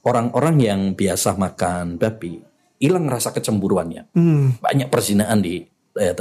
[0.00, 2.40] Orang-orang yang biasa makan babi
[2.80, 4.08] hilang rasa kecemburuannya.
[4.16, 4.56] Hmm.
[4.56, 5.60] Banyak perzinaan di
[6.00, 6.14] eh,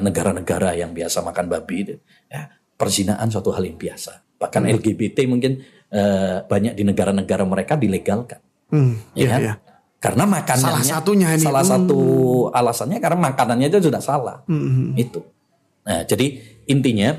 [0.00, 1.94] negara-negara yang biasa makan babi itu.
[2.32, 2.48] Ya,
[2.80, 4.40] perzinaan suatu hal yang biasa.
[4.40, 4.72] Bahkan Hmm.
[4.80, 5.60] LGBT mungkin
[5.92, 8.40] eh, banyak di negara-negara mereka dilegalkan.
[8.72, 8.96] Hmm.
[9.12, 9.40] Ya Iya, kan?
[9.40, 9.54] iya.
[10.02, 11.38] Karena makanannya Salah satunya ini.
[11.38, 11.72] salah Hmm.
[11.78, 12.00] satu
[12.50, 14.40] alasannya karena makanannya itu sudah salah.
[14.48, 14.96] Hmm.
[14.96, 15.20] Itu.
[15.84, 16.26] Nah, jadi
[16.66, 17.12] intinya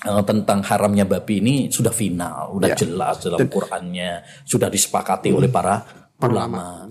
[0.00, 2.76] eh, tentang haramnya babi ini sudah final, sudah Ya.
[2.76, 5.84] jelas dalam Qur'annya, sudah disepakati oleh para
[6.20, 6.88] ulama.